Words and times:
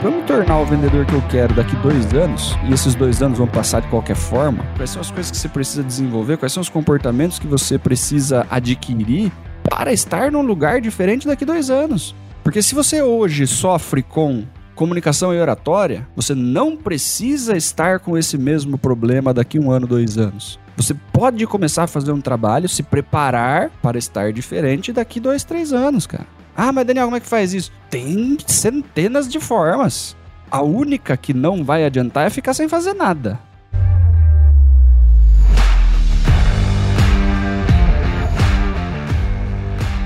Para 0.00 0.12
me 0.12 0.22
tornar 0.22 0.60
o 0.60 0.64
vendedor 0.64 1.04
que 1.04 1.12
eu 1.12 1.22
quero 1.22 1.52
daqui 1.54 1.74
dois 1.78 2.14
anos, 2.14 2.56
e 2.68 2.72
esses 2.72 2.94
dois 2.94 3.20
anos 3.20 3.36
vão 3.36 3.48
passar 3.48 3.82
de 3.82 3.88
qualquer 3.88 4.14
forma, 4.14 4.64
quais 4.76 4.90
são 4.90 5.00
as 5.00 5.10
coisas 5.10 5.28
que 5.28 5.36
você 5.36 5.48
precisa 5.48 5.82
desenvolver, 5.82 6.36
quais 6.36 6.52
são 6.52 6.60
os 6.60 6.68
comportamentos 6.68 7.40
que 7.40 7.48
você 7.48 7.76
precisa 7.80 8.46
adquirir 8.48 9.32
para 9.68 9.92
estar 9.92 10.30
num 10.30 10.42
lugar 10.42 10.80
diferente 10.80 11.26
daqui 11.26 11.44
dois 11.44 11.68
anos? 11.68 12.14
Porque 12.44 12.62
se 12.62 12.76
você 12.76 13.02
hoje 13.02 13.44
sofre 13.48 14.00
com 14.04 14.44
comunicação 14.76 15.34
e 15.34 15.40
oratória, 15.40 16.06
você 16.14 16.32
não 16.32 16.76
precisa 16.76 17.56
estar 17.56 17.98
com 17.98 18.16
esse 18.16 18.38
mesmo 18.38 18.78
problema 18.78 19.34
daqui 19.34 19.58
um 19.58 19.68
ano, 19.68 19.84
dois 19.84 20.16
anos. 20.16 20.60
Você 20.76 20.94
pode 21.12 21.44
começar 21.44 21.82
a 21.82 21.88
fazer 21.88 22.12
um 22.12 22.20
trabalho, 22.20 22.68
se 22.68 22.84
preparar 22.84 23.68
para 23.82 23.98
estar 23.98 24.32
diferente 24.32 24.92
daqui 24.92 25.18
dois, 25.18 25.42
três 25.42 25.72
anos, 25.72 26.06
cara. 26.06 26.37
Ah, 26.60 26.72
mas 26.72 26.84
Daniel, 26.84 27.06
como 27.06 27.16
é 27.16 27.20
que 27.20 27.26
faz 27.28 27.54
isso? 27.54 27.70
Tem 27.88 28.36
centenas 28.44 29.28
de 29.28 29.38
formas. 29.38 30.16
A 30.50 30.60
única 30.60 31.16
que 31.16 31.32
não 31.32 31.62
vai 31.62 31.84
adiantar 31.84 32.26
é 32.26 32.30
ficar 32.30 32.52
sem 32.52 32.68
fazer 32.68 32.94
nada. 32.94 33.38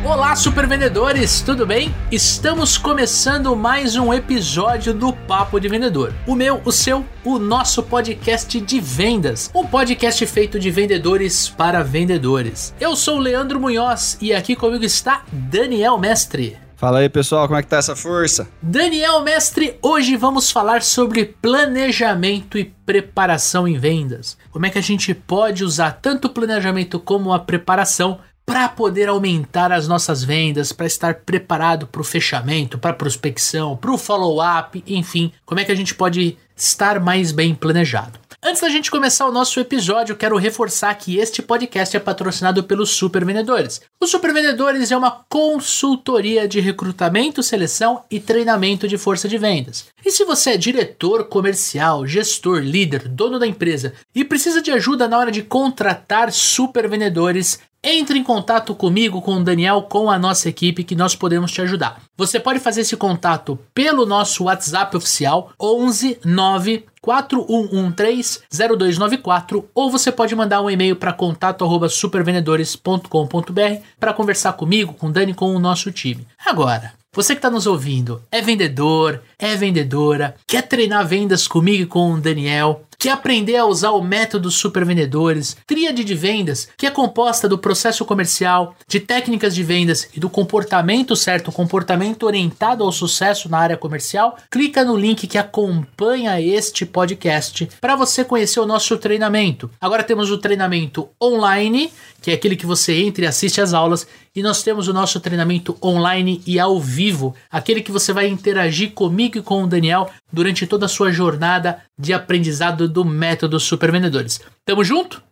Olá, 0.05 0.35
super 0.35 0.67
vendedores, 0.67 1.43
tudo 1.43 1.65
bem? 1.65 1.95
Estamos 2.11 2.77
começando 2.77 3.55
mais 3.55 3.95
um 3.95 4.13
episódio 4.13 4.93
do 4.93 5.13
Papo 5.13 5.61
de 5.61 5.69
Vendedor. 5.69 6.13
O 6.27 6.35
meu, 6.35 6.61
o 6.65 6.73
seu, 6.73 7.07
o 7.25 7.39
nosso 7.39 7.85
podcast 7.85 8.61
de 8.61 8.81
vendas. 8.81 9.49
Um 9.55 9.65
podcast 9.65 10.27
feito 10.27 10.59
de 10.59 10.73
vendedores 10.73 11.49
para 11.49 11.85
vendedores. 11.85 12.75
Eu 12.81 12.97
sou 12.97 13.19
o 13.19 13.21
Leandro 13.21 13.61
Munhoz 13.61 14.19
e 14.21 14.35
aqui 14.35 14.57
comigo 14.57 14.85
está 14.85 15.23
Daniel 15.31 15.97
Mestre. 15.99 16.59
Fala 16.75 16.99
aí, 16.99 17.09
pessoal, 17.09 17.47
como 17.47 17.61
é 17.61 17.63
que 17.63 17.69
tá 17.69 17.77
essa 17.77 17.95
força? 17.95 18.49
Daniel 18.61 19.21
Mestre, 19.23 19.79
hoje 19.81 20.17
vamos 20.17 20.51
falar 20.51 20.83
sobre 20.83 21.27
planejamento 21.41 22.59
e 22.59 22.65
preparação 22.85 23.69
em 23.69 23.79
vendas. 23.79 24.37
Como 24.51 24.67
é 24.67 24.71
que 24.71 24.81
a 24.81 24.83
gente 24.83 25.15
pode 25.15 25.63
usar 25.63 25.93
tanto 26.03 26.25
o 26.25 26.31
planejamento 26.31 26.99
como 26.99 27.33
a 27.33 27.39
preparação 27.39 28.19
para 28.45 28.69
poder 28.69 29.09
aumentar 29.09 29.73
as 29.73 29.87
nossas 29.87 30.25
vendas, 30.25 30.73
para 30.73 30.87
estar 30.87 31.15
preparado 31.15 31.87
para 31.87 32.01
o 32.01 32.05
fechamento, 32.05 32.79
para 32.79 32.91
a 32.91 32.95
prospecção, 32.95 33.77
para 33.77 33.93
o 33.93 33.99
follow-up, 33.99 34.83
enfim, 34.87 35.33
como 35.45 35.61
é 35.61 35.65
que 35.65 35.73
a 35.73 35.77
gente 35.77 35.95
pode 35.95 36.37
estar 36.57 37.01
mais 37.01 37.33
bem 37.33 37.55
planejado. 37.55 38.23
Antes 38.45 38.61
da 38.61 38.69
gente 38.69 38.91
começar 38.91 39.29
o 39.29 39.33
nosso 39.33 39.61
episódio, 39.61 40.17
quero 40.17 40.37
reforçar 40.37 40.93
que 40.97 41.17
este 41.17 41.41
podcast 41.41 41.97
é 41.97 42.01
patrocinado 42.01 42.65
pelos 42.65 42.91
Super 42.91 43.25
Vendedores. 43.25 43.81
Os 44.01 44.11
Super 44.11 44.35
Vendedores 44.35 44.91
é 44.91 44.97
uma 44.97 45.25
consultoria 45.29 46.49
de 46.49 46.59
recrutamento, 46.59 47.41
seleção 47.41 48.03
e 48.11 48.19
treinamento 48.19 48.89
de 48.89 48.99
força 48.99 49.29
de 49.29 49.39
vendas. 49.39 49.87
E 50.05 50.11
se 50.11 50.25
você 50.25 50.51
é 50.51 50.57
diretor 50.57 51.29
comercial, 51.29 52.05
gestor, 52.05 52.59
líder, 52.59 53.07
dono 53.07 53.39
da 53.39 53.47
empresa 53.47 53.93
e 54.13 54.25
precisa 54.25 54.61
de 54.61 54.73
ajuda 54.73 55.07
na 55.07 55.19
hora 55.19 55.31
de 55.31 55.43
contratar 55.43 56.33
super 56.33 56.89
vendedores, 56.89 57.61
entre 57.83 58.19
em 58.19 58.25
contato 58.25 58.75
comigo, 58.75 59.21
com 59.21 59.37
o 59.37 59.45
Daniel, 59.45 59.83
com 59.83 60.11
a 60.11 60.19
nossa 60.19 60.49
equipe 60.49 60.85
que 60.85 60.95
nós 60.95 61.17
podemos 61.17 61.51
te 61.51 61.61
ajudar. 61.61 62.01
Você 62.17 62.39
pode 62.39 62.61
fazer 62.61 62.83
esse 62.83 62.97
contato 62.97 63.59
pelo 63.75 64.07
nosso 64.07 64.45
WhatsApp 64.45 64.97
oficial 64.97 65.51
11 65.61 66.21
9 66.25 66.85
4113-0294 67.03 69.65
ou 69.75 69.91
você 69.91 70.13
pode 70.13 70.37
mandar 70.37 70.63
um 70.63 70.71
e-mail 70.71 70.95
para 70.95 71.13
contato@supervendedores.com.br 71.13 73.83
para 73.99 74.15
conversar 74.15 74.53
comigo, 74.53 74.95
com 74.95 75.09
o 75.09 75.13
Dani, 75.13 75.35
com 75.35 75.53
o 75.55 75.59
nosso 75.59 75.91
time. 75.91 76.25
Agora, 76.47 76.93
você 77.15 77.35
que 77.35 77.41
está 77.41 77.51
nos 77.51 77.67
ouvindo, 77.67 78.23
é 78.31 78.41
vendedor, 78.41 79.21
é 79.39 79.55
vendedora, 79.55 80.35
quer 80.47 80.63
treinar 80.63 81.07
vendas 81.07 81.47
comigo 81.47 81.83
e 81.83 81.87
com 81.87 82.15
o 82.15 82.21
Daniel, 82.21 82.87
quer 83.03 83.11
aprender 83.11 83.57
a 83.57 83.67
usar 83.67 83.91
o 83.91 84.01
método 84.01 84.49
super 84.49 84.85
vendedores, 84.85 85.57
tríade 85.67 86.05
de 86.05 86.15
vendas, 86.15 86.69
que 86.77 86.87
é 86.87 86.91
composta 86.91 87.49
do 87.49 87.59
processo 87.59 88.05
comercial, 88.05 88.77
de 88.87 89.01
técnicas 89.01 89.57
de 89.57 89.65
vendas 89.65 90.09
e 90.15 90.21
do 90.21 90.31
comportamento 90.31 91.17
certo, 91.17 91.51
comportamento 91.51 92.23
orientado 92.23 92.85
ao 92.85 92.93
sucesso 92.93 93.49
na 93.49 93.59
área 93.59 93.77
comercial, 93.77 94.37
clica 94.49 94.85
no 94.85 94.97
link 94.97 95.27
que 95.27 95.37
acompanha 95.37 96.41
este 96.41 96.87
podcast 96.87 97.69
para 97.81 97.97
você 97.97 98.25
conhecer 98.25 98.61
o 98.61 98.67
nosso 98.67 98.97
treinamento. 98.97 99.69
Agora 99.81 100.05
temos 100.05 100.31
o 100.31 100.39
treinamento 100.39 101.09
online, 101.21 101.93
que 102.21 102.31
é 102.31 102.35
aquele 102.35 102.55
que 102.55 102.67
você 102.67 103.03
entra 103.03 103.25
e 103.25 103.27
assiste 103.27 103.61
às 103.61 103.75
aulas, 103.75 104.07
e 104.35 104.43
nós 104.43 104.63
temos 104.63 104.89
o 104.89 104.93
nosso 104.93 105.21
treinamento 105.21 105.77
online 105.83 106.43
e 106.47 106.59
ao 106.59 106.81
vivo, 106.81 107.35
aquele 107.51 107.83
que 107.83 107.93
você 107.93 108.13
vai 108.13 108.29
interagir 108.29 108.93
comigo 108.93 109.39
e 109.39 109.43
com 109.43 109.63
o 109.63 109.67
Daniel 109.67 110.11
durante 110.33 110.67
toda 110.67 110.87
a 110.87 110.89
sua 110.89 111.13
jornada 111.13 111.83
de 111.99 112.13
aprendizado 112.13 112.89
do 112.89 113.05
método 113.05 113.61
Super 113.61 113.93
Vendedores. 113.93 114.41
Tamo 114.65 114.85
junto? 114.85 115.23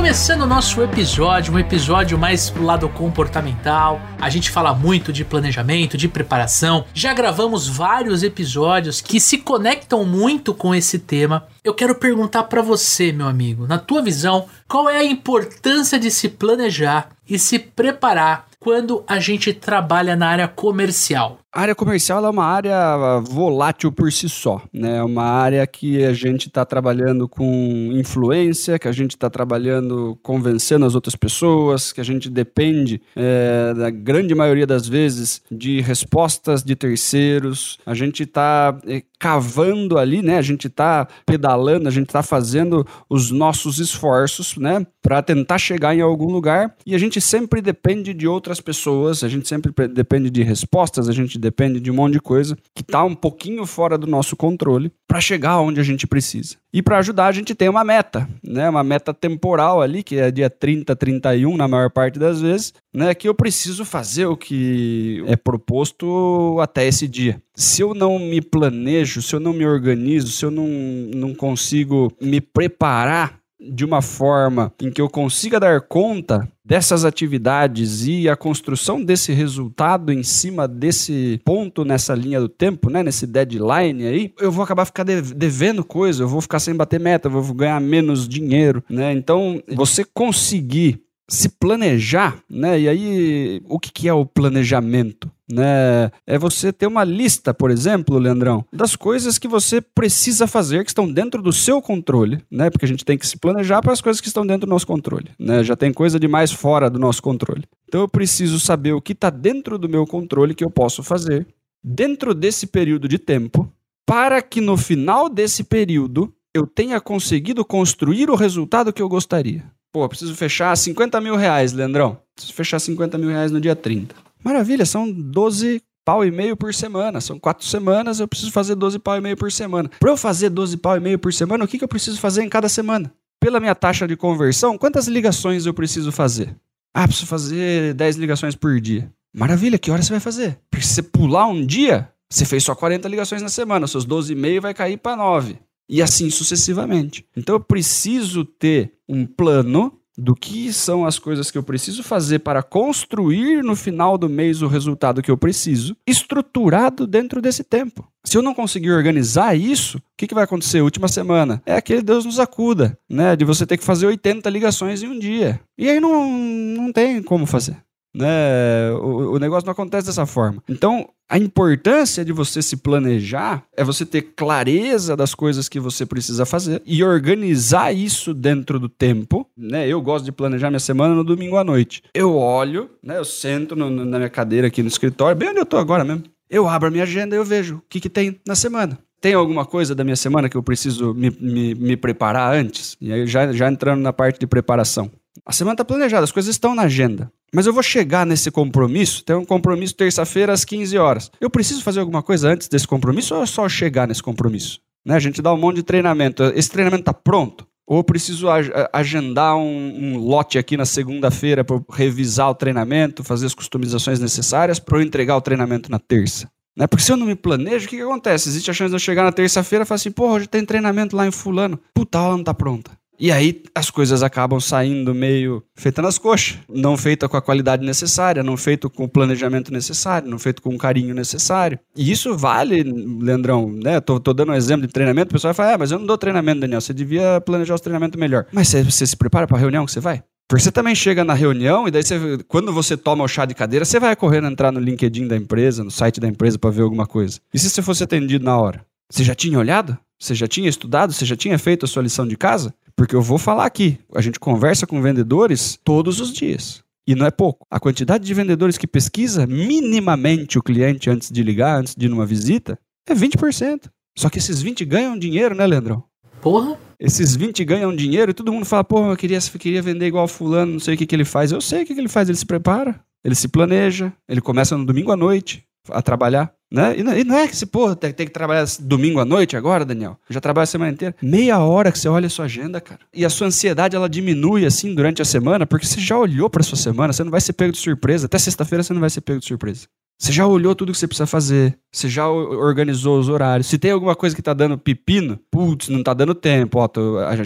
Começando 0.00 0.40
o 0.40 0.46
nosso 0.46 0.82
episódio, 0.82 1.52
um 1.52 1.58
episódio 1.58 2.18
mais 2.18 2.48
pro 2.48 2.64
lado 2.64 2.88
comportamental. 2.88 4.00
A 4.18 4.30
gente 4.30 4.50
fala 4.50 4.72
muito 4.72 5.12
de 5.12 5.26
planejamento, 5.26 5.98
de 5.98 6.08
preparação. 6.08 6.86
Já 6.94 7.12
gravamos 7.12 7.68
vários 7.68 8.22
episódios 8.22 9.02
que 9.02 9.20
se 9.20 9.36
conectam 9.36 10.02
muito 10.06 10.54
com 10.54 10.74
esse 10.74 10.98
tema. 10.98 11.46
Eu 11.62 11.74
quero 11.74 11.94
perguntar 11.94 12.44
para 12.44 12.62
você, 12.62 13.12
meu 13.12 13.28
amigo, 13.28 13.66
na 13.66 13.78
tua 13.78 14.00
visão, 14.00 14.46
qual 14.66 14.88
é 14.88 14.96
a 14.96 15.04
importância 15.04 15.98
de 15.98 16.10
se 16.10 16.30
planejar 16.30 17.10
e 17.28 17.38
se 17.38 17.58
preparar 17.58 18.46
quando 18.58 19.04
a 19.06 19.20
gente 19.20 19.52
trabalha 19.52 20.16
na 20.16 20.28
área 20.28 20.48
comercial? 20.48 21.40
A 21.52 21.62
área 21.62 21.74
comercial 21.74 22.24
é 22.24 22.30
uma 22.30 22.44
área 22.44 23.18
volátil 23.18 23.90
por 23.90 24.12
si 24.12 24.28
só, 24.28 24.62
né? 24.72 24.98
É 24.98 25.02
uma 25.02 25.24
área 25.24 25.66
que 25.66 26.04
a 26.04 26.12
gente 26.12 26.46
está 26.46 26.64
trabalhando 26.64 27.28
com 27.28 27.90
influência, 27.92 28.78
que 28.78 28.86
a 28.86 28.92
gente 28.92 29.12
está 29.16 29.28
trabalhando 29.28 30.16
convencendo 30.22 30.86
as 30.86 30.94
outras 30.94 31.16
pessoas, 31.16 31.92
que 31.92 32.00
a 32.00 32.04
gente 32.04 32.30
depende, 32.30 33.02
é, 33.16 33.74
da 33.74 33.90
grande 33.90 34.32
maioria 34.32 34.64
das 34.64 34.86
vezes, 34.86 35.42
de 35.50 35.80
respostas 35.80 36.62
de 36.62 36.76
terceiros. 36.76 37.78
A 37.84 37.94
gente 37.94 38.22
está 38.22 38.78
é, 38.86 39.02
cavando 39.18 39.98
ali, 39.98 40.22
né? 40.22 40.38
A 40.38 40.42
gente 40.42 40.68
está 40.68 41.08
pedalando, 41.26 41.88
a 41.88 41.90
gente 41.90 42.06
está 42.06 42.22
fazendo 42.22 42.86
os 43.08 43.32
nossos 43.32 43.80
esforços, 43.80 44.56
né? 44.56 44.86
Para 45.02 45.20
tentar 45.20 45.58
chegar 45.58 45.96
em 45.96 46.00
algum 46.00 46.30
lugar 46.30 46.76
e 46.86 46.94
a 46.94 46.98
gente 46.98 47.20
sempre 47.20 47.60
depende 47.60 48.14
de 48.14 48.28
outras 48.28 48.60
pessoas, 48.60 49.24
a 49.24 49.28
gente 49.28 49.48
sempre 49.48 49.72
depende 49.88 50.30
de 50.30 50.44
respostas, 50.44 51.08
a 51.08 51.12
gente 51.12 51.39
depende 51.40 51.80
de 51.80 51.90
um 51.90 51.94
monte 51.94 52.12
de 52.12 52.20
coisa 52.20 52.56
que 52.74 52.82
está 52.82 53.02
um 53.02 53.14
pouquinho 53.14 53.64
fora 53.66 53.96
do 53.96 54.06
nosso 54.06 54.36
controle 54.36 54.92
para 55.08 55.20
chegar 55.20 55.60
onde 55.60 55.80
a 55.80 55.82
gente 55.82 56.06
precisa. 56.06 56.56
E 56.72 56.80
para 56.82 56.98
ajudar, 56.98 57.26
a 57.26 57.32
gente 57.32 57.54
tem 57.54 57.68
uma 57.68 57.82
meta, 57.82 58.28
né? 58.44 58.68
Uma 58.68 58.84
meta 58.84 59.12
temporal 59.12 59.82
ali, 59.82 60.04
que 60.04 60.16
é 60.16 60.30
dia 60.30 60.48
30, 60.48 60.94
31 60.94 61.56
na 61.56 61.66
maior 61.66 61.90
parte 61.90 62.18
das 62.18 62.40
vezes, 62.40 62.72
né? 62.94 63.12
Que 63.14 63.28
eu 63.28 63.34
preciso 63.34 63.84
fazer 63.84 64.26
o 64.26 64.36
que 64.36 65.24
é 65.26 65.34
proposto 65.34 66.58
até 66.60 66.86
esse 66.86 67.08
dia. 67.08 67.42
Se 67.56 67.82
eu 67.82 67.92
não 67.92 68.18
me 68.18 68.40
planejo, 68.40 69.20
se 69.20 69.34
eu 69.34 69.40
não 69.40 69.52
me 69.52 69.66
organizo, 69.66 70.28
se 70.28 70.44
eu 70.44 70.50
não, 70.50 70.68
não 70.68 71.34
consigo 71.34 72.12
me 72.20 72.40
preparar 72.40 73.39
de 73.60 73.84
uma 73.84 74.00
forma 74.00 74.72
em 74.80 74.90
que 74.90 75.00
eu 75.00 75.08
consiga 75.08 75.60
dar 75.60 75.80
conta 75.82 76.48
dessas 76.64 77.04
atividades 77.04 78.06
e 78.06 78.28
a 78.28 78.36
construção 78.36 79.02
desse 79.04 79.32
resultado 79.32 80.12
em 80.12 80.22
cima 80.22 80.66
desse 80.66 81.40
ponto 81.44 81.84
nessa 81.84 82.14
linha 82.14 82.40
do 82.40 82.48
tempo, 82.48 82.88
né, 82.88 83.02
nesse 83.02 83.26
deadline 83.26 84.06
aí, 84.06 84.32
eu 84.40 84.50
vou 84.50 84.64
acabar 84.64 84.84
ficar 84.84 85.04
devendo 85.04 85.84
coisa, 85.84 86.22
eu 86.22 86.28
vou 86.28 86.40
ficar 86.40 86.60
sem 86.60 86.74
bater 86.74 87.00
meta, 87.00 87.28
eu 87.28 87.42
vou 87.42 87.54
ganhar 87.54 87.80
menos 87.80 88.28
dinheiro, 88.28 88.82
né? 88.88 89.12
Então, 89.12 89.62
você 89.68 90.04
conseguir 90.04 91.00
se 91.28 91.48
planejar, 91.48 92.38
né? 92.48 92.80
E 92.80 92.88
aí, 92.88 93.62
o 93.68 93.78
que, 93.78 93.92
que 93.92 94.08
é 94.08 94.12
o 94.12 94.26
planejamento? 94.26 95.30
Né? 95.50 96.10
É 96.26 96.38
você 96.38 96.72
ter 96.72 96.86
uma 96.86 97.02
lista, 97.02 97.52
por 97.52 97.70
exemplo, 97.70 98.18
Leandrão, 98.18 98.64
das 98.72 98.94
coisas 98.94 99.38
que 99.38 99.48
você 99.48 99.80
precisa 99.80 100.46
fazer 100.46 100.84
que 100.84 100.90
estão 100.90 101.10
dentro 101.10 101.42
do 101.42 101.52
seu 101.52 101.82
controle, 101.82 102.42
né? 102.50 102.70
Porque 102.70 102.84
a 102.84 102.88
gente 102.88 103.04
tem 103.04 103.18
que 103.18 103.26
se 103.26 103.36
planejar 103.36 103.82
para 103.82 103.92
as 103.92 104.00
coisas 104.00 104.20
que 104.20 104.28
estão 104.28 104.46
dentro 104.46 104.66
do 104.66 104.70
nosso 104.70 104.86
controle, 104.86 105.30
né? 105.38 105.64
Já 105.64 105.74
tem 105.74 105.92
coisa 105.92 106.20
demais 106.20 106.52
fora 106.52 106.88
do 106.88 106.98
nosso 106.98 107.22
controle. 107.22 107.64
Então 107.88 108.02
eu 108.02 108.08
preciso 108.08 108.60
saber 108.60 108.92
o 108.92 109.00
que 109.00 109.12
está 109.12 109.30
dentro 109.30 109.76
do 109.76 109.88
meu 109.88 110.06
controle 110.06 110.54
que 110.54 110.64
eu 110.64 110.70
posso 110.70 111.02
fazer 111.02 111.46
dentro 111.82 112.34
desse 112.34 112.66
período 112.66 113.08
de 113.08 113.18
tempo, 113.18 113.72
para 114.06 114.42
que 114.42 114.60
no 114.60 114.76
final 114.76 115.28
desse 115.28 115.64
período 115.64 116.32
eu 116.54 116.66
tenha 116.66 117.00
conseguido 117.00 117.64
construir 117.64 118.28
o 118.30 118.34
resultado 118.34 118.92
que 118.92 119.00
eu 119.00 119.08
gostaria. 119.08 119.64
Pô, 119.92 120.08
preciso 120.08 120.34
fechar 120.34 120.76
50 120.76 121.20
mil 121.20 121.36
reais, 121.36 121.72
Leandrão. 121.72 122.18
Preciso 122.34 122.54
fechar 122.54 122.78
50 122.78 123.18
mil 123.18 123.28
reais 123.28 123.50
no 123.50 123.60
dia 123.60 123.74
30. 123.74 124.14
Maravilha, 124.42 124.86
são 124.86 125.10
12 125.10 125.82
pau 126.04 126.24
e 126.24 126.30
meio 126.30 126.56
por 126.56 126.72
semana. 126.74 127.20
São 127.20 127.38
quatro 127.38 127.66
semanas, 127.66 128.20
eu 128.20 128.28
preciso 128.28 128.52
fazer 128.52 128.74
12 128.74 128.98
pau 128.98 129.16
e 129.16 129.20
meio 129.20 129.36
por 129.36 129.50
semana. 129.52 129.90
Para 130.00 130.10
eu 130.10 130.16
fazer 130.16 130.48
12 130.50 130.76
pau 130.78 130.96
e 130.96 131.00
meio 131.00 131.18
por 131.18 131.32
semana, 131.32 131.64
o 131.64 131.68
que, 131.68 131.78
que 131.78 131.84
eu 131.84 131.88
preciso 131.88 132.18
fazer 132.18 132.42
em 132.42 132.48
cada 132.48 132.68
semana? 132.68 133.12
pela 133.40 133.58
minha 133.58 133.74
taxa 133.74 134.06
de 134.06 134.14
conversão, 134.14 134.76
quantas 134.76 135.08
ligações 135.08 135.64
eu 135.64 135.72
preciso 135.72 136.12
fazer? 136.12 136.54
Ah, 136.94 137.08
preciso 137.08 137.26
fazer 137.26 137.94
10 137.94 138.16
ligações 138.16 138.54
por 138.54 138.78
dia. 138.78 139.10
Maravilha, 139.34 139.78
que 139.78 139.90
hora 139.90 140.02
você 140.02 140.10
vai 140.10 140.20
fazer? 140.20 140.60
Porque 140.70 140.84
se 140.84 140.94
você 140.94 141.02
pular 141.02 141.46
um 141.46 141.64
dia, 141.64 142.12
você 142.28 142.44
fez 142.44 142.62
só 142.62 142.74
40 142.74 143.08
ligações 143.08 143.40
na 143.40 143.48
semana, 143.48 143.86
seus 143.86 144.06
12,5 144.06 144.60
vai 144.60 144.74
cair 144.74 144.98
para 144.98 145.16
9. 145.16 145.56
E 145.88 146.02
assim 146.02 146.30
sucessivamente. 146.30 147.24
Então 147.36 147.56
eu 147.56 147.60
preciso 147.60 148.44
ter 148.44 148.92
um 149.08 149.24
plano 149.24 149.98
do 150.20 150.34
que 150.34 150.72
são 150.72 151.06
as 151.06 151.18
coisas 151.18 151.50
que 151.50 151.56
eu 151.56 151.62
preciso 151.62 152.02
fazer 152.02 152.40
para 152.40 152.62
construir 152.62 153.62
no 153.62 153.74
final 153.74 154.18
do 154.18 154.28
mês 154.28 154.60
o 154.62 154.68
resultado 154.68 155.22
que 155.22 155.30
eu 155.30 155.36
preciso, 155.36 155.96
estruturado 156.06 157.06
dentro 157.06 157.40
desse 157.40 157.64
tempo. 157.64 158.06
Se 158.24 158.36
eu 158.36 158.42
não 158.42 158.54
conseguir 158.54 158.90
organizar 158.90 159.56
isso, 159.56 159.98
o 159.98 160.02
que, 160.16 160.26
que 160.26 160.34
vai 160.34 160.44
acontecer? 160.44 160.82
Última 160.82 161.08
semana 161.08 161.62
é 161.64 161.74
aquele 161.74 162.02
Deus 162.02 162.26
nos 162.26 162.38
acuda, 162.38 162.98
né? 163.08 163.34
De 163.34 163.44
você 163.44 163.66
ter 163.66 163.78
que 163.78 163.84
fazer 163.84 164.06
80 164.06 164.48
ligações 164.50 165.02
em 165.02 165.08
um 165.08 165.18
dia. 165.18 165.58
E 165.78 165.88
aí 165.88 165.98
não, 165.98 166.30
não 166.30 166.92
tem 166.92 167.22
como 167.22 167.46
fazer. 167.46 167.78
Né? 168.14 168.90
O, 169.00 169.34
o 169.34 169.38
negócio 169.38 169.66
não 169.66 169.72
acontece 169.72 170.06
dessa 170.06 170.26
forma. 170.26 170.62
Então, 170.68 171.08
a 171.28 171.38
importância 171.38 172.24
de 172.24 172.32
você 172.32 172.60
se 172.60 172.76
planejar 172.76 173.62
é 173.76 173.84
você 173.84 174.04
ter 174.04 174.22
clareza 174.34 175.16
das 175.16 175.32
coisas 175.32 175.68
que 175.68 175.78
você 175.78 176.04
precisa 176.04 176.44
fazer 176.44 176.82
e 176.84 177.04
organizar 177.04 177.94
isso 177.94 178.34
dentro 178.34 178.80
do 178.80 178.88
tempo. 178.88 179.46
Né? 179.56 179.86
Eu 179.86 180.02
gosto 180.02 180.24
de 180.24 180.32
planejar 180.32 180.70
minha 180.70 180.80
semana 180.80 181.14
no 181.14 181.22
domingo 181.22 181.56
à 181.56 181.62
noite. 181.62 182.02
Eu 182.12 182.36
olho, 182.36 182.90
né? 183.00 183.16
eu 183.16 183.24
sento 183.24 183.76
no, 183.76 183.88
na 183.88 184.18
minha 184.18 184.28
cadeira 184.28 184.66
aqui 184.66 184.82
no 184.82 184.88
escritório, 184.88 185.36
bem 185.36 185.50
onde 185.50 185.60
eu 185.60 185.64
estou 185.64 185.78
agora 185.78 186.04
mesmo. 186.04 186.24
Eu 186.50 186.68
abro 186.68 186.88
a 186.88 186.90
minha 186.90 187.04
agenda 187.04 187.36
e 187.36 187.38
eu 187.38 187.44
vejo 187.44 187.76
o 187.76 187.82
que, 187.88 188.00
que 188.00 188.10
tem 188.10 188.40
na 188.44 188.56
semana. 188.56 188.98
Tem 189.20 189.34
alguma 189.34 189.64
coisa 189.64 189.94
da 189.94 190.02
minha 190.02 190.16
semana 190.16 190.48
que 190.48 190.56
eu 190.56 190.62
preciso 190.62 191.14
me, 191.14 191.30
me, 191.38 191.74
me 191.76 191.96
preparar 191.96 192.54
antes? 192.54 192.96
E 193.00 193.12
aí, 193.12 193.26
já, 193.26 193.52
já 193.52 193.70
entrando 193.70 194.00
na 194.00 194.12
parte 194.12 194.40
de 194.40 194.46
preparação. 194.46 195.10
A 195.50 195.52
semana 195.52 195.74
está 195.74 195.84
planejada, 195.84 196.22
as 196.22 196.30
coisas 196.30 196.54
estão 196.54 196.76
na 196.76 196.82
agenda. 196.82 197.28
Mas 197.52 197.66
eu 197.66 197.72
vou 197.72 197.82
chegar 197.82 198.24
nesse 198.24 198.52
compromisso, 198.52 199.24
tem 199.24 199.34
um 199.34 199.44
compromisso 199.44 199.96
terça-feira 199.96 200.52
às 200.52 200.64
15 200.64 200.96
horas. 200.96 201.28
Eu 201.40 201.50
preciso 201.50 201.82
fazer 201.82 201.98
alguma 201.98 202.22
coisa 202.22 202.50
antes 202.50 202.68
desse 202.68 202.86
compromisso 202.86 203.34
ou 203.34 203.42
é 203.42 203.46
só 203.46 203.68
chegar 203.68 204.06
nesse 204.06 204.22
compromisso? 204.22 204.80
Né? 205.04 205.16
A 205.16 205.18
gente 205.18 205.42
dá 205.42 205.52
um 205.52 205.56
monte 205.56 205.74
de 205.78 205.82
treinamento. 205.82 206.44
Esse 206.54 206.70
treinamento 206.70 207.00
está 207.00 207.12
pronto? 207.12 207.66
Ou 207.84 207.96
eu 207.96 208.04
preciso 208.04 208.46
agendar 208.92 209.56
um, 209.56 210.14
um 210.14 210.18
lote 210.18 210.56
aqui 210.56 210.76
na 210.76 210.84
segunda-feira 210.84 211.64
para 211.64 211.80
revisar 211.90 212.48
o 212.50 212.54
treinamento, 212.54 213.24
fazer 213.24 213.46
as 213.46 213.54
customizações 213.54 214.20
necessárias 214.20 214.78
para 214.78 214.98
eu 214.98 215.02
entregar 215.02 215.36
o 215.36 215.40
treinamento 215.40 215.90
na 215.90 215.98
terça? 215.98 216.48
Né? 216.78 216.86
Porque 216.86 217.02
se 217.02 217.10
eu 217.10 217.16
não 217.16 217.26
me 217.26 217.34
planejo, 217.34 217.86
o 217.86 217.88
que, 217.88 217.96
que 217.96 218.02
acontece? 218.02 218.48
Existe 218.48 218.70
a 218.70 218.72
chance 218.72 218.90
de 218.90 218.94
eu 218.94 219.00
chegar 219.00 219.24
na 219.24 219.32
terça-feira 219.32 219.82
e 219.82 219.84
falar 219.84 219.96
assim, 219.96 220.12
pô, 220.12 220.28
hoje 220.28 220.46
tem 220.46 220.64
treinamento 220.64 221.16
lá 221.16 221.26
em 221.26 221.32
fulano. 221.32 221.76
Puta, 221.92 222.18
a 222.18 222.20
aula 222.20 222.34
não 222.34 222.42
está 222.42 222.54
pronta. 222.54 222.92
E 223.20 223.30
aí 223.30 223.62
as 223.74 223.90
coisas 223.90 224.22
acabam 224.22 224.58
saindo 224.58 225.14
meio 225.14 225.62
feita 225.74 226.00
nas 226.00 226.16
coxas, 226.16 226.56
não 226.66 226.96
feita 226.96 227.28
com 227.28 227.36
a 227.36 227.42
qualidade 227.42 227.84
necessária, 227.84 228.42
não 228.42 228.56
feito 228.56 228.88
com 228.88 229.04
o 229.04 229.08
planejamento 229.08 229.70
necessário, 229.70 230.26
não 230.26 230.38
feito 230.38 230.62
com 230.62 230.74
o 230.74 230.78
carinho 230.78 231.14
necessário. 231.14 231.78
E 231.94 232.10
isso 232.10 232.34
vale, 232.34 232.82
Leandrão, 232.82 233.70
né? 233.70 234.00
Tô, 234.00 234.18
tô 234.18 234.32
dando 234.32 234.52
um 234.52 234.54
exemplo 234.54 234.86
de 234.86 234.92
treinamento, 234.92 235.28
o 235.28 235.32
pessoal 235.34 235.52
vai 235.52 235.66
falar, 235.66 235.74
ah, 235.74 235.78
mas 235.78 235.90
eu 235.90 235.98
não 235.98 236.06
dou 236.06 236.16
treinamento, 236.16 236.60
Daniel, 236.60 236.80
você 236.80 236.94
devia 236.94 237.42
planejar 237.42 237.74
os 237.74 237.82
treinamentos 237.82 238.18
melhor. 238.18 238.46
Mas 238.52 238.68
você 238.68 239.06
se 239.06 239.16
prepara 239.16 239.46
para 239.46 239.58
a 239.58 239.60
reunião 239.60 239.84
que 239.84 239.92
você 239.92 240.00
vai? 240.00 240.22
Porque 240.48 240.64
você 240.64 240.72
também 240.72 240.94
chega 240.94 241.22
na 241.22 241.34
reunião 241.34 241.86
e 241.86 241.90
daí 241.90 242.02
você, 242.02 242.18
quando 242.48 242.72
você 242.72 242.96
toma 242.96 243.22
o 243.22 243.28
chá 243.28 243.44
de 243.44 243.54
cadeira, 243.54 243.84
você 243.84 244.00
vai 244.00 244.16
correndo 244.16 244.48
entrar 244.48 244.72
no 244.72 244.80
LinkedIn 244.80 245.28
da 245.28 245.36
empresa, 245.36 245.84
no 245.84 245.90
site 245.90 246.18
da 246.18 246.26
empresa 246.26 246.58
para 246.58 246.70
ver 246.70 246.82
alguma 246.82 247.06
coisa. 247.06 247.38
E 247.52 247.58
se 247.58 247.68
você 247.68 247.82
fosse 247.82 248.02
atendido 248.02 248.44
na 248.46 248.58
hora? 248.58 248.84
Você 249.10 249.22
já 249.22 249.34
tinha 249.34 249.58
olhado? 249.58 249.96
Você 250.18 250.34
já 250.34 250.48
tinha 250.48 250.68
estudado? 250.68 251.12
Você 251.12 251.24
já 251.24 251.36
tinha 251.36 251.58
feito 251.58 251.84
a 251.84 251.88
sua 251.88 252.02
lição 252.02 252.26
de 252.26 252.36
casa? 252.36 252.74
Porque 253.00 253.16
eu 253.16 253.22
vou 253.22 253.38
falar 253.38 253.64
aqui, 253.64 253.98
a 254.14 254.20
gente 254.20 254.38
conversa 254.38 254.86
com 254.86 255.00
vendedores 255.00 255.78
todos 255.82 256.20
os 256.20 256.30
dias. 256.30 256.84
E 257.08 257.14
não 257.14 257.24
é 257.24 257.30
pouco. 257.30 257.66
A 257.70 257.80
quantidade 257.80 258.22
de 258.26 258.34
vendedores 258.34 258.76
que 258.76 258.86
pesquisa 258.86 259.46
minimamente 259.46 260.58
o 260.58 260.62
cliente 260.62 261.08
antes 261.08 261.30
de 261.30 261.42
ligar, 261.42 261.80
antes 261.80 261.94
de 261.96 262.04
ir 262.04 262.08
numa 262.10 262.26
visita, 262.26 262.78
é 263.08 263.14
20%. 263.14 263.88
Só 264.18 264.28
que 264.28 264.36
esses 264.36 264.60
20 264.60 264.84
ganham 264.84 265.18
dinheiro, 265.18 265.54
né, 265.54 265.66
Leandrão? 265.66 266.04
Porra. 266.42 266.78
Esses 266.98 267.34
20 267.34 267.64
ganham 267.64 267.96
dinheiro 267.96 268.32
e 268.32 268.34
todo 268.34 268.52
mundo 268.52 268.66
fala, 268.66 268.84
porra, 268.84 269.12
eu 269.12 269.16
queria, 269.16 269.38
eu 269.38 269.58
queria 269.58 269.80
vender 269.80 270.06
igual 270.06 270.28
fulano, 270.28 270.72
não 270.72 270.78
sei 270.78 270.94
o 270.94 270.98
que, 270.98 271.06
que 271.06 271.16
ele 271.16 271.24
faz. 271.24 271.52
Eu 271.52 271.60
sei 271.62 271.84
o 271.84 271.86
que, 271.86 271.94
que 271.94 272.00
ele 272.02 272.06
faz, 272.06 272.28
ele 272.28 272.36
se 272.36 272.44
prepara, 272.44 273.00
ele 273.24 273.34
se 273.34 273.48
planeja, 273.48 274.12
ele 274.28 274.42
começa 274.42 274.76
no 274.76 274.84
domingo 274.84 275.10
à 275.10 275.16
noite 275.16 275.64
a 275.88 276.02
trabalhar. 276.02 276.52
Né? 276.70 276.98
E, 276.98 277.02
não, 277.02 277.18
e 277.18 277.24
não 277.24 277.36
é 277.36 277.48
que 277.48 277.56
você, 277.56 277.66
pô, 277.66 277.96
tem, 277.96 278.12
tem, 278.12 278.26
que 278.26 278.32
trabalhar 278.32 278.64
domingo 278.78 279.18
à 279.18 279.24
noite 279.24 279.56
agora, 279.56 279.84
Daniel. 279.84 280.16
Eu 280.28 280.34
já 280.34 280.40
trabalho 280.40 280.62
a 280.62 280.66
semana 280.66 280.92
inteira. 280.92 281.14
Meia 281.20 281.58
hora 281.58 281.90
que 281.90 281.98
você 281.98 282.08
olha 282.08 282.28
a 282.28 282.30
sua 282.30 282.44
agenda, 282.44 282.80
cara. 282.80 283.00
E 283.12 283.24
a 283.24 283.30
sua 283.30 283.48
ansiedade, 283.48 283.96
ela 283.96 284.08
diminui 284.08 284.64
assim 284.64 284.94
durante 284.94 285.20
a 285.20 285.24
semana, 285.24 285.66
porque 285.66 285.84
você 285.84 286.00
já 286.00 286.16
olhou 286.16 286.48
para 286.48 286.62
sua 286.62 286.78
semana, 286.78 287.12
você 287.12 287.24
não 287.24 287.30
vai 287.30 287.40
ser 287.40 287.54
pego 287.54 287.72
de 287.72 287.78
surpresa. 287.78 288.26
Até 288.26 288.38
sexta-feira 288.38 288.84
você 288.84 288.92
não 288.92 289.00
vai 289.00 289.10
ser 289.10 289.20
pego 289.20 289.40
de 289.40 289.46
surpresa. 289.46 289.88
Você 290.20 290.32
já 290.32 290.46
olhou 290.46 290.74
tudo 290.74 290.92
que 290.92 290.98
você 290.98 291.08
precisa 291.08 291.26
fazer. 291.26 291.78
Você 291.90 292.06
já 292.06 292.28
organizou 292.28 293.18
os 293.18 293.30
horários. 293.30 293.66
Se 293.66 293.78
tem 293.78 293.90
alguma 293.90 294.14
coisa 294.14 294.36
que 294.36 294.42
tá 294.42 294.52
dando 294.52 294.76
pepino, 294.76 295.40
putz, 295.50 295.88
não 295.88 296.02
tá 296.02 296.12
dando 296.12 296.34
tempo. 296.34 296.78
Ó, 296.78 296.88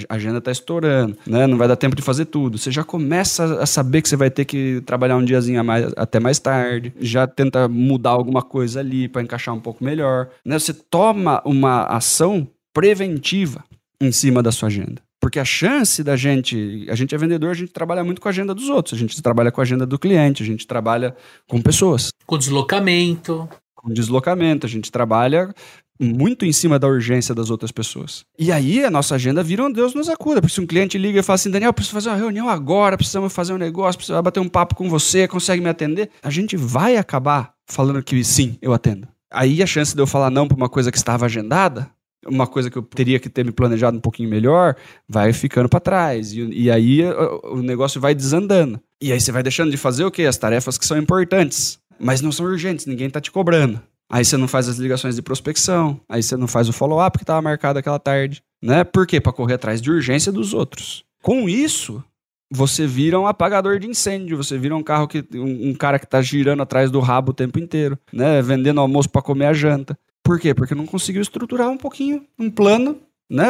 a 0.09 0.15
agenda 0.15 0.41
tá 0.41 0.50
estourando, 0.50 1.17
né? 1.25 1.47
Não 1.47 1.56
vai 1.56 1.69
dar 1.69 1.76
tempo 1.76 1.94
de 1.94 2.03
fazer 2.03 2.25
tudo. 2.25 2.59
Você 2.59 2.73
já 2.73 2.82
começa 2.82 3.62
a 3.62 3.67
saber 3.67 4.03
que 4.03 4.09
você 4.09 4.17
vai 4.17 4.29
ter 4.29 4.44
que 4.44 4.82
trabalhar 4.85 5.17
um 5.17 5.25
diazinho 5.25 5.65
mais, 5.65 5.93
até 5.97 6.19
mais 6.19 6.41
tarde. 6.41 6.93
Já 6.99 7.29
tenta 7.29 7.69
mudar 7.69 8.11
alguma 8.11 8.43
coisa 8.43 8.81
ali 8.81 9.09
para 9.09 9.23
encaixar 9.23 9.55
um 9.55 9.61
pouco 9.61 9.85
melhor. 9.85 10.29
Né? 10.44 10.59
Você 10.59 10.75
toma 10.75 11.41
uma 11.44 11.85
ação 11.85 12.49
preventiva 12.73 13.62
em 14.00 14.11
cima 14.11 14.43
da 14.43 14.50
sua 14.50 14.67
agenda. 14.67 15.00
Porque 15.25 15.41
a 15.41 15.44
chance 15.44 16.05
da 16.05 16.17
gente. 16.17 16.87
A 16.87 16.94
gente 16.94 17.15
é 17.15 17.17
vendedor, 17.17 17.50
a 17.50 17.55
gente 17.55 17.73
trabalha 17.73 18.05
muito 18.05 18.21
com 18.21 18.29
a 18.29 18.31
agenda 18.31 18.55
dos 18.55 18.69
outros, 18.69 18.93
a 18.93 19.00
gente 19.00 19.23
trabalha 19.23 19.50
com 19.50 19.59
a 19.59 19.65
agenda 19.65 19.87
do 19.87 19.99
cliente, 19.99 20.43
a 20.43 20.47
gente 20.47 20.67
trabalha 20.67 21.17
com 21.49 21.62
pessoas. 21.62 22.11
Com 22.26 22.37
deslocamento. 22.37 23.49
Com 23.75 23.91
deslocamento, 23.91 24.67
a 24.67 24.69
gente 24.69 24.93
trabalha 24.93 25.55
muito 25.99 26.44
em 26.44 26.53
cima 26.53 26.79
da 26.79 26.87
urgência 26.87 27.35
das 27.35 27.49
outras 27.49 27.73
pessoas. 27.73 28.26
E 28.38 28.53
aí 28.53 28.85
a 28.85 28.91
nossa 28.91 29.15
agenda 29.15 29.43
vira 29.43 29.65
um 29.65 29.73
Deus 29.73 29.94
nos 29.94 30.11
acuda. 30.11 30.43
Porque 30.43 30.55
se 30.55 30.61
um 30.61 30.67
cliente 30.67 30.99
liga 30.99 31.21
e 31.21 31.23
fala 31.23 31.37
assim, 31.37 31.50
Daniel, 31.50 31.73
preciso 31.73 31.94
fazer 31.94 32.11
uma 32.11 32.19
reunião 32.19 32.50
agora, 32.50 32.99
precisamos 32.99 33.32
fazer 33.32 33.55
um 33.55 33.59
negócio, 33.59 33.97
precisamos 33.97 34.23
bater 34.23 34.41
um 34.41 34.49
papo 34.49 34.75
com 34.75 34.91
você, 34.91 35.27
consegue 35.27 35.62
me 35.62 35.70
atender? 35.70 36.11
A 36.23 36.29
gente 36.29 36.55
vai 36.55 36.99
acabar 36.99 37.55
falando 37.67 38.03
que 38.03 38.23
sim, 38.23 38.59
eu 38.61 38.75
atendo. 38.75 39.09
Aí 39.32 39.62
a 39.62 39.67
chance 39.67 39.94
de 39.94 40.03
eu 40.03 40.06
falar 40.06 40.29
não 40.29 40.47
para 40.47 40.56
uma 40.59 40.69
coisa 40.69 40.93
que 40.93 40.99
estava 40.99 41.25
agendada 41.25 41.91
uma 42.26 42.47
coisa 42.47 42.71
que 42.71 42.76
eu 42.76 42.82
teria 42.82 43.19
que 43.19 43.29
ter 43.29 43.44
me 43.44 43.53
planejado 43.53 43.96
um 43.96 44.01
pouquinho 44.01 44.29
melhor, 44.29 44.77
vai 45.08 45.32
ficando 45.32 45.69
para 45.69 45.81
trás. 45.81 46.32
E, 46.32 46.41
e 46.51 46.70
aí 46.70 47.03
o, 47.43 47.63
negócio 47.63 48.01
vai 48.01 48.15
desandando. 48.15 48.81
E 49.01 49.13
aí 49.13 49.20
você 49.20 49.32
vai 49.32 49.43
deixando 49.43 49.70
de 49.70 49.77
fazer 49.77 50.05
o 50.05 50.10
quê? 50.10 50.25
As 50.25 50.37
tarefas 50.37 50.79
que 50.79 50.87
são 50.87 50.96
importantes, 50.96 51.79
mas 51.98 52.20
não 52.20 52.32
são 52.32 52.46
urgentes, 52.46 52.87
ninguém 52.87 53.10
tá 53.10 53.20
te 53.20 53.31
cobrando. 53.31 53.81
Aí 54.10 54.25
você 54.25 54.37
não 54.37 54.46
faz 54.46 54.69
as 54.69 54.77
ligações 54.79 55.17
de 55.17 55.22
prospecção, 55.22 56.01
aí 56.08 56.22
você 56.22 56.37
não 56.37 56.46
faz 56.46 56.69
o 56.69 56.72
follow-up 56.72 57.19
que 57.19 57.25
estava 57.25 57.41
marcado 57.41 57.79
aquela 57.79 57.98
tarde, 57.98 58.43
né? 58.63 58.84
Por 58.84 59.06
quê? 59.06 59.20
Para 59.20 59.32
correr 59.32 59.55
atrás 59.55 59.81
de 59.81 59.91
urgência 59.91 60.31
dos 60.31 60.53
outros. 60.53 61.05
Com 61.22 61.48
isso, 61.48 62.05
você 62.51 62.87
vira 62.87 63.19
um 63.19 63.27
apagador 63.27 63.79
de 63.79 63.89
incêndio, 63.89 64.37
você 64.37 64.58
vira 64.58 64.77
um 64.77 64.82
carro 64.82 65.08
que 65.08 65.25
um, 65.34 65.70
um 65.70 65.75
cara 65.75 65.98
que 65.98 66.05
está 66.05 66.20
girando 66.22 66.63
atrás 66.63 66.91
do 66.91 67.01
rabo 67.01 67.31
o 67.31 67.34
tempo 67.34 67.58
inteiro, 67.58 67.98
né? 68.13 68.41
Vendendo 68.43 68.81
almoço 68.81 69.08
para 69.08 69.22
comer 69.22 69.46
a 69.46 69.53
janta. 69.53 69.98
Por 70.24 70.40
quê? 70.40 70.54
Porque 70.54 70.74
não 70.74 70.86
conseguiu 70.86 71.20
estruturar 71.20 71.69
um 71.69 71.76
pouquinho, 71.76 72.26
um 72.38 72.50
plano, 72.50 72.98
né? 73.31 73.48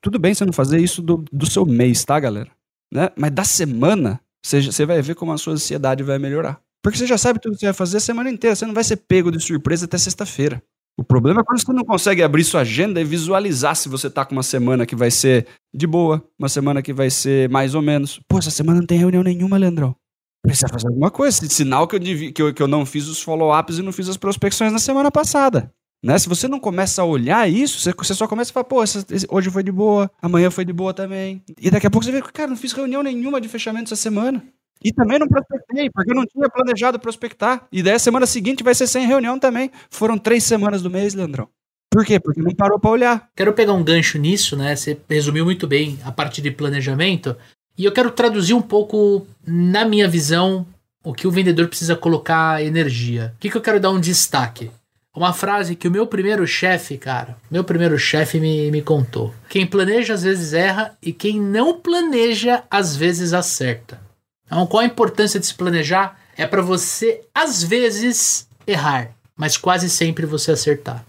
Tudo 0.00 0.18
bem 0.18 0.34
você 0.34 0.44
não 0.44 0.52
fazer 0.52 0.78
isso 0.78 1.00
do, 1.00 1.24
do 1.32 1.50
seu 1.50 1.64
mês, 1.64 2.04
tá, 2.04 2.20
galera? 2.20 2.50
Né? 2.92 3.10
Mas 3.16 3.30
da 3.32 3.44
semana, 3.44 4.20
você, 4.44 4.60
você 4.60 4.84
vai 4.84 5.00
ver 5.00 5.14
como 5.14 5.32
a 5.32 5.38
sua 5.38 5.54
ansiedade 5.54 6.02
vai 6.02 6.18
melhorar. 6.18 6.60
Porque 6.82 6.98
você 6.98 7.06
já 7.06 7.18
sabe 7.18 7.40
tudo 7.40 7.54
que 7.54 7.60
você 7.60 7.66
vai 7.66 7.74
fazer 7.74 7.96
a 7.96 8.00
semana 8.00 8.30
inteira, 8.30 8.54
você 8.54 8.66
não 8.66 8.74
vai 8.74 8.84
ser 8.84 8.96
pego 8.96 9.30
de 9.32 9.40
surpresa 9.40 9.86
até 9.86 9.96
sexta-feira. 9.96 10.62
O 10.98 11.04
problema 11.04 11.40
é 11.40 11.44
quando 11.44 11.60
você 11.60 11.72
não 11.72 11.84
consegue 11.84 12.22
abrir 12.22 12.44
sua 12.44 12.60
agenda 12.60 13.00
e 13.00 13.04
visualizar 13.04 13.74
se 13.76 13.88
você 13.88 14.08
tá 14.08 14.24
com 14.24 14.34
uma 14.34 14.42
semana 14.42 14.86
que 14.86 14.96
vai 14.96 15.10
ser 15.10 15.46
de 15.74 15.86
boa, 15.86 16.22
uma 16.38 16.48
semana 16.48 16.80
que 16.80 16.92
vai 16.92 17.10
ser 17.10 17.50
mais 17.50 17.74
ou 17.74 17.82
menos. 17.82 18.20
Pô, 18.28 18.38
essa 18.38 18.50
semana 18.50 18.80
não 18.80 18.86
tem 18.86 18.98
reunião 18.98 19.22
nenhuma, 19.22 19.58
Leandrão. 19.58 19.94
Precisa 20.42 20.68
fazer 20.68 20.86
alguma 20.86 21.10
coisa. 21.10 21.46
Sinal 21.48 21.86
que 21.88 21.96
eu, 21.96 22.00
que 22.32 22.42
eu, 22.42 22.54
que 22.54 22.62
eu 22.62 22.68
não 22.68 22.86
fiz 22.86 23.08
os 23.08 23.20
follow-ups 23.20 23.78
e 23.78 23.82
não 23.82 23.92
fiz 23.92 24.08
as 24.08 24.16
prospecções 24.16 24.72
na 24.72 24.78
semana 24.78 25.10
passada. 25.10 25.70
Né? 26.06 26.16
Se 26.20 26.28
você 26.28 26.46
não 26.46 26.60
começa 26.60 27.02
a 27.02 27.04
olhar 27.04 27.50
isso, 27.50 27.80
você 27.80 28.14
só 28.14 28.28
começa 28.28 28.52
a 28.52 28.54
falar, 28.54 28.62
pô, 28.62 28.80
essa, 28.80 29.04
hoje 29.28 29.50
foi 29.50 29.64
de 29.64 29.72
boa, 29.72 30.08
amanhã 30.22 30.52
foi 30.52 30.64
de 30.64 30.72
boa 30.72 30.94
também. 30.94 31.42
E 31.60 31.68
daqui 31.68 31.84
a 31.88 31.90
pouco 31.90 32.04
você 32.04 32.12
vê, 32.12 32.22
cara, 32.22 32.48
não 32.48 32.56
fiz 32.56 32.72
reunião 32.72 33.02
nenhuma 33.02 33.40
de 33.40 33.48
fechamento 33.48 33.92
essa 33.92 34.00
semana. 34.00 34.40
E 34.84 34.92
também 34.92 35.18
não 35.18 35.26
prospectei, 35.26 35.90
porque 35.90 36.12
eu 36.12 36.14
não 36.14 36.24
tinha 36.24 36.48
planejado 36.48 37.00
prospectar. 37.00 37.66
E 37.72 37.82
daí 37.82 37.94
a 37.94 37.98
semana 37.98 38.24
seguinte 38.24 38.62
vai 38.62 38.72
ser 38.72 38.86
sem 38.86 39.04
reunião 39.04 39.36
também. 39.36 39.68
Foram 39.90 40.16
três 40.16 40.44
semanas 40.44 40.80
do 40.80 40.88
mês, 40.88 41.12
Leandrão. 41.12 41.48
Por 41.90 42.04
quê? 42.06 42.20
Porque 42.20 42.40
não 42.40 42.54
parou 42.54 42.78
para 42.78 42.90
olhar. 42.90 43.28
Quero 43.34 43.52
pegar 43.52 43.72
um 43.72 43.82
gancho 43.82 44.16
nisso, 44.16 44.56
né? 44.56 44.76
Você 44.76 44.96
resumiu 45.10 45.44
muito 45.44 45.66
bem 45.66 45.98
a 46.04 46.12
parte 46.12 46.40
de 46.40 46.52
planejamento. 46.52 47.36
E 47.76 47.84
eu 47.84 47.90
quero 47.90 48.12
traduzir 48.12 48.54
um 48.54 48.62
pouco, 48.62 49.26
na 49.44 49.84
minha 49.84 50.06
visão, 50.06 50.64
o 51.02 51.12
que 51.12 51.26
o 51.26 51.32
vendedor 51.32 51.66
precisa 51.66 51.96
colocar 51.96 52.62
energia. 52.62 53.32
O 53.34 53.40
que, 53.40 53.50
que 53.50 53.56
eu 53.56 53.62
quero 53.62 53.80
dar 53.80 53.90
um 53.90 53.98
destaque? 53.98 54.70
Uma 55.16 55.32
frase 55.32 55.74
que 55.74 55.88
o 55.88 55.90
meu 55.90 56.06
primeiro 56.06 56.46
chefe, 56.46 56.98
cara, 56.98 57.38
meu 57.50 57.64
primeiro 57.64 57.98
chefe 57.98 58.38
me, 58.38 58.70
me 58.70 58.82
contou. 58.82 59.32
Quem 59.48 59.66
planeja 59.66 60.12
às 60.12 60.22
vezes 60.22 60.52
erra 60.52 60.96
e 61.02 61.10
quem 61.10 61.40
não 61.40 61.80
planeja 61.80 62.62
às 62.70 62.94
vezes 62.94 63.32
acerta. 63.32 63.98
Então, 64.44 64.66
qual 64.66 64.82
a 64.82 64.86
importância 64.86 65.40
de 65.40 65.46
se 65.46 65.54
planejar? 65.54 66.20
É 66.36 66.46
para 66.46 66.60
você 66.60 67.22
às 67.34 67.62
vezes 67.62 68.46
errar, 68.66 69.10
mas 69.34 69.56
quase 69.56 69.88
sempre 69.88 70.26
você 70.26 70.52
acertar. 70.52 71.02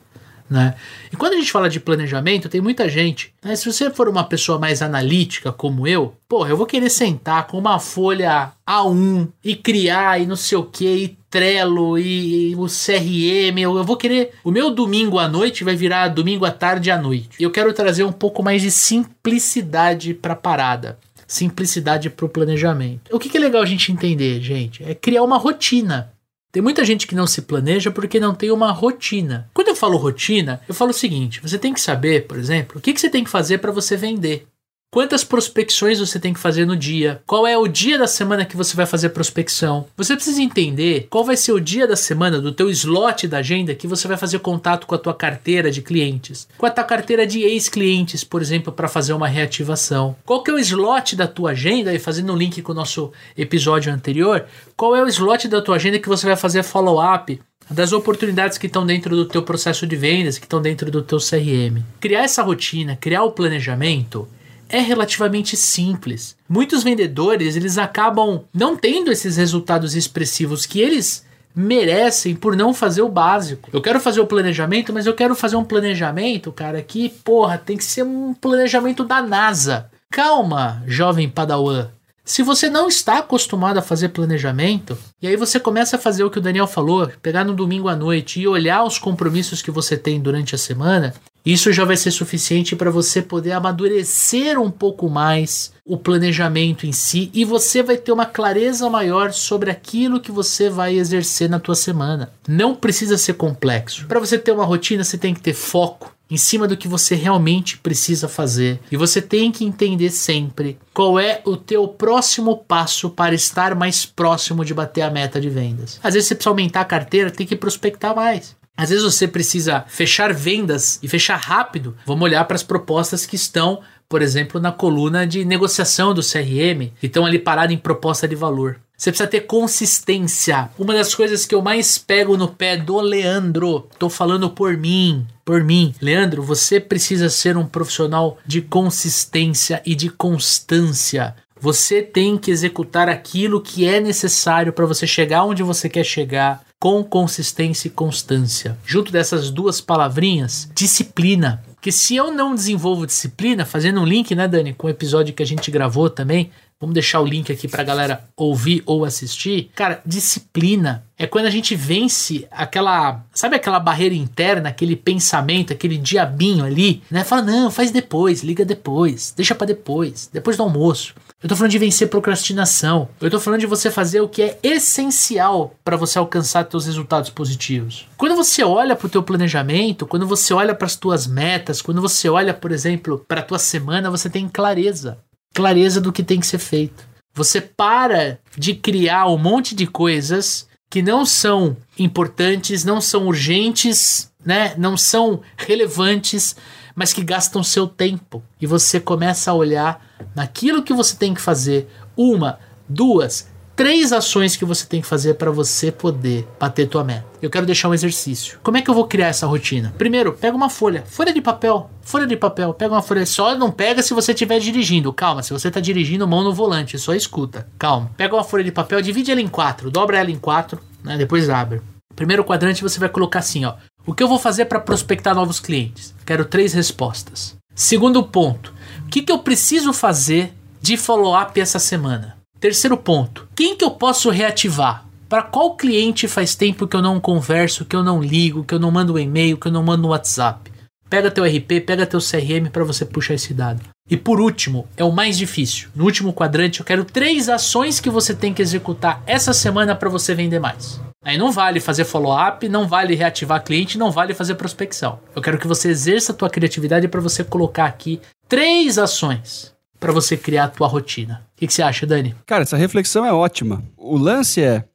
Né? 0.50 0.76
E 1.12 1.16
quando 1.16 1.34
a 1.34 1.38
gente 1.38 1.52
fala 1.52 1.70
de 1.70 1.80
planejamento, 1.80 2.48
tem 2.48 2.62
muita 2.62 2.88
gente. 2.88 3.34
Né? 3.44 3.56
Se 3.56 3.72
você 3.72 3.90
for 3.90 4.08
uma 4.08 4.24
pessoa 4.24 4.58
mais 4.58 4.82
analítica 4.82 5.52
como 5.52 5.86
eu, 5.88 6.16
porra, 6.28 6.50
eu 6.50 6.58
vou 6.58 6.66
querer 6.66 6.90
sentar 6.90 7.48
com 7.48 7.58
uma 7.58 7.80
folha 7.80 8.52
A1 8.66 9.28
e 9.44 9.56
criar 9.56 10.22
e 10.22 10.26
não 10.26 10.36
sei 10.38 10.58
o 10.58 10.64
que, 10.64 10.86
e 10.86 11.18
Trello 11.30 11.98
e, 11.98 12.52
e 12.52 12.56
o 12.56 12.66
CRM. 12.66 13.60
Eu, 13.60 13.78
eu, 13.78 13.84
vou 13.84 13.98
querer. 13.98 14.32
O 14.44 14.52
meu 14.52 14.72
domingo 14.72 15.20
à 15.20 15.28
noite 15.28 15.64
vai 15.64 15.76
virar 15.76 16.08
domingo 16.08 16.46
à 16.46 16.52
tarde 16.52 16.90
à 16.90 16.98
noite. 16.98 17.30
E 17.40 17.44
eu 17.44 17.52
quero 17.52 17.74
trazer 17.74 18.04
um 18.04 18.12
pouco 18.12 18.42
mais 18.42 18.62
de 18.62 18.72
simplicidade 18.72 20.14
para 20.14 20.34
a 20.34 20.38
parada. 20.38 20.98
Simplicidade 21.28 22.10
para 22.10 22.26
o 22.26 22.30
planejamento. 22.30 23.14
O 23.14 23.20
que, 23.20 23.28
que 23.28 23.38
é 23.38 23.40
legal 23.40 23.62
a 23.62 23.66
gente 23.66 23.92
entender, 23.92 24.42
gente? 24.42 24.84
É 24.84 24.96
criar 24.96 25.24
uma 25.24 25.38
rotina. 25.38 26.14
Tem 26.52 26.62
muita 26.62 26.86
gente 26.86 27.06
que 27.06 27.16
não 27.16 27.28
se 27.28 27.42
planeja 27.42 27.92
porque 27.92 28.20
não 28.20 28.34
tem 28.34 28.52
uma 28.52 28.72
rotina. 28.72 29.50
Quando 29.54 29.68
eu 29.68 29.76
falo 29.76 29.98
rotina, 29.98 30.62
eu 30.68 30.74
falo 30.74 30.92
o 30.92 30.94
seguinte: 30.94 31.42
você 31.42 31.58
tem 31.58 31.74
que 31.74 31.82
saber, 31.82 32.28
por 32.28 32.38
exemplo, 32.38 32.78
o 32.78 32.82
que, 32.82 32.94
que 32.94 33.02
você 33.02 33.10
tem 33.10 33.24
que 33.24 33.30
fazer 33.30 33.58
para 33.60 33.72
você 33.72 33.96
vender. 33.98 34.48
Quantas 34.90 35.22
prospecções 35.22 36.00
você 36.00 36.18
tem 36.18 36.34
que 36.34 36.40
fazer 36.40 36.66
no 36.66 36.76
dia? 36.76 37.22
Qual 37.28 37.46
é 37.46 37.58
o 37.58 37.68
dia 37.68 37.98
da 37.98 38.08
semana 38.08 38.46
que 38.46 38.56
você 38.56 38.74
vai 38.74 38.86
fazer 38.86 39.10
prospecção? 39.10 39.86
Você 39.98 40.16
precisa 40.16 40.42
entender 40.42 41.08
qual 41.10 41.26
vai 41.26 41.36
ser 41.36 41.52
o 41.52 41.60
dia 41.60 41.86
da 41.86 41.98
semana 41.98 42.40
do 42.40 42.54
teu 42.54 42.70
slot 42.70 43.28
da 43.28 43.40
agenda 43.40 43.76
que 43.76 43.86
você 43.86 44.08
vai 44.08 44.16
fazer 44.16 44.40
contato 44.40 44.88
com 44.88 44.96
a 44.96 44.98
tua 44.98 45.14
carteira 45.14 45.70
de 45.70 45.82
clientes, 45.82 46.48
com 46.58 46.66
a 46.66 46.72
tua 46.72 46.86
carteira 46.86 47.28
de 47.28 47.42
ex-clientes, 47.42 48.24
por 48.24 48.42
exemplo, 48.42 48.72
para 48.72 48.88
fazer 48.88 49.12
uma 49.12 49.28
reativação. 49.28 50.16
Qual 50.26 50.42
que 50.42 50.50
é 50.50 50.54
o 50.54 50.60
slot 50.60 51.18
da 51.18 51.28
tua 51.28 51.52
agenda 51.52 51.94
e 51.94 52.00
fazendo 52.00 52.32
um 52.32 52.38
link 52.38 52.62
com 52.62 52.72
o 52.72 52.76
nosso 52.76 53.12
episódio 53.38 53.92
anterior, 53.92 54.46
qual 54.78 54.96
é 54.96 55.04
o 55.04 55.08
slot 55.08 55.50
da 55.50 55.62
tua 55.62 55.76
agenda 55.76 56.00
que 56.00 56.08
você 56.08 56.26
vai 56.26 56.38
fazer 56.38 56.64
follow-up 56.64 57.42
das 57.70 57.92
oportunidades 57.92 58.58
que 58.58 58.68
estão 58.68 58.86
dentro 58.86 59.14
do 59.14 59.26
teu 59.26 59.44
processo 59.44 59.86
de 59.86 59.98
vendas, 59.98 60.38
que 60.38 60.46
estão 60.46 60.62
dentro 60.62 60.90
do 60.90 61.02
teu 61.02 61.18
CRM. 61.18 61.84
Criar 62.00 62.24
essa 62.24 62.42
rotina, 62.42 62.96
criar 62.96 63.24
o 63.24 63.34
planejamento 63.34 64.26
é 64.70 64.80
relativamente 64.80 65.56
simples. 65.56 66.36
Muitos 66.48 66.84
vendedores, 66.84 67.56
eles 67.56 67.78
acabam 67.78 68.44
não 68.54 68.76
tendo 68.76 69.12
esses 69.12 69.38
resultados 69.38 69.96
expressivos 69.96 70.66
que 70.66 70.80
eles 70.80 71.26
merecem 71.56 72.36
por 72.36 72.56
não 72.56 72.74
fazer 72.74 73.02
o 73.02 73.10
básico. 73.10 73.70
Eu 73.74 73.82
quero 73.82 74.00
fazer 74.00 74.22
o 74.22 74.28
planejamento, 74.28 74.94
mas 74.94 75.08
eu 75.08 75.14
quero 75.16 75.36
fazer 75.36 75.56
um 75.56 75.64
planejamento, 75.64 76.52
cara, 76.52 76.82
que, 76.84 77.10
porra, 77.10 77.58
tem 77.58 77.76
que 77.76 77.84
ser 77.84 78.04
um 78.04 78.34
planejamento 78.34 79.04
da 79.04 79.22
NASA. 79.22 79.90
Calma, 80.12 80.84
jovem 80.86 81.28
padawan. 81.28 81.90
Se 82.24 82.44
você 82.44 82.70
não 82.70 82.90
está 82.90 83.20
acostumado 83.20 83.78
a 83.78 83.82
fazer 83.82 84.10
planejamento, 84.10 84.98
e 85.22 85.28
aí 85.28 85.38
você 85.38 85.62
começa 85.62 85.96
a 85.96 86.00
fazer 86.00 86.26
o 86.26 86.30
que 86.30 86.40
o 86.40 86.42
Daniel 86.42 86.68
falou, 86.68 87.10
pegar 87.22 87.46
no 87.46 87.54
domingo 87.54 87.88
à 87.88 87.96
noite 87.96 88.42
e 88.42 88.48
olhar 88.48 88.84
os 88.84 89.00
compromissos 89.00 89.62
que 89.62 89.72
você 89.72 89.96
tem 89.96 90.20
durante 90.20 90.54
a 90.54 90.58
semana, 90.58 91.14
isso 91.54 91.72
já 91.72 91.86
vai 91.86 91.96
ser 91.96 92.12
suficiente 92.12 92.76
para 92.76 92.92
você 92.92 93.22
poder 93.22 93.54
amadurecer 93.54 94.60
um 94.60 94.70
pouco 94.70 95.10
mais 95.10 95.72
o 95.86 95.98
planejamento 95.98 96.86
em 96.86 96.92
si 96.92 97.32
e 97.34 97.46
você 97.46 97.82
vai 97.82 97.96
ter 97.96 98.12
uma 98.12 98.26
clareza 98.26 98.90
maior 98.90 99.32
sobre 99.32 99.72
aquilo 99.72 100.20
que 100.20 100.32
você 100.32 100.70
vai 100.70 100.98
exercer 100.98 101.50
na 101.50 101.60
tua 101.60 101.76
semana. 101.76 102.32
Não 102.48 102.76
precisa 102.76 103.18
ser 103.18 103.36
complexo. 103.36 104.06
Para 104.08 104.20
você 104.20 104.38
ter 104.38 104.52
uma 104.52 104.66
rotina, 104.66 105.04
você 105.04 105.18
tem 105.18 105.34
que 105.34 105.40
ter 105.40 105.54
foco 105.54 106.14
em 106.30 106.36
cima 106.38 106.68
do 106.68 106.76
que 106.76 106.88
você 106.88 107.16
realmente 107.16 107.78
precisa 107.78 108.28
fazer. 108.28 108.80
E 108.92 108.98
você 108.98 109.22
tem 109.22 109.52
que 109.52 109.64
entender 109.64 110.10
sempre 110.10 110.78
qual 110.94 111.18
é 111.18 111.42
o 111.46 111.56
teu 111.56 111.88
próximo 111.88 112.58
passo 112.58 113.10
para 113.10 113.34
estar 113.34 113.74
mais 113.74 114.06
próximo 114.06 114.66
de 114.66 114.74
bater 114.74 115.02
a 115.02 115.10
meta 115.10 115.40
de 115.40 115.50
vendas. 115.50 116.00
Às 116.04 116.14
vezes 116.14 116.28
você 116.28 116.36
precisa 116.36 116.50
aumentar 116.50 116.82
a 116.82 116.86
carteira, 116.86 117.32
tem 117.32 117.48
que 117.48 117.56
prospectar 117.56 118.16
mais. 118.16 118.56
Às 118.78 118.90
vezes 118.90 119.04
você 119.04 119.28
precisa 119.28 119.84
fechar 119.88 120.32
vendas 120.32 121.00
e 121.02 121.08
fechar 121.08 121.38
rápido. 121.38 121.98
Vamos 122.06 122.24
olhar 122.24 122.46
para 122.46 122.56
as 122.56 122.62
propostas 122.62 123.26
que 123.26 123.36
estão, 123.36 123.82
por 124.08 124.22
exemplo, 124.22 124.62
na 124.62 124.72
coluna 124.72 125.26
de 125.26 125.44
negociação 125.44 126.14
do 126.14 126.22
CRM, 126.22 126.92
que 127.00 127.08
estão 127.08 127.26
ali 127.26 127.40
paradas 127.40 127.74
em 127.74 127.80
proposta 127.80 128.28
de 128.28 128.36
valor. 128.36 128.80
Você 128.96 129.12
precisa 129.12 129.30
ter 129.30 129.42
consistência. 129.42 130.70
Uma 130.78 130.94
das 130.94 131.14
coisas 131.14 131.46
que 131.46 131.54
eu 131.54 131.62
mais 131.62 131.98
pego 131.98 132.38
no 132.38 132.48
pé 132.48 132.78
do 132.78 133.00
Leandro, 133.00 133.88
tô 134.00 134.10
falando 134.10 134.50
por 134.50 134.76
mim, 134.78 135.26
por 135.44 135.64
mim. 135.64 135.94
Leandro, 136.02 136.42
você 136.42 136.80
precisa 136.80 137.30
ser 137.30 137.58
um 137.58 137.66
profissional 137.66 138.38
de 138.46 138.62
consistência 138.62 139.82
e 139.86 139.94
de 139.94 140.10
constância. 140.10 141.36
Você 141.60 142.02
tem 142.02 142.38
que 142.38 142.52
executar 142.52 143.10
aquilo 143.10 143.62
que 143.62 143.88
é 143.88 144.00
necessário 144.00 144.74
para 144.74 144.86
você 144.86 145.08
chegar 145.08 145.44
onde 145.44 145.64
você 145.64 145.90
quer 145.90 146.04
chegar 146.04 146.67
com 146.80 147.04
consistência 147.04 147.88
e 147.88 147.92
constância. 147.92 148.78
Junto 148.86 149.12
dessas 149.12 149.50
duas 149.50 149.82
palavrinhas, 149.82 150.70
disciplina. 150.74 151.64
Porque 151.76 151.92
se 151.92 152.16
eu 152.16 152.32
não 152.32 152.56
desenvolvo 152.56 153.06
disciplina, 153.06 153.66
fazendo 153.66 154.02
um 154.02 154.06
link, 154.06 154.34
né, 154.36 154.48
Dani, 154.48 154.74
com 154.74 154.88
o 154.88 154.90
episódio 154.90 155.34
que 155.34 155.44
a 155.44 155.46
gente 155.46 155.72
gravou 155.72 156.10
também, 156.10 156.52
Vamos 156.80 156.94
deixar 156.94 157.22
o 157.22 157.26
link 157.26 157.52
aqui 157.52 157.68
para 157.68 157.82
a 157.82 157.86
galera 157.86 158.24
ouvir 158.36 158.84
ou 158.86 159.04
assistir. 159.04 159.72
Cara, 159.74 160.00
disciplina 160.06 161.04
é 161.18 161.26
quando 161.26 161.48
a 161.48 161.50
gente 161.50 161.76
vence 161.76 162.48
aquela, 162.52 163.26
sabe 163.34 163.56
aquela 163.56 163.80
barreira 163.80 164.14
interna, 164.14 164.70
aquele 164.70 164.96
pensamento, 164.96 165.74
aquele 165.74 165.98
diabinho 165.98 166.64
ali, 166.64 167.02
né? 167.10 167.24
Fala, 167.24 167.42
não, 167.42 167.72
faz 167.72 167.90
depois, 167.90 168.44
liga 168.44 168.64
depois, 168.64 169.34
deixa 169.36 169.56
para 169.56 169.66
depois, 169.66 170.30
depois 170.32 170.56
do 170.56 170.62
almoço. 170.62 171.16
Eu 171.42 171.48
tô 171.48 171.56
falando 171.56 171.72
de 171.72 171.80
vencer 171.80 172.10
procrastinação. 172.10 173.08
Eu 173.22 173.30
tô 173.30 173.40
falando 173.40 173.60
de 173.60 173.68
você 173.68 173.92
fazer 173.92 174.22
o 174.22 174.28
que 174.28 174.42
é 174.42 174.60
essencial 174.64 175.76
para 175.84 175.96
você 175.96 176.18
alcançar 176.18 176.68
seus 176.70 176.86
resultados 176.88 177.30
positivos. 177.30 178.08
Quando 178.18 178.36
você 178.36 178.64
olha 178.64 178.96
para 178.96 179.06
o 179.06 179.10
teu 179.10 179.22
planejamento, 179.22 180.08
quando 180.08 180.26
você 180.26 180.54
olha 180.54 180.74
para 180.74 180.88
as 180.88 180.96
tuas 180.96 181.28
metas, 181.28 181.82
quando 181.82 182.02
você 182.02 182.28
olha, 182.28 182.54
por 182.54 182.72
exemplo, 182.72 183.24
para 183.28 183.42
a 183.42 183.44
tua 183.44 183.60
semana, 183.60 184.10
você 184.10 184.30
tem 184.30 184.50
clareza 184.50 185.20
clareza 185.58 186.00
do 186.00 186.14
que 186.14 186.22
tem 186.22 186.40
que 186.40 186.46
ser 186.46 186.60
feito. 186.60 187.08
Você 187.34 187.60
para 187.60 188.40
de 188.56 188.76
criar 188.76 189.26
um 189.26 189.40
monte 189.40 189.74
de 189.74 189.88
coisas 189.88 190.68
que 190.88 191.02
não 191.02 191.26
são 191.26 191.76
importantes, 191.98 192.86
não 192.86 193.02
são 193.02 193.26
urgentes, 193.26 194.32
né? 194.46 194.76
Não 194.78 194.96
são 194.96 195.42
relevantes, 195.58 196.56
mas 196.98 197.14
que 197.14 197.24
gastam 197.24 197.64
seu 197.64 197.86
tempo. 197.86 198.44
E 198.60 198.66
você 198.66 199.00
começa 199.00 199.52
a 199.52 199.54
olhar 199.54 200.04
naquilo 200.36 200.82
que 200.82 200.92
você 200.92 201.16
tem 201.16 201.32
que 201.32 201.40
fazer, 201.40 201.88
uma, 202.18 202.58
duas, 202.90 203.48
três 203.76 204.12
ações 204.12 204.56
que 204.56 204.66
você 204.66 204.84
tem 204.84 205.00
que 205.00 205.08
fazer 205.08 205.36
para 205.36 205.52
você 205.52 205.92
poder 205.92 206.48
bater 206.60 206.88
tua 206.88 207.04
meta. 207.04 207.28
Eu 207.40 207.52
quero 207.52 207.68
deixar 207.68 207.88
um 207.88 207.94
exercício. 207.94 208.60
Como 208.64 208.78
é 208.78 208.82
que 208.82 208.90
eu 208.90 208.96
vou 208.96 209.06
criar 209.06 209.28
essa 209.28 209.46
rotina? 209.46 209.94
Primeiro, 209.96 210.34
pega 210.34 210.58
uma 210.58 210.72
folha, 210.72 211.04
folha 211.06 211.32
de 211.32 211.40
papel, 211.40 211.88
folha 212.02 212.26
de 212.26 212.36
papel, 212.36 212.74
pega 212.74 212.96
uma 212.96 213.04
folha. 213.04 213.28
Só 213.28 213.56
não 213.56 213.72
pega 213.72 214.02
se 214.02 214.16
você 214.16 214.32
estiver 214.32 214.58
dirigindo. 214.58 215.14
Calma, 215.14 215.44
se 215.44 215.54
você 215.54 215.68
está 215.68 215.80
dirigindo, 215.80 216.28
mão 216.28 216.44
no 216.44 216.52
volante, 216.52 216.98
só 216.98 217.14
escuta. 217.14 217.68
Calma. 217.78 218.10
Pega 218.18 218.36
uma 218.36 218.44
folha 218.44 218.64
de 218.64 218.72
papel, 218.72 219.04
divide 219.04 219.32
ela 219.32 219.40
em 219.40 219.48
quatro, 219.48 219.92
dobra 219.92 220.18
ela 220.18 220.32
em 220.32 220.40
quatro, 220.40 220.80
né? 221.04 221.16
Depois 221.16 221.48
abre. 221.48 221.80
Primeiro 222.16 222.44
quadrante 222.44 222.82
você 222.82 223.00
vai 223.00 223.10
colocar 223.10 223.38
assim, 223.38 223.64
ó. 223.66 223.76
O 224.08 224.14
que 224.14 224.24
eu 224.24 224.28
vou 224.30 224.40
fazer 224.40 224.64
para 224.66 224.80
prospectar 224.80 225.36
novos 225.36 225.60
clientes? 225.60 226.16
Quero 226.26 226.46
três 226.46 226.72
respostas. 226.72 227.58
Segundo 227.76 228.24
ponto, 228.24 228.74
o 229.06 229.10
que, 229.10 229.22
que 229.22 229.30
eu 229.30 229.40
preciso 229.40 229.92
fazer 229.92 230.54
de 230.82 230.96
follow-up 230.96 231.60
essa 231.60 231.78
semana? 231.78 232.38
Terceiro 232.58 232.96
ponto: 232.96 233.50
quem 233.54 233.76
que 233.76 233.84
eu 233.84 233.92
posso 233.92 234.30
reativar? 234.30 235.06
Para 235.28 235.44
qual 235.44 235.76
cliente 235.76 236.26
faz 236.26 236.56
tempo 236.56 236.88
que 236.88 236.96
eu 236.96 237.02
não 237.02 237.20
converso, 237.20 237.84
que 237.84 237.98
eu 237.98 238.02
não 238.02 238.22
ligo, 238.22 238.64
que 238.64 238.74
eu 238.74 238.80
não 238.80 238.92
mando 238.92 239.16
um 239.16 239.20
e-mail, 239.20 239.58
que 239.58 239.68
eu 239.68 239.74
não 239.74 239.84
mando 239.84 240.08
um 240.08 240.12
WhatsApp? 240.12 240.72
Pega 241.10 241.32
teu 241.32 241.46
RP, 241.46 241.82
pega 241.86 242.06
teu 242.06 242.20
CRM 242.20 242.70
para 242.72 242.84
você 242.84 243.06
puxar 243.06 243.34
esse 243.34 243.54
dado. 243.54 243.82
E 244.10 244.16
por 244.16 244.40
último, 244.40 244.88
é 244.96 245.04
o 245.04 245.12
mais 245.12 245.38
difícil. 245.38 245.90
No 245.96 246.06
último 246.06 246.34
quadrante, 246.34 246.80
eu 246.80 246.86
quero 246.86 247.06
três 247.06 247.50
ações 247.50 248.00
que 248.00 248.10
você 248.10 248.34
tem 248.34 248.54
que 248.54 248.62
executar 248.62 249.22
essa 249.26 249.54
semana 249.54 249.96
para 249.96 250.10
você 250.10 250.34
vender 250.34 250.60
mais. 250.60 251.00
Aí 251.24 251.38
não 251.38 251.52
vale 251.52 251.80
fazer 251.80 252.06
follow-up, 252.06 252.70
não 252.70 252.88
vale 252.88 253.16
reativar 253.16 253.64
cliente, 253.64 253.98
não 253.98 254.12
vale 254.12 254.34
fazer 254.34 254.56
prospecção. 254.56 255.20
Eu 255.36 255.42
quero 255.42 255.58
que 255.58 255.68
você 255.68 255.90
exerça 255.90 256.32
a 256.32 256.36
tua 256.36 256.50
criatividade 256.50 257.08
para 257.08 257.20
você 257.20 257.44
colocar 257.44 257.86
aqui 257.86 258.22
três 258.48 258.98
ações 258.98 259.74
para 260.00 260.14
você 260.14 260.38
criar 260.38 260.66
a 260.66 260.70
tua 260.70 260.88
rotina. 260.88 261.46
O 261.56 261.60
que, 261.60 261.68
que 261.68 261.74
você 261.74 261.82
acha, 261.82 262.06
Dani? 262.06 262.36
Cara, 262.46 262.64
essa 262.64 262.78
reflexão 262.78 263.26
é 263.26 263.34
ótima. 263.34 263.84
O 263.98 264.18
lance 264.18 264.62
é: 264.62 264.86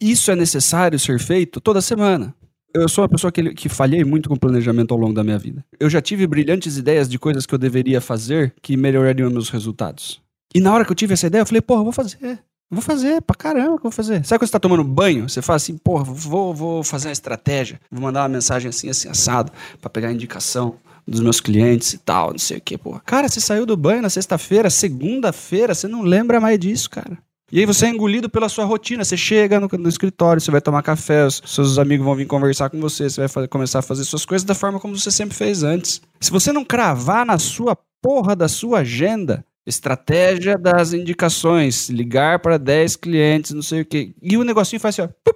isso 0.00 0.30
é 0.30 0.36
necessário 0.36 0.98
ser 0.98 1.18
feito 1.18 1.60
toda 1.60 1.80
semana. 1.80 2.34
Eu 2.72 2.88
sou 2.88 3.02
uma 3.02 3.08
pessoa 3.08 3.32
que, 3.32 3.54
que 3.54 3.68
falhei 3.68 4.04
muito 4.04 4.28
com 4.28 4.36
planejamento 4.36 4.92
ao 4.92 5.00
longo 5.00 5.12
da 5.12 5.24
minha 5.24 5.38
vida. 5.38 5.64
Eu 5.78 5.90
já 5.90 6.00
tive 6.00 6.26
brilhantes 6.26 6.76
ideias 6.76 7.08
de 7.08 7.18
coisas 7.18 7.44
que 7.44 7.54
eu 7.54 7.58
deveria 7.58 8.00
fazer 8.00 8.54
que 8.62 8.76
melhorariam 8.76 9.30
meus 9.30 9.50
resultados. 9.50 10.22
E 10.54 10.60
na 10.60 10.72
hora 10.72 10.84
que 10.84 10.90
eu 10.90 10.96
tive 10.96 11.14
essa 11.14 11.26
ideia, 11.26 11.42
eu 11.42 11.46
falei, 11.46 11.60
porra, 11.60 11.80
eu 11.80 11.84
vou 11.84 11.92
fazer. 11.92 12.40
Vou 12.70 12.80
fazer, 12.80 13.20
pra 13.22 13.34
caramba 13.34 13.76
que 13.76 13.82
vou 13.82 13.90
fazer. 13.90 14.24
Sabe 14.24 14.38
quando 14.38 14.46
você 14.46 14.52
tá 14.52 14.60
tomando 14.60 14.84
banho? 14.84 15.28
Você 15.28 15.42
fala 15.42 15.56
assim, 15.56 15.76
porra, 15.76 16.04
vou, 16.04 16.54
vou 16.54 16.84
fazer 16.84 17.08
uma 17.08 17.12
estratégia, 17.12 17.80
vou 17.90 18.00
mandar 18.00 18.22
uma 18.22 18.28
mensagem 18.28 18.68
assim, 18.68 18.88
assim, 18.88 19.08
assado, 19.08 19.50
pra 19.80 19.90
pegar 19.90 20.12
indicação 20.12 20.76
dos 21.06 21.18
meus 21.18 21.40
clientes 21.40 21.92
e 21.94 21.98
tal, 21.98 22.30
não 22.30 22.38
sei 22.38 22.58
o 22.58 22.60
que, 22.60 22.78
porra. 22.78 23.00
Cara, 23.04 23.28
você 23.28 23.40
saiu 23.40 23.66
do 23.66 23.76
banho 23.76 24.00
na 24.02 24.08
sexta-feira, 24.08 24.70
segunda-feira, 24.70 25.74
você 25.74 25.88
não 25.88 26.02
lembra 26.02 26.40
mais 26.40 26.56
disso, 26.60 26.88
cara. 26.88 27.18
E 27.52 27.58
aí 27.58 27.66
você 27.66 27.86
é 27.86 27.88
engolido 27.88 28.30
pela 28.30 28.48
sua 28.48 28.64
rotina. 28.64 29.04
Você 29.04 29.16
chega 29.16 29.58
no, 29.58 29.68
no, 29.68 29.88
escritório, 29.88 30.40
você 30.40 30.50
vai 30.50 30.60
tomar 30.60 30.82
café, 30.82 31.26
os 31.26 31.42
seus 31.44 31.78
amigos 31.78 32.04
vão 32.04 32.14
vir 32.14 32.26
conversar 32.26 32.70
com 32.70 32.80
você, 32.80 33.10
você 33.10 33.22
vai 33.22 33.28
fazer, 33.28 33.48
começar 33.48 33.78
a 33.80 33.82
fazer 33.82 34.04
suas 34.04 34.24
coisas 34.24 34.44
da 34.44 34.54
forma 34.54 34.78
como 34.78 34.96
você 34.96 35.10
sempre 35.10 35.36
fez 35.36 35.62
antes. 35.62 36.00
Se 36.20 36.30
você 36.30 36.52
não 36.52 36.64
cravar 36.64 37.26
na 37.26 37.38
sua 37.38 37.76
porra 38.00 38.36
da 38.36 38.48
sua 38.48 38.80
agenda, 38.80 39.44
estratégia 39.66 40.56
das 40.56 40.92
indicações, 40.92 41.88
ligar 41.90 42.38
para 42.38 42.58
10 42.58 42.96
clientes, 42.96 43.52
não 43.52 43.62
sei 43.62 43.82
o 43.82 43.84
quê. 43.84 44.14
E 44.22 44.36
o 44.36 44.44
negocinho 44.44 44.80
faz 44.80 44.98
assim, 44.98 45.10
ó, 45.10 45.30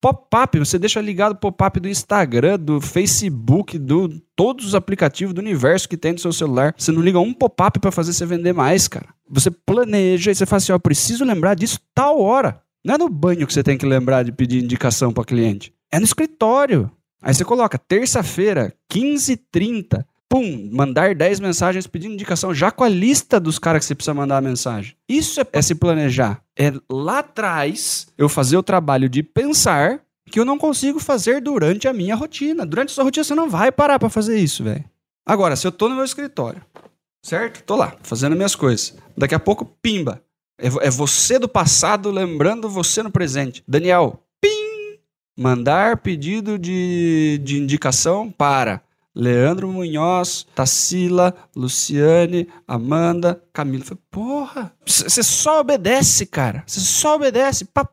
pop-up, 0.00 0.58
você 0.58 0.78
deixa 0.78 1.00
ligado 1.00 1.32
o 1.32 1.36
pop-up 1.36 1.78
do 1.78 1.88
Instagram, 1.88 2.58
do 2.58 2.80
Facebook, 2.80 3.78
do 3.78 4.08
todos 4.34 4.66
os 4.66 4.74
aplicativos 4.74 5.34
do 5.34 5.40
universo 5.40 5.88
que 5.88 5.96
tem 5.96 6.12
no 6.12 6.18
seu 6.18 6.32
celular. 6.32 6.74
Você 6.76 6.90
não 6.90 7.02
liga 7.02 7.20
um 7.20 7.34
pop-up 7.34 7.78
para 7.78 7.92
fazer 7.92 8.12
você 8.12 8.24
vender 8.24 8.52
mais, 8.52 8.88
cara. 8.88 9.08
Você 9.28 9.50
planeja 9.50 10.30
e 10.30 10.34
você 10.34 10.46
fala 10.46 10.58
assim, 10.58 10.72
ó, 10.72 10.78
preciso 10.78 11.24
lembrar 11.24 11.54
disso 11.54 11.78
tal 11.94 12.20
hora. 12.20 12.60
Não 12.84 12.94
é 12.94 12.98
no 12.98 13.08
banho 13.08 13.46
que 13.46 13.52
você 13.52 13.62
tem 13.62 13.76
que 13.76 13.84
lembrar 13.84 14.22
de 14.22 14.32
pedir 14.32 14.64
indicação 14.64 15.12
para 15.12 15.24
cliente. 15.24 15.72
É 15.92 15.98
no 15.98 16.04
escritório. 16.04 16.90
Aí 17.22 17.34
você 17.34 17.44
coloca 17.44 17.78
terça-feira, 17.78 18.72
15h30, 18.90 20.02
pum, 20.30 20.70
mandar 20.72 21.12
10 21.12 21.40
mensagens 21.40 21.88
pedindo 21.88 22.14
indicação, 22.14 22.54
já 22.54 22.70
com 22.70 22.84
a 22.84 22.88
lista 22.88 23.40
dos 23.40 23.58
caras 23.58 23.80
que 23.80 23.86
você 23.86 23.96
precisa 23.96 24.14
mandar 24.14 24.36
a 24.36 24.40
mensagem. 24.40 24.94
Isso 25.08 25.40
é, 25.40 25.46
é 25.52 25.60
se 25.60 25.74
planejar. 25.74 26.40
É 26.56 26.72
lá 26.88 27.18
atrás 27.18 28.06
eu 28.16 28.28
fazer 28.28 28.56
o 28.56 28.62
trabalho 28.62 29.08
de 29.08 29.24
pensar 29.24 30.00
que 30.30 30.38
eu 30.38 30.44
não 30.44 30.56
consigo 30.56 31.00
fazer 31.00 31.40
durante 31.40 31.88
a 31.88 31.92
minha 31.92 32.14
rotina. 32.14 32.64
Durante 32.64 32.90
a 32.90 32.94
sua 32.94 33.02
rotina 33.02 33.24
você 33.24 33.34
não 33.34 33.50
vai 33.50 33.72
parar 33.72 33.98
para 33.98 34.08
fazer 34.08 34.38
isso, 34.38 34.62
velho. 34.62 34.84
Agora, 35.26 35.56
se 35.56 35.66
eu 35.66 35.72
tô 35.72 35.88
no 35.88 35.96
meu 35.96 36.04
escritório, 36.04 36.62
certo? 37.24 37.64
Tô 37.64 37.74
lá, 37.74 37.96
fazendo 38.00 38.36
minhas 38.36 38.54
coisas. 38.54 38.96
Daqui 39.16 39.34
a 39.34 39.40
pouco, 39.40 39.64
pimba. 39.82 40.22
É, 40.60 40.68
é 40.86 40.90
você 40.90 41.40
do 41.40 41.48
passado 41.48 42.08
lembrando 42.08 42.68
você 42.68 43.02
no 43.02 43.10
presente. 43.10 43.64
Daniel, 43.66 44.22
pim! 44.40 44.98
Mandar 45.36 45.96
pedido 45.96 46.56
de, 46.56 47.40
de 47.42 47.58
indicação 47.58 48.30
para 48.30 48.80
Leandro 49.14 49.68
Munhoz, 49.68 50.46
Tassila, 50.54 51.34
Luciane, 51.54 52.48
Amanda, 52.66 53.42
Camila. 53.52 53.84
falei, 53.84 54.02
porra, 54.10 54.72
você 54.86 55.22
só 55.22 55.60
obedece, 55.60 56.26
cara. 56.26 56.62
Você 56.66 56.80
só 56.80 57.16
obedece. 57.16 57.64
Pá. 57.64 57.88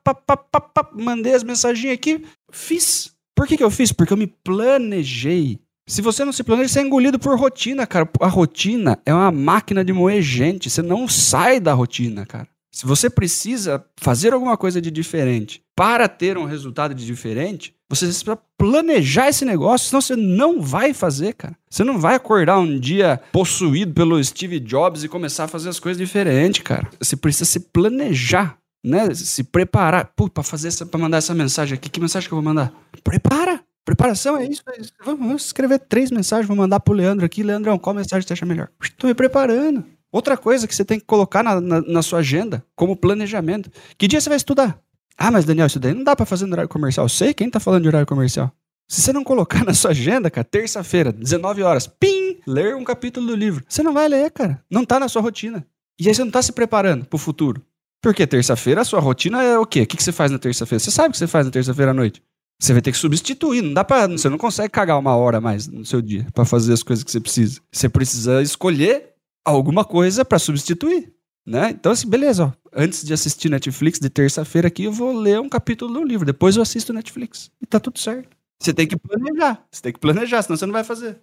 Mandei 0.93 1.33
as 1.33 1.43
mensagens 1.43 1.91
aqui, 1.91 2.23
fiz. 2.51 3.11
Por 3.35 3.47
que, 3.47 3.57
que 3.57 3.63
eu 3.63 3.71
fiz? 3.71 3.91
Porque 3.91 4.13
eu 4.13 4.17
me 4.17 4.27
planejei. 4.27 5.59
Se 5.87 6.01
você 6.01 6.25
não 6.25 6.33
se 6.33 6.43
planeja, 6.43 6.69
você 6.69 6.79
é 6.79 6.83
engolido 6.83 7.17
por 7.17 7.39
rotina, 7.39 7.87
cara. 7.87 8.09
A 8.19 8.27
rotina 8.27 8.99
é 9.05 9.13
uma 9.13 9.31
máquina 9.31 9.85
de 9.85 9.93
moer 9.93 10.21
gente. 10.21 10.69
Você 10.69 10.81
não 10.81 11.07
sai 11.07 11.59
da 11.59 11.73
rotina, 11.73 12.25
cara. 12.25 12.47
Se 12.77 12.85
você 12.85 13.09
precisa 13.09 13.83
fazer 13.99 14.33
alguma 14.33 14.55
coisa 14.55 14.79
de 14.79 14.91
diferente 14.91 15.63
para 15.75 16.07
ter 16.07 16.37
um 16.37 16.45
resultado 16.45 16.93
de 16.93 17.07
diferente, 17.07 17.73
você 17.89 18.05
precisa 18.05 18.37
planejar 18.55 19.29
esse 19.29 19.43
negócio, 19.43 19.87
senão 19.87 19.99
você 19.99 20.15
não 20.15 20.61
vai 20.61 20.93
fazer, 20.93 21.33
cara. 21.33 21.57
Você 21.67 21.83
não 21.83 21.97
vai 21.97 22.13
acordar 22.13 22.59
um 22.59 22.79
dia 22.79 23.19
possuído 23.31 23.95
pelo 23.95 24.23
Steve 24.23 24.59
Jobs 24.59 25.03
e 25.03 25.09
começar 25.09 25.45
a 25.45 25.47
fazer 25.47 25.69
as 25.69 25.79
coisas 25.79 25.97
diferentes, 25.99 26.61
cara. 26.61 26.87
Você 26.99 27.17
precisa 27.17 27.45
se 27.45 27.61
planejar, 27.61 28.59
né? 28.85 29.11
Se 29.15 29.43
preparar. 29.43 30.11
Pô, 30.15 30.29
pra 30.29 30.43
fazer 30.43 30.67
essa, 30.67 30.85
pra 30.85 30.99
mandar 30.99 31.17
essa 31.17 31.33
mensagem 31.33 31.73
aqui, 31.73 31.89
que 31.89 31.99
mensagem 31.99 32.29
que 32.29 32.33
eu 32.35 32.39
vou 32.39 32.45
mandar? 32.45 32.71
Prepara! 33.03 33.59
Preparação 33.83 34.37
é 34.37 34.45
isso, 34.45 34.61
é 34.67 34.81
isso. 34.81 34.91
Vamos 35.03 35.45
escrever 35.45 35.79
três 35.79 36.11
mensagens, 36.11 36.45
vou 36.45 36.57
mandar 36.57 36.79
pro 36.79 36.93
Leandro 36.93 37.25
aqui. 37.25 37.41
Leandrão, 37.41 37.79
qual 37.79 37.95
mensagem 37.95 38.27
você 38.27 38.33
acha 38.33 38.45
melhor? 38.45 38.69
Estou 38.83 39.07
me 39.07 39.15
preparando. 39.15 39.83
Outra 40.17 40.35
coisa 40.35 40.67
que 40.67 40.73
você 40.73 40.83
tem 40.83 40.99
que 40.99 41.05
colocar 41.05 41.43
na, 41.43 41.61
na, 41.61 41.79
na, 41.79 42.01
sua 42.01 42.19
agenda, 42.19 42.65
como 42.75 42.97
planejamento. 42.97 43.69
Que 43.99 44.07
dia 44.07 44.19
você 44.19 44.27
vai 44.27 44.37
estudar? 44.37 44.81
Ah, 45.15 45.29
mas 45.29 45.45
Daniel, 45.45 45.67
isso 45.67 45.79
daí 45.79 45.93
não 45.93 46.03
dá 46.03 46.15
para 46.15 46.25
fazer 46.25 46.47
no 46.47 46.53
horário 46.53 46.67
comercial. 46.67 47.05
Eu 47.05 47.09
sei 47.09 47.35
quem 47.35 47.51
tá 47.51 47.59
falando 47.59 47.83
de 47.83 47.87
horário 47.87 48.07
comercial. 48.07 48.51
Se 48.89 48.99
você 48.99 49.13
não 49.13 49.23
colocar 49.23 49.61
na 49.63 49.75
sua 49.75 49.91
agenda, 49.91 50.31
cara, 50.31 50.43
terça-feira, 50.43 51.13
19 51.13 51.61
horas, 51.61 51.85
pim, 51.85 52.39
ler 52.47 52.75
um 52.75 52.83
capítulo 52.83 53.27
do 53.27 53.35
livro. 53.35 53.63
Você 53.69 53.83
não 53.83 53.93
vai 53.93 54.07
ler, 54.07 54.31
cara. 54.31 54.59
Não 54.71 54.83
tá 54.83 54.99
na 54.99 55.07
sua 55.07 55.21
rotina. 55.21 55.63
E 55.99 56.07
aí 56.07 56.15
você 56.15 56.23
não 56.23 56.31
tá 56.31 56.41
se 56.41 56.51
preparando 56.51 57.05
pro 57.05 57.19
futuro. 57.19 57.61
Porque 58.01 58.25
terça-feira 58.25 58.81
a 58.81 58.85
sua 58.85 58.99
rotina 58.99 59.43
é 59.43 59.59
o 59.59 59.67
quê? 59.67 59.83
O 59.83 59.85
que 59.85 60.01
você 60.01 60.11
faz 60.11 60.31
na 60.31 60.39
terça-feira? 60.39 60.79
Você 60.79 60.89
sabe 60.89 61.09
o 61.09 61.11
que 61.11 61.19
você 61.19 61.27
faz 61.27 61.45
na 61.45 61.51
terça-feira 61.51 61.91
à 61.91 61.93
noite. 61.93 62.23
Você 62.59 62.73
vai 62.73 62.81
ter 62.81 62.91
que 62.91 62.97
substituir, 62.97 63.61
não 63.61 63.71
dá 63.71 63.83
para, 63.83 64.07
você 64.07 64.29
não 64.29 64.37
consegue 64.39 64.69
cagar 64.69 64.97
uma 64.97 65.15
hora 65.15 65.39
mais 65.39 65.67
no 65.67 65.85
seu 65.85 66.01
dia 66.01 66.25
para 66.33 66.43
fazer 66.43 66.73
as 66.73 66.81
coisas 66.81 67.03
que 67.03 67.11
você 67.11 67.19
precisa. 67.19 67.61
Você 67.71 67.87
precisa 67.87 68.41
escolher 68.41 69.16
alguma 69.51 69.85
coisa 69.85 70.25
para 70.25 70.39
substituir. 70.39 71.13
Né? 71.45 71.69
Então, 71.69 71.93
assim, 71.93 72.09
beleza, 72.09 72.45
ó. 72.45 72.51
Antes 72.75 73.05
de 73.05 73.13
assistir 73.13 73.49
Netflix 73.49 73.99
de 73.99 74.09
terça-feira 74.09 74.67
aqui, 74.67 74.83
eu 74.83 74.91
vou 74.91 75.13
ler 75.13 75.39
um 75.39 75.47
capítulo 75.47 75.93
do 75.93 76.03
livro. 76.03 76.25
Depois 76.25 76.57
eu 76.57 76.61
assisto 76.61 76.91
Netflix. 76.91 77.49
E 77.61 77.65
tá 77.65 77.79
tudo 77.79 77.97
certo. 77.97 78.35
Você 78.59 78.73
tem 78.73 78.85
que 78.85 78.97
planejar. 78.97 79.65
Você 79.71 79.81
tem 79.81 79.93
que 79.93 79.99
planejar, 79.99 80.41
senão 80.41 80.57
você 80.57 80.65
não 80.65 80.73
vai 80.73 80.83
fazer. 80.83 81.21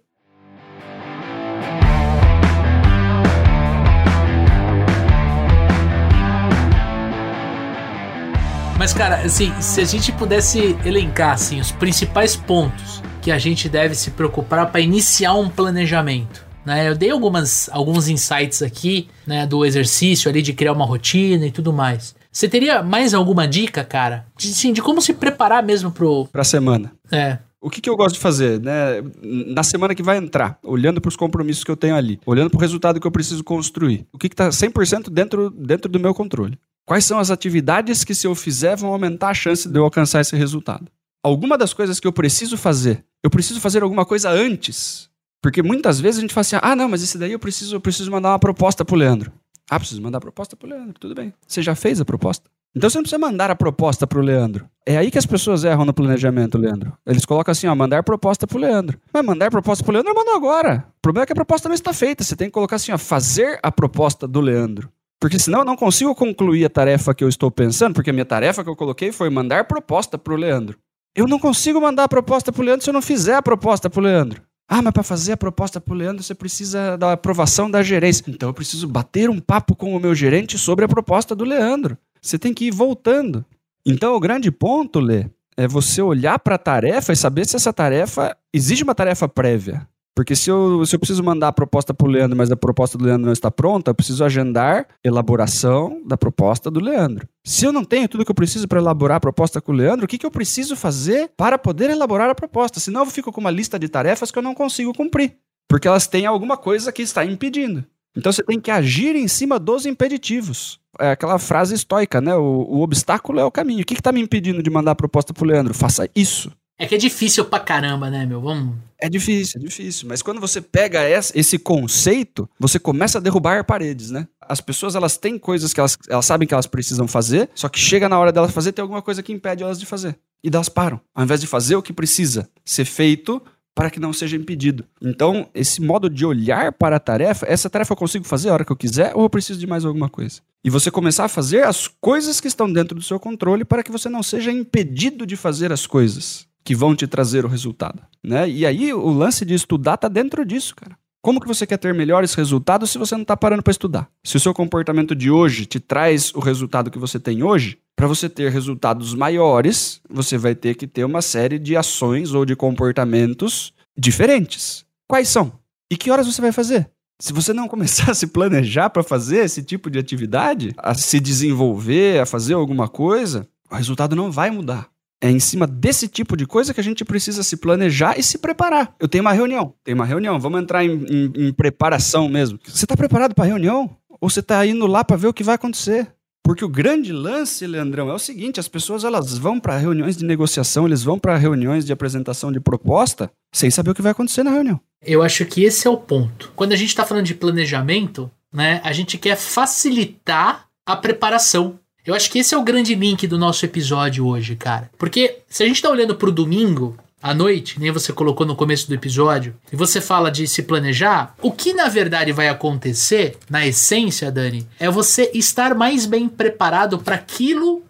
Mas, 8.77 8.93
cara, 8.93 9.17
assim, 9.17 9.53
se 9.61 9.79
a 9.79 9.85
gente 9.85 10.11
pudesse 10.11 10.75
elencar 10.83 11.33
assim, 11.33 11.59
os 11.59 11.71
principais 11.71 12.35
pontos 12.35 13.01
que 13.21 13.31
a 13.31 13.39
gente 13.39 13.69
deve 13.69 13.95
se 13.95 14.11
preocupar 14.11 14.71
para 14.71 14.81
iniciar 14.81 15.33
um 15.33 15.49
planejamento, 15.49 16.44
né? 16.65 16.89
Eu 16.89 16.95
dei 16.95 17.11
algumas, 17.11 17.69
alguns 17.71 18.07
insights 18.07 18.61
aqui, 18.61 19.07
né, 19.25 19.45
do 19.45 19.63
exercício 19.65 20.29
ali 20.29 20.41
de 20.41 20.53
criar 20.53 20.73
uma 20.73 20.85
rotina 20.85 21.45
e 21.45 21.51
tudo 21.51 21.71
mais. 21.71 22.15
Você 22.31 22.49
teria 22.49 22.83
mais 22.83 23.13
alguma 23.13 23.47
dica, 23.47 23.83
cara? 23.83 24.25
De, 24.37 24.47
sim, 24.47 24.73
de 24.73 24.81
como 24.81 25.01
se 25.01 25.13
preparar 25.13 25.63
mesmo 25.63 25.91
pro... 25.91 26.25
Pra 26.31 26.43
semana. 26.43 26.91
É. 27.11 27.37
O 27.61 27.69
que, 27.69 27.81
que 27.81 27.89
eu 27.89 27.95
gosto 27.95 28.15
de 28.15 28.21
fazer, 28.21 28.59
né? 28.59 29.01
Na 29.23 29.63
semana 29.63 29.95
que 29.95 30.03
vai 30.03 30.17
entrar, 30.17 30.59
olhando 30.61 30.99
para 30.99 31.09
os 31.09 31.15
compromissos 31.15 31.63
que 31.63 31.71
eu 31.71 31.77
tenho 31.77 31.95
ali, 31.95 32.19
olhando 32.25 32.49
para 32.49 32.57
o 32.57 32.61
resultado 32.61 32.99
que 32.99 33.07
eu 33.07 33.11
preciso 33.11 33.43
construir. 33.43 34.05
O 34.11 34.17
que 34.17 34.27
está 34.27 34.49
100% 34.49 35.09
dentro, 35.09 35.49
dentro 35.49 35.89
do 35.89 35.99
meu 35.99 36.13
controle. 36.13 36.59
Quais 36.85 37.05
são 37.05 37.17
as 37.17 37.31
atividades 37.31 38.03
que, 38.03 38.13
se 38.13 38.27
eu 38.27 38.35
fizer, 38.35 38.75
vão 38.75 38.91
aumentar 38.91 39.29
a 39.29 39.33
chance 39.33 39.67
de 39.67 39.79
eu 39.79 39.83
alcançar 39.83 40.21
esse 40.21 40.35
resultado? 40.35 40.85
Alguma 41.23 41.57
das 41.57 41.73
coisas 41.73 41.99
que 41.99 42.07
eu 42.07 42.13
preciso 42.13 42.55
fazer, 42.55 43.03
eu 43.23 43.31
preciso 43.31 43.59
fazer 43.59 43.81
alguma 43.81 44.05
coisa 44.05 44.29
antes 44.29 45.09
porque 45.45 45.61
muitas 45.61 45.99
vezes 45.99 46.17
a 46.17 46.21
gente 46.21 46.33
fala 46.33 46.41
assim: 46.41 46.55
ah, 46.59 46.75
não, 46.75 46.89
mas 46.89 47.03
esse 47.03 47.19
daí 47.19 47.31
eu 47.31 47.37
preciso, 47.37 47.75
eu 47.75 47.79
preciso 47.79 48.09
mandar 48.09 48.29
uma 48.29 48.39
proposta 48.39 48.83
pro 48.83 48.95
Leandro. 48.95 49.31
Ah, 49.69 49.77
preciso 49.77 50.01
mandar 50.01 50.17
a 50.17 50.21
proposta 50.21 50.55
pro 50.55 50.67
Leandro, 50.67 50.95
tudo 50.99 51.13
bem. 51.13 51.31
Você 51.47 51.61
já 51.61 51.75
fez 51.75 52.01
a 52.01 52.05
proposta? 52.05 52.49
Então 52.75 52.89
você 52.89 52.97
não 52.97 53.03
precisa 53.03 53.19
mandar 53.19 53.51
a 53.51 53.55
proposta 53.55 54.07
pro 54.07 54.21
Leandro. 54.21 54.67
É 54.87 54.97
aí 54.97 55.11
que 55.11 55.19
as 55.19 55.25
pessoas 55.27 55.63
erram 55.63 55.85
no 55.85 55.93
planejamento, 55.93 56.57
Leandro. 56.57 56.97
Eles 57.05 57.25
colocam 57.25 57.51
assim, 57.51 57.67
ó, 57.67 57.75
mandar 57.75 58.01
proposta 58.01 58.47
pro 58.47 58.57
Leandro. 58.57 58.99
Mas 59.13 59.23
mandar 59.23 59.51
proposta 59.51 59.83
pro 59.83 59.93
Leandro 59.93 60.13
eu 60.13 60.15
mando 60.15 60.31
agora. 60.31 60.83
O 60.97 61.01
problema 61.03 61.25
é 61.25 61.27
que 61.27 61.33
a 61.33 61.35
proposta 61.35 61.69
não 61.69 61.75
está 61.75 61.93
feita. 61.93 62.23
Você 62.23 62.35
tem 62.35 62.47
que 62.47 62.53
colocar 62.53 62.77
assim, 62.77 62.91
ó, 62.91 62.97
fazer 62.97 63.59
a 63.61 63.71
proposta 63.71 64.27
do 64.27 64.41
Leandro. 64.41 64.89
Porque 65.19 65.37
senão 65.37 65.59
eu 65.59 65.65
não 65.65 65.75
consigo 65.75 66.15
concluir 66.15 66.65
a 66.65 66.69
tarefa 66.71 67.13
que 67.13 67.23
eu 67.23 67.29
estou 67.29 67.51
pensando, 67.51 67.93
porque 67.93 68.09
a 68.09 68.13
minha 68.13 68.25
tarefa 68.25 68.63
que 68.63 68.69
eu 68.71 68.75
coloquei 68.75 69.11
foi 69.11 69.29
mandar 69.29 69.65
proposta 69.65 70.17
pro 70.17 70.35
Leandro. 70.35 70.75
Eu 71.15 71.27
não 71.27 71.37
consigo 71.37 71.79
mandar 71.79 72.05
a 72.05 72.09
proposta 72.09 72.51
pro 72.51 72.63
Leandro 72.63 72.83
se 72.83 72.89
eu 72.89 72.93
não 72.95 73.01
fizer 73.03 73.35
a 73.35 73.43
proposta 73.43 73.91
pro 73.91 74.01
Leandro. 74.01 74.41
Ah, 74.67 74.81
mas 74.81 74.93
para 74.93 75.03
fazer 75.03 75.33
a 75.33 75.37
proposta 75.37 75.79
para 75.79 75.93
o 75.93 75.97
Leandro 75.97 76.23
você 76.23 76.33
precisa 76.33 76.97
da 76.97 77.13
aprovação 77.13 77.69
da 77.69 77.83
gerência. 77.83 78.23
Então 78.27 78.49
eu 78.49 78.53
preciso 78.53 78.87
bater 78.87 79.29
um 79.29 79.39
papo 79.39 79.75
com 79.75 79.95
o 79.95 79.99
meu 79.99 80.15
gerente 80.15 80.57
sobre 80.57 80.85
a 80.85 80.87
proposta 80.87 81.35
do 81.35 81.43
Leandro. 81.43 81.97
Você 82.21 82.39
tem 82.39 82.53
que 82.53 82.65
ir 82.65 82.71
voltando. 82.71 83.45
Então 83.85 84.15
o 84.15 84.19
grande 84.19 84.49
ponto, 84.51 84.99
Lê, 84.99 85.27
é 85.55 85.67
você 85.67 86.01
olhar 86.01 86.39
para 86.39 86.55
a 86.55 86.59
tarefa 86.59 87.13
e 87.13 87.15
saber 87.15 87.45
se 87.45 87.55
essa 87.55 87.71
tarefa 87.71 88.35
exige 88.51 88.83
uma 88.83 88.95
tarefa 88.95 89.27
prévia. 89.27 89.87
Porque 90.15 90.33
se 90.33 90.49
eu, 90.49 90.85
se 90.85 90.95
eu 90.95 90.99
preciso 90.99 91.21
mandar 91.21 91.49
a 91.49 91.51
proposta 91.51 91.93
para 91.93 92.07
o 92.07 92.09
Leandro, 92.09 92.37
mas 92.37 92.49
a 92.49 92.55
proposta 92.55 92.97
do 92.97 93.03
Leandro 93.03 93.25
não 93.25 93.33
está 93.33 93.51
pronta, 93.51 93.91
eu 93.91 93.95
preciso 93.95 94.23
agendar 94.23 94.87
elaboração 95.03 96.01
da 96.05 96.15
proposta 96.15 96.71
do 96.71 96.79
Leandro. 96.79 97.27
Se 97.43 97.65
eu 97.65 97.73
não 97.73 97.83
tenho 97.83 98.07
tudo 98.07 98.23
que 98.23 98.31
eu 98.31 98.35
preciso 98.35 98.65
para 98.65 98.79
elaborar 98.79 99.17
a 99.17 99.19
proposta 99.19 99.59
com 99.59 99.73
o 99.73 99.75
Leandro, 99.75 100.05
o 100.05 100.07
que, 100.07 100.17
que 100.17 100.25
eu 100.25 100.31
preciso 100.31 100.75
fazer 100.77 101.29
para 101.35 101.57
poder 101.57 101.89
elaborar 101.89 102.29
a 102.29 102.35
proposta? 102.35 102.79
Senão 102.79 103.01
eu 103.01 103.07
fico 103.07 103.29
com 103.29 103.41
uma 103.41 103.51
lista 103.51 103.77
de 103.77 103.89
tarefas 103.89 104.31
que 104.31 104.39
eu 104.39 104.43
não 104.43 104.55
consigo 104.55 104.93
cumprir. 104.93 105.35
Porque 105.67 105.87
elas 105.87 106.07
têm 106.07 106.25
alguma 106.25 106.55
coisa 106.55 106.93
que 106.93 107.01
está 107.01 107.25
impedindo. 107.25 107.83
Então 108.15 108.31
você 108.31 108.41
tem 108.41 108.59
que 108.59 108.71
agir 108.71 109.17
em 109.17 109.27
cima 109.27 109.59
dos 109.59 109.85
impeditivos. 109.85 110.79
É 110.97 111.11
aquela 111.11 111.37
frase 111.37 111.75
estoica, 111.75 112.21
né? 112.21 112.33
O, 112.35 112.65
o 112.69 112.81
obstáculo 112.81 113.39
é 113.39 113.43
o 113.43 113.51
caminho. 113.51 113.81
O 113.81 113.85
que 113.85 113.93
está 113.93 114.13
me 114.13 114.21
impedindo 114.21 114.63
de 114.63 114.69
mandar 114.69 114.91
a 114.91 114.95
proposta 114.95 115.33
para 115.33 115.43
o 115.43 115.47
Leandro? 115.47 115.73
Faça 115.73 116.07
isso. 116.15 116.49
É 116.77 116.85
que 116.85 116.95
é 116.95 116.97
difícil 116.97 117.45
pra 117.45 117.59
caramba, 117.59 118.09
né, 118.09 118.25
meu? 118.25 118.41
Vamos. 118.41 118.75
É 119.05 119.09
difícil, 119.09 119.61
é 119.61 119.63
difícil. 119.63 120.07
Mas 120.09 120.23
quando 120.23 120.41
você 120.41 120.59
pega 120.59 120.99
esse 121.07 121.59
conceito, 121.59 122.49
você 122.59 122.79
começa 122.79 123.19
a 123.19 123.21
derrubar 123.21 123.63
paredes, 123.63 124.09
né? 124.09 124.27
As 124.41 124.59
pessoas 124.59 124.95
elas 124.95 125.15
têm 125.15 125.37
coisas 125.37 125.73
que 125.73 125.79
elas, 125.79 125.95
elas 126.09 126.25
sabem 126.25 126.47
que 126.47 126.55
elas 126.55 126.65
precisam 126.65 127.07
fazer, 127.07 127.47
só 127.53 127.69
que 127.69 127.77
chega 127.77 128.09
na 128.09 128.17
hora 128.17 128.31
delas 128.31 128.51
fazer, 128.51 128.71
tem 128.71 128.81
alguma 128.81 129.03
coisa 129.03 129.21
que 129.21 129.31
impede 129.31 129.61
elas 129.61 129.79
de 129.79 129.85
fazer. 129.85 130.17
E 130.43 130.49
elas 130.51 130.69
param. 130.69 130.99
Ao 131.13 131.23
invés 131.23 131.39
de 131.39 131.45
fazer 131.45 131.75
o 131.75 131.83
que 131.83 131.93
precisa 131.93 132.49
ser 132.63 132.85
feito 132.85 133.39
para 133.75 133.91
que 133.91 133.99
não 133.99 134.11
seja 134.11 134.35
impedido. 134.37 134.83
Então, 134.99 135.49
esse 135.53 135.81
modo 135.83 136.09
de 136.09 136.25
olhar 136.25 136.71
para 136.71 136.95
a 136.95 136.99
tarefa, 136.99 137.45
essa 137.47 137.69
tarefa 137.69 137.93
eu 137.93 137.97
consigo 137.97 138.25
fazer 138.25 138.49
a 138.49 138.53
hora 138.53 138.65
que 138.65 138.71
eu 138.71 138.75
quiser 138.75 139.11
ou 139.13 139.21
eu 139.21 139.29
preciso 139.29 139.59
de 139.59 139.67
mais 139.67 139.85
alguma 139.85 140.09
coisa? 140.09 140.41
E 140.63 140.69
você 140.71 140.89
começar 140.89 141.25
a 141.25 141.29
fazer 141.29 141.63
as 141.63 141.87
coisas 141.87 142.41
que 142.41 142.47
estão 142.47 142.71
dentro 142.73 142.95
do 142.95 143.03
seu 143.03 143.19
controle 143.19 143.63
para 143.63 143.83
que 143.83 143.91
você 143.91 144.09
não 144.09 144.23
seja 144.23 144.51
impedido 144.51 145.27
de 145.27 145.35
fazer 145.35 145.71
as 145.71 145.85
coisas 145.85 146.47
que 146.65 146.75
vão 146.75 146.95
te 146.95 147.05
trazer 147.05 147.45
o 147.45 147.47
resultado, 147.47 148.01
né? 148.23 148.49
E 148.49 148.65
aí 148.65 148.91
o 148.91 149.11
lance 149.11 149.45
de 149.45 149.53
estudar 149.53 149.97
tá 149.97 150.07
dentro 150.07 150.43
disso, 150.43 150.75
cara. 150.75 150.97
Como 151.21 151.39
que 151.39 151.47
você 151.47 151.65
quer 151.65 151.77
ter 151.77 151.93
melhores 151.93 152.33
resultados 152.33 152.89
se 152.89 152.97
você 152.97 153.15
não 153.15 153.21
está 153.21 153.37
parando 153.37 153.63
para 153.63 153.71
estudar? 153.71 154.09
Se 154.23 154.37
o 154.37 154.39
seu 154.39 154.53
comportamento 154.53 155.15
de 155.15 155.29
hoje 155.31 155.65
te 155.65 155.79
traz 155.79 156.33
o 156.33 156.39
resultado 156.39 156.91
que 156.91 156.99
você 156.99 157.19
tem 157.19 157.41
hoje, 157.41 157.77
para 157.95 158.07
você 158.07 158.27
ter 158.27 158.51
resultados 158.51 159.13
maiores, 159.15 160.01
você 160.09 160.37
vai 160.37 160.53
ter 160.53 160.75
que 160.75 160.85
ter 160.85 161.03
uma 161.03 161.21
série 161.21 161.57
de 161.57 161.75
ações 161.75 162.33
ou 162.33 162.45
de 162.45 162.55
comportamentos 162.55 163.73
diferentes. 163.97 164.85
Quais 165.07 165.27
são? 165.27 165.53
E 165.89 165.95
que 165.95 166.11
horas 166.11 166.27
você 166.27 166.41
vai 166.41 166.51
fazer? 166.51 166.89
Se 167.19 167.31
você 167.31 167.53
não 167.53 167.67
começar 167.67 168.11
a 168.11 168.15
se 168.15 168.27
planejar 168.27 168.89
para 168.89 169.03
fazer 169.03 169.45
esse 169.45 169.63
tipo 169.63 169.89
de 169.89 169.97
atividade, 169.97 170.73
a 170.77 170.93
se 170.93 171.19
desenvolver, 171.19 172.19
a 172.19 172.25
fazer 172.25 172.53
alguma 172.53 172.87
coisa, 172.87 173.47
o 173.71 173.75
resultado 173.75 174.15
não 174.15 174.31
vai 174.31 174.51
mudar. 174.51 174.89
É 175.21 175.29
em 175.29 175.39
cima 175.39 175.65
desse 175.65 176.07
tipo 176.07 176.35
de 176.35 176.45
coisa 176.45 176.73
que 176.73 176.79
a 176.79 176.83
gente 176.83 177.05
precisa 177.05 177.41
se 177.41 177.57
planejar 177.57 178.19
e 178.19 178.23
se 178.23 178.37
preparar. 178.37 178.93
Eu 178.99 179.07
tenho 179.07 179.23
uma 179.23 179.33
reunião, 179.33 179.73
tem 179.83 179.93
uma 179.93 180.05
reunião, 180.05 180.39
vamos 180.39 180.61
entrar 180.61 180.83
em, 180.83 181.05
em, 181.05 181.47
em 181.47 181.53
preparação 181.53 182.27
mesmo. 182.27 182.59
Você 182.65 182.85
está 182.85 182.97
preparado 182.97 183.33
para 183.33 183.45
a 183.45 183.47
reunião? 183.47 183.95
Ou 184.19 184.29
você 184.29 184.39
está 184.39 184.65
indo 184.65 184.85
lá 184.87 185.03
para 185.03 185.17
ver 185.17 185.27
o 185.27 185.33
que 185.33 185.43
vai 185.43 185.55
acontecer? 185.55 186.07
Porque 186.45 186.63
o 186.63 186.69
grande 186.69 187.11
lance, 187.11 187.65
Leandrão, 187.65 188.07
é 188.07 188.13
o 188.13 188.19
seguinte: 188.19 188.59
as 188.59 188.67
pessoas 188.67 189.03
elas 189.03 189.35
vão 189.35 189.59
para 189.59 189.77
reuniões 189.77 190.15
de 190.15 190.23
negociação, 190.23 190.85
eles 190.85 191.01
vão 191.01 191.17
para 191.17 191.35
reuniões 191.37 191.83
de 191.83 191.91
apresentação 191.91 192.51
de 192.51 192.59
proposta 192.59 193.31
sem 193.51 193.71
saber 193.71 193.89
o 193.89 193.95
que 193.95 194.01
vai 194.01 194.11
acontecer 194.11 194.43
na 194.43 194.51
reunião. 194.51 194.79
Eu 195.01 195.23
acho 195.23 195.43
que 195.45 195.63
esse 195.63 195.87
é 195.87 195.89
o 195.89 195.97
ponto. 195.97 196.51
Quando 196.55 196.73
a 196.73 196.75
gente 196.75 196.89
está 196.89 197.03
falando 197.03 197.25
de 197.25 197.33
planejamento, 197.33 198.29
né, 198.53 198.79
a 198.83 198.93
gente 198.93 199.17
quer 199.17 199.35
facilitar 199.35 200.67
a 200.85 200.95
preparação. 200.95 201.79
Eu 202.05 202.13
acho 202.13 202.29
que 202.29 202.39
esse 202.39 202.53
é 202.53 202.57
o 202.57 202.63
grande 202.63 202.93
link 202.93 203.25
do 203.25 203.37
nosso 203.37 203.65
episódio 203.65 204.27
hoje, 204.27 204.55
cara. 204.55 204.91
Porque 204.97 205.39
se 205.49 205.63
a 205.63 205.65
gente 205.65 205.81
tá 205.81 205.89
olhando 205.89 206.15
pro 206.15 206.31
domingo, 206.31 206.95
à 207.21 207.33
noite, 207.33 207.79
nem 207.79 207.89
você 207.89 208.13
colocou 208.13 208.45
no 208.45 208.55
começo 208.55 208.87
do 208.87 208.93
episódio, 208.93 209.55
e 209.73 209.75
você 209.75 209.99
fala 209.99 210.29
de 210.29 210.47
se 210.47 210.61
planejar, 210.61 211.33
o 211.41 211.51
que 211.51 211.73
na 211.73 211.87
verdade 211.87 212.31
vai 212.31 212.47
acontecer, 212.47 213.35
na 213.49 213.65
essência, 213.65 214.31
Dani, 214.31 214.67
é 214.79 214.87
você 214.87 215.31
estar 215.33 215.73
mais 215.73 216.05
bem 216.05 216.29
preparado 216.29 216.99
para 216.99 217.15
aquilo, 217.15 217.81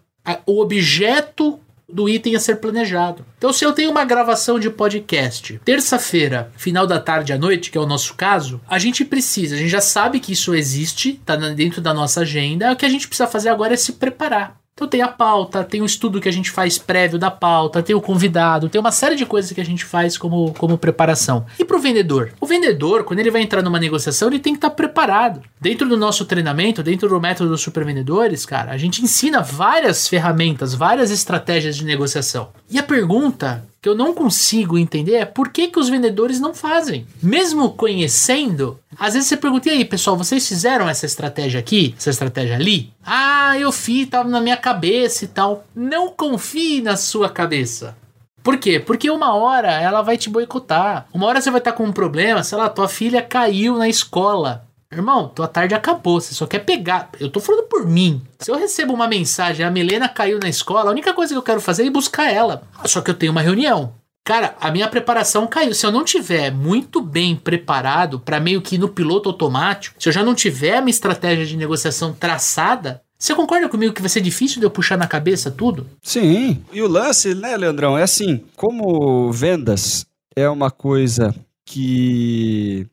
o 0.46 0.62
objeto 0.62 1.60
do 1.88 2.08
item 2.08 2.34
a 2.34 2.40
ser 2.40 2.56
planejado. 2.56 3.24
Então, 3.38 3.52
se 3.52 3.64
eu 3.64 3.72
tenho 3.72 3.90
uma 3.90 4.04
gravação 4.04 4.58
de 4.58 4.70
podcast 4.70 5.60
terça-feira, 5.64 6.52
final 6.56 6.86
da 6.86 6.98
tarde 6.98 7.32
à 7.32 7.38
noite, 7.38 7.70
que 7.70 7.78
é 7.78 7.80
o 7.80 7.86
nosso 7.86 8.14
caso, 8.14 8.60
a 8.68 8.78
gente 8.78 9.04
precisa, 9.04 9.54
a 9.54 9.58
gente 9.58 9.68
já 9.68 9.80
sabe 9.80 10.20
que 10.20 10.32
isso 10.32 10.54
existe, 10.54 11.20
tá 11.24 11.36
dentro 11.36 11.80
da 11.80 11.94
nossa 11.94 12.20
agenda. 12.20 12.72
O 12.72 12.76
que 12.76 12.84
a 12.84 12.88
gente 12.88 13.06
precisa 13.06 13.28
fazer 13.28 13.48
agora 13.48 13.74
é 13.74 13.76
se 13.76 13.92
preparar. 13.92 14.65
Então 14.76 14.86
tem 14.86 15.00
a 15.00 15.08
pauta, 15.08 15.64
tem 15.64 15.80
o 15.80 15.86
estudo 15.86 16.20
que 16.20 16.28
a 16.28 16.32
gente 16.32 16.50
faz 16.50 16.76
prévio 16.76 17.18
da 17.18 17.30
pauta, 17.30 17.82
tem 17.82 17.96
o 17.96 18.00
convidado, 18.00 18.68
tem 18.68 18.78
uma 18.78 18.92
série 18.92 19.16
de 19.16 19.24
coisas 19.24 19.50
que 19.50 19.60
a 19.60 19.64
gente 19.64 19.86
faz 19.86 20.18
como, 20.18 20.52
como 20.52 20.76
preparação. 20.76 21.46
E 21.58 21.64
para 21.64 21.78
o 21.78 21.80
vendedor? 21.80 22.34
O 22.38 22.44
vendedor, 22.44 23.02
quando 23.04 23.20
ele 23.20 23.30
vai 23.30 23.40
entrar 23.40 23.62
numa 23.62 23.80
negociação, 23.80 24.28
ele 24.28 24.38
tem 24.38 24.52
que 24.52 24.58
estar 24.58 24.68
tá 24.68 24.76
preparado. 24.76 25.40
Dentro 25.58 25.88
do 25.88 25.96
nosso 25.96 26.26
treinamento, 26.26 26.82
dentro 26.82 27.08
do 27.08 27.18
método 27.18 27.48
dos 27.48 27.62
supervendedores, 27.62 28.44
cara, 28.44 28.70
a 28.70 28.76
gente 28.76 29.02
ensina 29.02 29.40
várias 29.40 30.06
ferramentas, 30.08 30.74
várias 30.74 31.10
estratégias 31.10 31.74
de 31.74 31.86
negociação. 31.86 32.50
E 32.68 32.78
a 32.78 32.82
pergunta 32.82 33.64
que 33.86 33.90
eu 33.90 33.94
não 33.94 34.12
consigo 34.12 34.76
entender 34.76 35.14
é 35.14 35.24
por 35.24 35.50
que, 35.50 35.68
que 35.68 35.78
os 35.78 35.88
vendedores 35.88 36.40
não 36.40 36.52
fazem. 36.52 37.06
Mesmo 37.22 37.70
conhecendo, 37.70 38.80
às 38.98 39.14
vezes 39.14 39.28
você 39.28 39.36
pergunta, 39.36 39.68
e 39.68 39.74
aí 39.74 39.84
pessoal, 39.84 40.16
vocês 40.16 40.48
fizeram 40.48 40.88
essa 40.88 41.06
estratégia 41.06 41.60
aqui, 41.60 41.94
essa 41.96 42.10
estratégia 42.10 42.56
ali? 42.56 42.92
Ah, 43.04 43.56
eu 43.56 43.70
fiz, 43.70 44.08
tava 44.08 44.28
na 44.28 44.40
minha 44.40 44.56
cabeça 44.56 45.24
e 45.24 45.28
tal. 45.28 45.64
Não 45.72 46.08
confie 46.08 46.82
na 46.82 46.96
sua 46.96 47.28
cabeça. 47.28 47.96
Por 48.42 48.58
quê? 48.58 48.80
Porque 48.80 49.08
uma 49.08 49.36
hora 49.36 49.70
ela 49.80 50.02
vai 50.02 50.18
te 50.18 50.28
boicotar. 50.28 51.06
Uma 51.14 51.28
hora 51.28 51.40
você 51.40 51.52
vai 51.52 51.60
estar 51.60 51.70
com 51.70 51.84
um 51.84 51.92
problema, 51.92 52.42
sei 52.42 52.58
lá, 52.58 52.68
tua 52.68 52.88
filha 52.88 53.22
caiu 53.22 53.78
na 53.78 53.88
escola. 53.88 54.65
Irmão, 54.90 55.28
tua 55.28 55.48
tarde 55.48 55.74
acabou, 55.74 56.20
você 56.20 56.32
só 56.34 56.46
quer 56.46 56.60
pegar. 56.60 57.10
Eu 57.18 57.28
tô 57.28 57.40
falando 57.40 57.64
por 57.64 57.86
mim. 57.86 58.22
Se 58.38 58.50
eu 58.50 58.56
recebo 58.56 58.92
uma 58.92 59.08
mensagem, 59.08 59.66
a 59.66 59.70
Milena 59.70 60.08
caiu 60.08 60.38
na 60.38 60.48
escola, 60.48 60.90
a 60.90 60.92
única 60.92 61.12
coisa 61.12 61.34
que 61.34 61.38
eu 61.38 61.42
quero 61.42 61.60
fazer 61.60 61.82
é 61.82 61.86
ir 61.86 61.90
buscar 61.90 62.32
ela. 62.32 62.62
Só 62.84 63.00
que 63.00 63.10
eu 63.10 63.14
tenho 63.14 63.32
uma 63.32 63.42
reunião. 63.42 63.92
Cara, 64.24 64.56
a 64.60 64.72
minha 64.72 64.88
preparação 64.88 65.46
caiu. 65.46 65.72
Se 65.72 65.86
eu 65.86 65.92
não 65.92 66.04
tiver 66.04 66.50
muito 66.50 67.00
bem 67.00 67.36
preparado 67.36 68.18
para 68.18 68.40
meio 68.40 68.60
que 68.60 68.76
no 68.76 68.88
piloto 68.88 69.28
automático, 69.28 69.94
se 70.00 70.08
eu 70.08 70.12
já 70.12 70.24
não 70.24 70.34
tiver 70.34 70.76
a 70.76 70.80
minha 70.80 70.90
estratégia 70.90 71.46
de 71.46 71.56
negociação 71.56 72.12
traçada, 72.12 73.02
você 73.18 73.34
concorda 73.34 73.68
comigo 73.68 73.94
que 73.94 74.02
vai 74.02 74.08
ser 74.08 74.20
difícil 74.20 74.58
de 74.60 74.66
eu 74.66 74.70
puxar 74.70 74.98
na 74.98 75.06
cabeça 75.06 75.50
tudo? 75.50 75.86
Sim. 76.02 76.62
E 76.72 76.82
o 76.82 76.88
lance, 76.88 77.34
né, 77.34 77.56
Leandrão, 77.56 77.96
é 77.96 78.02
assim, 78.02 78.44
como 78.56 79.30
vendas 79.32 80.04
é 80.34 80.48
uma 80.48 80.70
coisa 80.70 81.34
que 81.64 82.86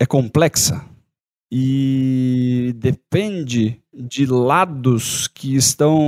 é 0.00 0.06
complexa, 0.06 0.84
e 1.50 2.72
depende 2.76 3.80
de 3.92 4.24
lados 4.26 5.26
que 5.28 5.56
estão 5.56 5.98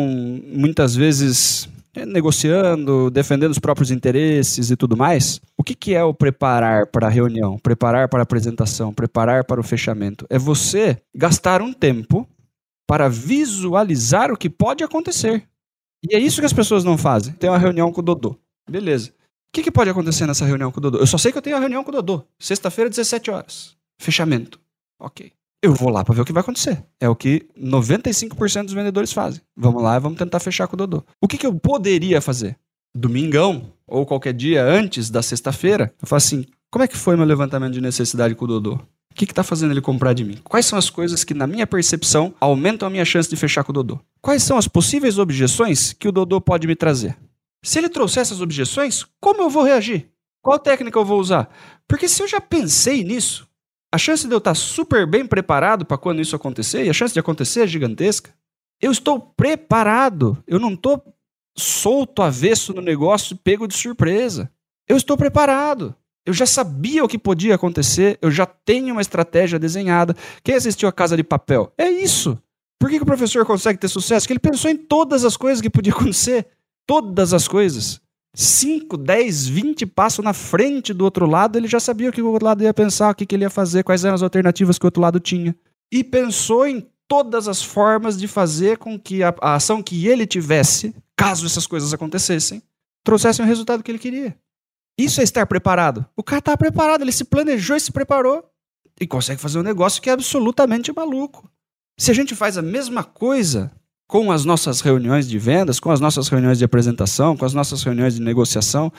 muitas 0.47 0.95
vezes 0.95 1.69
é, 1.95 2.07
negociando, 2.07 3.11
defendendo 3.11 3.51
os 3.51 3.59
próprios 3.59 3.91
interesses 3.91 4.71
e 4.71 4.77
tudo 4.77 4.97
mais. 4.97 5.41
O 5.57 5.65
que, 5.65 5.75
que 5.75 5.95
é 5.95 6.03
o 6.03 6.15
preparar 6.15 6.87
para 6.87 7.07
a 7.07 7.11
reunião, 7.11 7.59
preparar 7.59 8.09
para 8.09 8.21
a 8.21 8.23
apresentação, 8.23 8.95
preparar 8.95 9.45
para 9.45 9.61
o 9.61 9.65
fechamento? 9.65 10.27
É 10.31 10.39
você 10.39 10.97
gastar 11.15 11.61
um 11.61 11.73
tempo 11.73 12.27
para 12.87 13.09
visualizar 13.09 14.31
o 14.31 14.37
que 14.37 14.49
pode 14.49 14.85
acontecer. 14.85 15.45
E 16.09 16.15
é 16.15 16.19
isso 16.19 16.41
que 16.41 16.47
as 16.47 16.53
pessoas 16.53 16.83
não 16.85 16.97
fazem. 16.97 17.33
Tem 17.35 17.51
uma 17.51 17.59
reunião 17.59 17.93
com 17.93 18.01
o 18.01 18.05
Dodô. 18.05 18.37
Beleza. 18.69 19.11
O 19.11 19.13
que, 19.53 19.63
que 19.63 19.71
pode 19.71 19.91
acontecer 19.91 20.27
nessa 20.27 20.47
reunião 20.47 20.73
com 20.73 20.79
o 20.79 20.81
Dodô? 20.81 20.99
Eu 20.99 21.07
só 21.07 21.19
sei 21.19 21.31
que 21.31 21.39
eu 21.39 21.43
tenho 21.43 21.57
uma 21.57 21.61
reunião 21.61 21.85
com 21.85 21.91
o 21.91 21.95
Dodô. 21.95 22.25
Sexta-feira, 22.39 22.89
17 22.89 23.31
horas. 23.31 23.77
Fechamento. 24.01 24.59
Ok. 25.03 25.33
Eu 25.65 25.75
vou 25.75 25.91
lá 25.91 26.05
para 26.05 26.15
ver 26.15 26.23
o 26.23 26.25
que 26.25 26.33
vai 26.33 26.41
acontecer. 26.41 26.83
É 27.01 27.09
o 27.09 27.15
que 27.15 27.47
95% 27.59 28.65
dos 28.65 28.73
vendedores 28.73 29.13
fazem. 29.13 29.41
Vamos 29.57 29.83
lá 29.83 29.97
e 29.97 30.01
vamos 30.01 30.19
tentar 30.19 30.41
fechar 30.41 30.67
com 30.67 30.75
o 30.75 30.77
Dodô. 30.77 31.05
O 31.21 31.29
que, 31.29 31.37
que 31.37 31.47
eu 31.47 31.55
poderia 31.55 32.21
fazer? 32.21 32.57
Domingão, 32.95 33.73
ou 33.87 34.07
qualquer 34.07 34.33
dia 34.33 34.65
antes 34.65 35.11
da 35.11 35.23
sexta-feira, 35.23 35.95
eu 36.01 36.07
falo 36.07 36.19
assim: 36.19 36.47
como 36.71 36.85
é 36.85 36.89
que 36.89 36.97
foi 36.97 37.17
meu 37.17 37.25
levantamento 37.25 37.73
de 37.73 37.81
necessidade 37.81 38.35
com 38.35 38.45
o 38.45 38.49
Dodô? 38.49 38.75
O 38.75 39.15
que 39.15 39.25
está 39.25 39.43
fazendo 39.43 39.73
ele 39.73 39.81
comprar 39.81 40.15
de 40.15 40.25
mim? 40.25 40.39
Quais 40.43 40.67
são 40.67 40.79
as 40.79 40.89
coisas 40.89 41.23
que, 41.23 41.35
na 41.35 41.47
minha 41.47 41.67
percepção, 41.67 42.35
aumentam 42.41 42.89
a 42.89 42.91
minha 42.91 43.05
chance 43.05 43.29
de 43.29 43.37
fechar 43.37 43.63
com 43.63 43.71
o 43.71 43.75
Dodô? 43.75 44.01
Quais 44.21 44.43
são 44.43 44.57
as 44.57 44.67
possíveis 44.67 45.19
objeções 45.19 45.93
que 45.93 46.09
o 46.09 46.13
Dodô 46.13 46.41
pode 46.41 46.67
me 46.67 46.75
trazer? 46.75 47.17
Se 47.63 47.79
ele 47.79 47.89
trouxer 47.89 48.23
essas 48.23 48.41
objeções, 48.41 49.05
como 49.21 49.43
eu 49.43 49.51
vou 49.51 49.65
reagir? 49.65 50.09
Qual 50.43 50.59
técnica 50.59 50.99
eu 50.99 51.05
vou 51.05 51.21
usar? 51.21 51.49
Porque 51.87 52.09
se 52.09 52.23
eu 52.23 52.27
já 52.27 52.41
pensei 52.41 53.05
nisso, 53.05 53.47
a 53.93 53.99
chance 53.99 54.27
de 54.27 54.35
eu 54.35 54.39
estar 54.39 54.55
super 54.55 55.07
bem 55.07 55.27
preparado 55.27 55.85
para 55.85 55.99
quando 55.99 56.23
isso 56.23 56.35
acontecer, 56.35 56.85
e 56.85 56.91
a 56.91 56.95
chance 56.95 57.13
de 57.13 57.21
acontecer 57.21 57.61
é 57.61 57.67
gigantesca. 57.67 58.33
Eu 58.81 58.91
estou 58.91 59.21
preparado. 59.21 60.43
Eu 60.47 60.59
não 60.59 60.73
estou 60.73 61.15
solto, 61.57 62.23
avesso 62.23 62.73
no 62.73 62.81
negócio, 62.81 63.37
pego 63.37 63.69
de 63.69 63.75
surpresa. 63.75 64.51
Eu 64.89 64.97
estou 64.97 65.17
preparado. 65.17 65.95
Eu 66.25 66.33
já 66.33 66.47
sabia 66.47 67.05
o 67.05 67.09
que 67.09 67.19
podia 67.19 67.55
acontecer, 67.55 68.19
eu 68.23 68.31
já 68.31 68.47
tenho 68.47 68.95
uma 68.95 69.01
estratégia 69.01 69.59
desenhada. 69.59 70.17
Quem 70.43 70.55
assistiu 70.55 70.89
a 70.89 70.93
Casa 70.93 71.17
de 71.17 71.25
Papel? 71.25 71.73
É 71.77 71.91
isso. 71.91 72.41
Por 72.79 72.89
que, 72.89 72.97
que 72.97 73.03
o 73.03 73.07
professor 73.07 73.45
consegue 73.45 73.79
ter 73.79 73.89
sucesso? 73.89 74.25
Porque 74.25 74.33
ele 74.33 74.53
pensou 74.53 74.71
em 74.71 74.77
todas 74.77 75.25
as 75.25 75.37
coisas 75.37 75.61
que 75.61 75.71
podiam 75.71 75.97
acontecer. 75.97 76.47
Todas 76.87 77.33
as 77.33 77.47
coisas. 77.47 78.01
5, 78.35 78.97
10, 78.97 79.47
20 79.47 79.87
passos 79.87 80.25
na 80.25 80.33
frente 80.33 80.95
do 80.95 81.05
outro 81.05 81.27
lado, 81.27 81.59
ele 81.59 81.69
já 81.69 81.79
sabia 81.79 82.09
o 82.09 82.13
que 82.13 82.23
o 82.23 82.31
outro 82.31 82.47
lado 82.47 82.63
ia 82.63 82.73
pensar, 82.73 83.11
o 83.11 83.15
que, 83.15 83.27
que 83.27 83.35
ele 83.35 83.45
ia 83.45 83.51
fazer, 83.51 83.85
quais 83.85 84.05
eram 84.05 84.15
as 84.15 84.23
alternativas 84.23 84.79
que 84.79 84.85
o 84.85 84.89
outro 84.89 85.03
lado 85.03 85.21
tinha. 85.21 85.55
E 85.93 86.03
pensou 86.03 86.67
em 86.67 86.87
todas 87.07 87.47
as 87.47 87.63
formas 87.63 88.17
de 88.17 88.27
fazer 88.27 88.79
com 88.79 88.99
que 88.99 89.23
a, 89.23 89.35
a 89.43 89.55
ação 89.57 89.83
que 89.83 90.07
ele 90.09 90.27
tivesse, 90.27 90.95
caso 91.15 91.45
essas 91.45 91.67
coisas 91.67 91.93
acontecessem, 91.93 92.63
trouxesse 93.05 93.43
o 93.43 93.45
resultado 93.45 93.83
que 93.83 93.91
ele 93.91 93.99
queria. 93.99 94.35
Isso 94.99 95.21
é 95.21 95.25
estar 95.25 95.47
preparado. 95.47 96.07
O 96.17 96.23
cara 96.23 96.39
está 96.39 96.57
preparado, 96.57 97.03
ele 97.03 97.13
se 97.13 97.25
planejou 97.25 97.77
e 97.77 97.81
se 97.81 97.93
preparou. 97.93 98.49
E 99.01 99.07
consegue 99.07 99.41
fazer 99.41 99.59
um 99.59 99.63
negócio 99.63 100.01
que 100.01 100.09
é 100.09 100.13
absolutamente 100.13 100.93
maluco. 100.93 101.51
Se 101.99 102.11
a 102.11 102.15
gente 102.15 102.35
faz 102.35 102.57
a 102.57 102.63
mesma 102.63 103.05
coisa 103.05 103.71
com 104.13 104.31
as 104.31 104.45
nossas 104.45 104.83
reuniões 104.83 105.27
de 105.27 105.39
vendas, 105.39 105.81
com 105.81 105.91
as 105.91 105.99
nossas 105.99 106.29
reuniões 106.29 106.59
de 106.59 106.67
apresentação, 106.67 107.35
com 107.35 107.47
as 107.47 107.55
nossas 107.55 107.83
reuniões 107.83 108.17
de 108.17 108.21
negociação, 108.21 108.93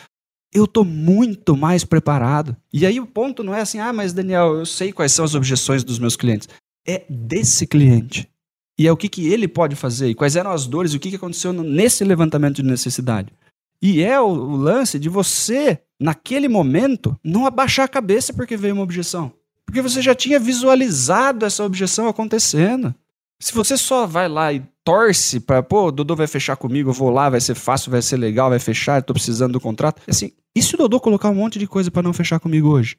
eu 0.52 0.66
estou 0.66 0.84
muito 0.84 1.56
mais 1.56 1.84
preparado. 1.84 2.58
E 2.74 2.84
aí 2.84 3.00
o 3.00 3.06
ponto 3.06 3.44
não 3.44 3.54
é 3.54 3.62
assim, 3.62 3.78
ah, 3.78 3.94
mas 3.94 4.12
Daniel, 4.12 4.56
eu 4.56 4.66
sei 4.66 4.92
quais 4.92 5.12
são 5.12 5.24
as 5.24 5.36
objeções 5.36 5.84
dos 5.84 6.00
meus 6.00 6.16
clientes. 6.16 6.50
é 6.84 7.04
desse 7.08 7.68
cliente. 7.68 8.28
E 8.76 8.88
é 8.88 8.92
o 8.92 8.98
que, 8.98 9.08
que 9.08 9.32
ele 9.32 9.48
pode 9.48 9.76
fazer, 9.76 10.10
e 10.10 10.16
quais 10.16 10.36
eram 10.36 10.50
as 10.50 10.66
dores, 10.66 10.94
e 10.94 10.98
o 10.98 11.00
que, 11.00 11.12
que 11.12 11.18
aconteceu 11.18 11.54
nesse 11.54 12.04
levantamento 12.04 12.56
de 12.56 12.64
necessidade. 12.64 13.32
E 13.80 14.02
é 14.02 14.20
o, 14.20 14.26
o 14.26 14.56
lance 14.56 14.98
de 14.98 15.10
você, 15.10 15.78
naquele 16.00 16.48
momento, 16.48 17.16
não 17.24 17.46
abaixar 17.46 17.86
a 17.86 17.88
cabeça 17.88 18.34
porque 18.34 18.58
veio 18.58 18.74
uma 18.74 18.84
objeção. 18.84 19.32
Porque 19.64 19.80
você 19.80 20.02
já 20.02 20.16
tinha 20.16 20.40
visualizado 20.40 21.46
essa 21.46 21.64
objeção 21.64 22.08
acontecendo. 22.08 22.96
Se 23.44 23.54
você 23.54 23.76
só 23.76 24.08
vai 24.08 24.30
lá 24.30 24.54
e 24.54 24.64
torce 24.86 25.38
para, 25.38 25.62
pô, 25.62 25.92
Dodô 25.92 26.16
vai 26.16 26.28
fechar 26.28 26.56
comigo, 26.56 26.92
eu 26.92 26.94
vou 26.94 27.10
lá, 27.10 27.30
vai 27.30 27.42
ser 27.42 27.56
fácil, 27.56 27.92
vai 27.92 28.02
ser 28.02 28.16
legal, 28.16 28.50
vai 28.50 28.58
fechar, 28.58 29.04
tô 29.04 29.12
precisando 29.12 29.52
do 29.52 29.60
contrato. 29.60 30.02
Assim, 30.08 30.32
e 30.56 30.64
se 30.64 30.76
o 30.76 30.78
Dodô 30.78 30.98
colocar 30.98 31.30
um 31.30 31.36
monte 31.36 31.60
de 31.60 31.68
coisa 31.68 31.92
para 31.92 32.02
não 32.02 32.14
fechar 32.14 32.40
comigo 32.40 32.70
hoje? 32.70 32.96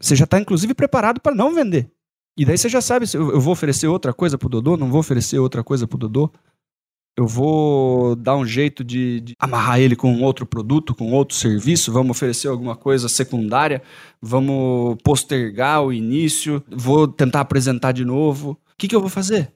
Você 0.00 0.16
já 0.16 0.24
está 0.24 0.40
inclusive 0.40 0.74
preparado 0.74 1.20
para 1.20 1.36
não 1.36 1.54
vender. 1.54 1.88
E 2.36 2.44
daí 2.44 2.58
você 2.58 2.68
já 2.68 2.80
sabe 2.80 3.06
se 3.06 3.16
eu 3.16 3.40
vou 3.40 3.52
oferecer 3.52 3.86
outra 3.86 4.12
coisa 4.12 4.36
pro 4.36 4.48
Dodô, 4.48 4.76
não 4.76 4.90
vou 4.90 4.98
oferecer 4.98 5.38
outra 5.38 5.62
coisa 5.62 5.86
pro 5.86 5.96
Dodô. 5.96 6.32
Eu 7.16 7.28
vou 7.28 8.16
dar 8.16 8.36
um 8.36 8.44
jeito 8.44 8.82
de, 8.82 9.20
de, 9.20 9.34
amarrar 9.38 9.78
ele 9.78 9.94
com 9.94 10.20
outro 10.20 10.44
produto, 10.44 10.96
com 10.96 11.12
outro 11.12 11.36
serviço, 11.36 11.92
vamos 11.92 12.10
oferecer 12.10 12.48
alguma 12.48 12.74
coisa 12.74 13.08
secundária, 13.08 13.80
vamos 14.20 14.96
postergar 15.04 15.84
o 15.84 15.92
início, 15.92 16.60
vou 16.68 17.06
tentar 17.06 17.38
apresentar 17.42 17.92
de 17.92 18.04
novo. 18.04 18.50
O 18.50 18.76
que, 18.76 18.88
que 18.88 18.96
eu 18.96 19.00
vou 19.00 19.08
fazer? 19.08 19.55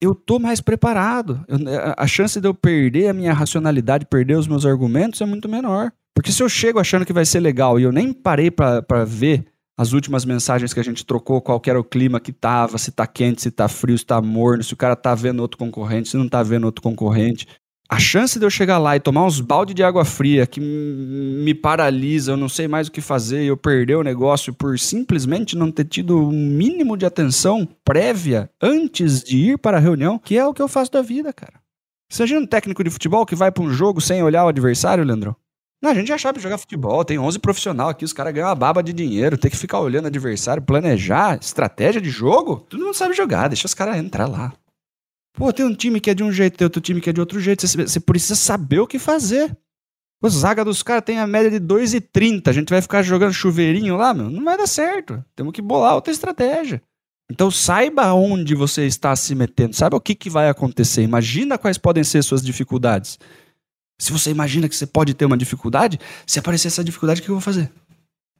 Eu 0.00 0.14
tô 0.14 0.38
mais 0.38 0.60
preparado. 0.60 1.44
Eu, 1.48 1.58
a 1.96 2.06
chance 2.06 2.40
de 2.40 2.46
eu 2.46 2.54
perder 2.54 3.08
a 3.08 3.12
minha 3.14 3.32
racionalidade, 3.32 4.06
perder 4.06 4.36
os 4.36 4.46
meus 4.46 4.66
argumentos 4.66 5.20
é 5.20 5.26
muito 5.26 5.48
menor. 5.48 5.92
Porque 6.14 6.32
se 6.32 6.42
eu 6.42 6.48
chego 6.48 6.78
achando 6.78 7.04
que 7.04 7.12
vai 7.12 7.24
ser 7.24 7.40
legal 7.40 7.78
e 7.78 7.82
eu 7.82 7.92
nem 7.92 8.12
parei 8.12 8.50
para 8.50 9.04
ver 9.06 9.46
as 9.78 9.92
últimas 9.92 10.24
mensagens 10.24 10.72
que 10.72 10.80
a 10.80 10.82
gente 10.82 11.04
trocou, 11.04 11.42
qual 11.42 11.60
era 11.66 11.78
o 11.78 11.84
clima 11.84 12.18
que 12.18 12.32
tava, 12.32 12.78
se 12.78 12.90
tá 12.90 13.06
quente, 13.06 13.42
se 13.42 13.50
tá 13.50 13.68
frio, 13.68 13.98
se 13.98 14.06
tá 14.06 14.20
morno, 14.22 14.64
se 14.64 14.72
o 14.72 14.76
cara 14.76 14.96
tá 14.96 15.14
vendo 15.14 15.40
outro 15.40 15.58
concorrente, 15.58 16.08
se 16.08 16.16
não 16.16 16.28
tá 16.28 16.42
vendo 16.42 16.64
outro 16.64 16.82
concorrente. 16.82 17.46
A 17.88 18.00
chance 18.00 18.36
de 18.38 18.44
eu 18.44 18.50
chegar 18.50 18.78
lá 18.78 18.96
e 18.96 19.00
tomar 19.00 19.24
uns 19.24 19.40
balde 19.40 19.72
de 19.72 19.84
água 19.84 20.04
fria 20.04 20.44
que 20.44 20.60
me 20.60 21.54
paralisa, 21.54 22.32
eu 22.32 22.36
não 22.36 22.48
sei 22.48 22.66
mais 22.66 22.88
o 22.88 22.92
que 22.92 23.00
fazer, 23.00 23.44
eu 23.44 23.56
perder 23.56 23.94
o 23.94 24.02
negócio 24.02 24.52
por 24.52 24.76
simplesmente 24.76 25.56
não 25.56 25.70
ter 25.70 25.84
tido 25.84 26.18
um 26.18 26.32
mínimo 26.32 26.96
de 26.96 27.06
atenção 27.06 27.66
prévia 27.84 28.50
antes 28.60 29.22
de 29.22 29.36
ir 29.36 29.58
para 29.58 29.76
a 29.76 29.80
reunião, 29.80 30.18
que 30.18 30.36
é 30.36 30.44
o 30.44 30.52
que 30.52 30.60
eu 30.60 30.66
faço 30.66 30.90
da 30.90 31.00
vida, 31.00 31.32
cara. 31.32 31.60
Você 32.10 32.22
imagina 32.22 32.40
um 32.40 32.46
técnico 32.46 32.82
de 32.82 32.90
futebol 32.90 33.24
que 33.24 33.36
vai 33.36 33.52
para 33.52 33.62
um 33.62 33.70
jogo 33.70 34.00
sem 34.00 34.20
olhar 34.20 34.44
o 34.44 34.48
adversário, 34.48 35.04
Leandro? 35.04 35.36
Não, 35.80 35.90
a 35.90 35.94
gente 35.94 36.08
já 36.08 36.18
sabe 36.18 36.40
jogar 36.40 36.58
futebol, 36.58 37.04
tem 37.04 37.18
11 37.18 37.38
profissional 37.38 37.90
aqui, 37.90 38.04
os 38.04 38.12
caras 38.12 38.32
ganham 38.32 38.48
uma 38.48 38.54
baba 38.54 38.82
de 38.82 38.92
dinheiro, 38.92 39.38
tem 39.38 39.50
que 39.50 39.56
ficar 39.56 39.78
olhando 39.78 40.06
adversário, 40.06 40.62
planejar, 40.62 41.38
estratégia 41.40 42.00
de 42.00 42.10
jogo. 42.10 42.66
Todo 42.68 42.84
mundo 42.84 42.94
sabe 42.94 43.14
jogar, 43.14 43.46
deixa 43.46 43.66
os 43.66 43.74
caras 43.74 43.96
entrar 43.96 44.26
lá. 44.26 44.52
Pô, 45.36 45.52
tem 45.52 45.66
um 45.66 45.74
time 45.74 46.00
que 46.00 46.08
é 46.08 46.14
de 46.14 46.24
um 46.24 46.32
jeito, 46.32 46.56
tem 46.56 46.64
outro 46.64 46.80
time 46.80 46.98
que 46.98 47.10
é 47.10 47.12
de 47.12 47.20
outro 47.20 47.38
jeito, 47.38 47.66
você, 47.66 48.00
precisa 48.00 48.34
saber 48.34 48.80
o 48.80 48.86
que 48.86 48.98
fazer. 48.98 49.54
O 50.22 50.30
zaga 50.30 50.64
dos 50.64 50.82
caras 50.82 51.04
tem 51.04 51.18
a 51.18 51.26
média 51.26 51.50
de 51.50 51.60
2,30, 51.60 52.48
a 52.48 52.52
gente 52.52 52.70
vai 52.70 52.80
ficar 52.80 53.02
jogando 53.02 53.34
chuveirinho 53.34 53.98
lá, 53.98 54.14
meu? 54.14 54.30
Não 54.30 54.42
vai 54.42 54.56
dar 54.56 54.66
certo. 54.66 55.22
Temos 55.36 55.52
que 55.52 55.60
bolar 55.60 55.94
outra 55.94 56.10
estratégia. 56.10 56.82
Então 57.30 57.50
saiba 57.50 58.14
onde 58.14 58.54
você 58.54 58.86
está 58.86 59.14
se 59.14 59.34
metendo, 59.34 59.76
saiba 59.76 59.98
o 59.98 60.00
que, 60.00 60.14
que 60.14 60.30
vai 60.30 60.48
acontecer, 60.48 61.02
imagina 61.02 61.58
quais 61.58 61.76
podem 61.76 62.02
ser 62.02 62.22
suas 62.22 62.42
dificuldades. 62.42 63.18
Se 63.98 64.12
você 64.12 64.30
imagina 64.30 64.68
que 64.68 64.76
você 64.76 64.86
pode 64.86 65.12
ter 65.12 65.26
uma 65.26 65.36
dificuldade, 65.36 66.00
se 66.26 66.38
aparecer 66.38 66.68
essa 66.68 66.82
dificuldade, 66.84 67.20
o 67.20 67.24
que 67.24 67.30
eu 67.30 67.34
vou 67.34 67.42
fazer? 67.42 67.70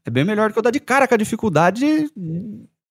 É 0.04 0.10
bem 0.10 0.24
melhor 0.24 0.50
que 0.50 0.58
eu 0.58 0.62
dar 0.62 0.70
de 0.70 0.80
cara 0.80 1.06
com 1.06 1.14
a 1.14 1.18
dificuldade 1.18 2.10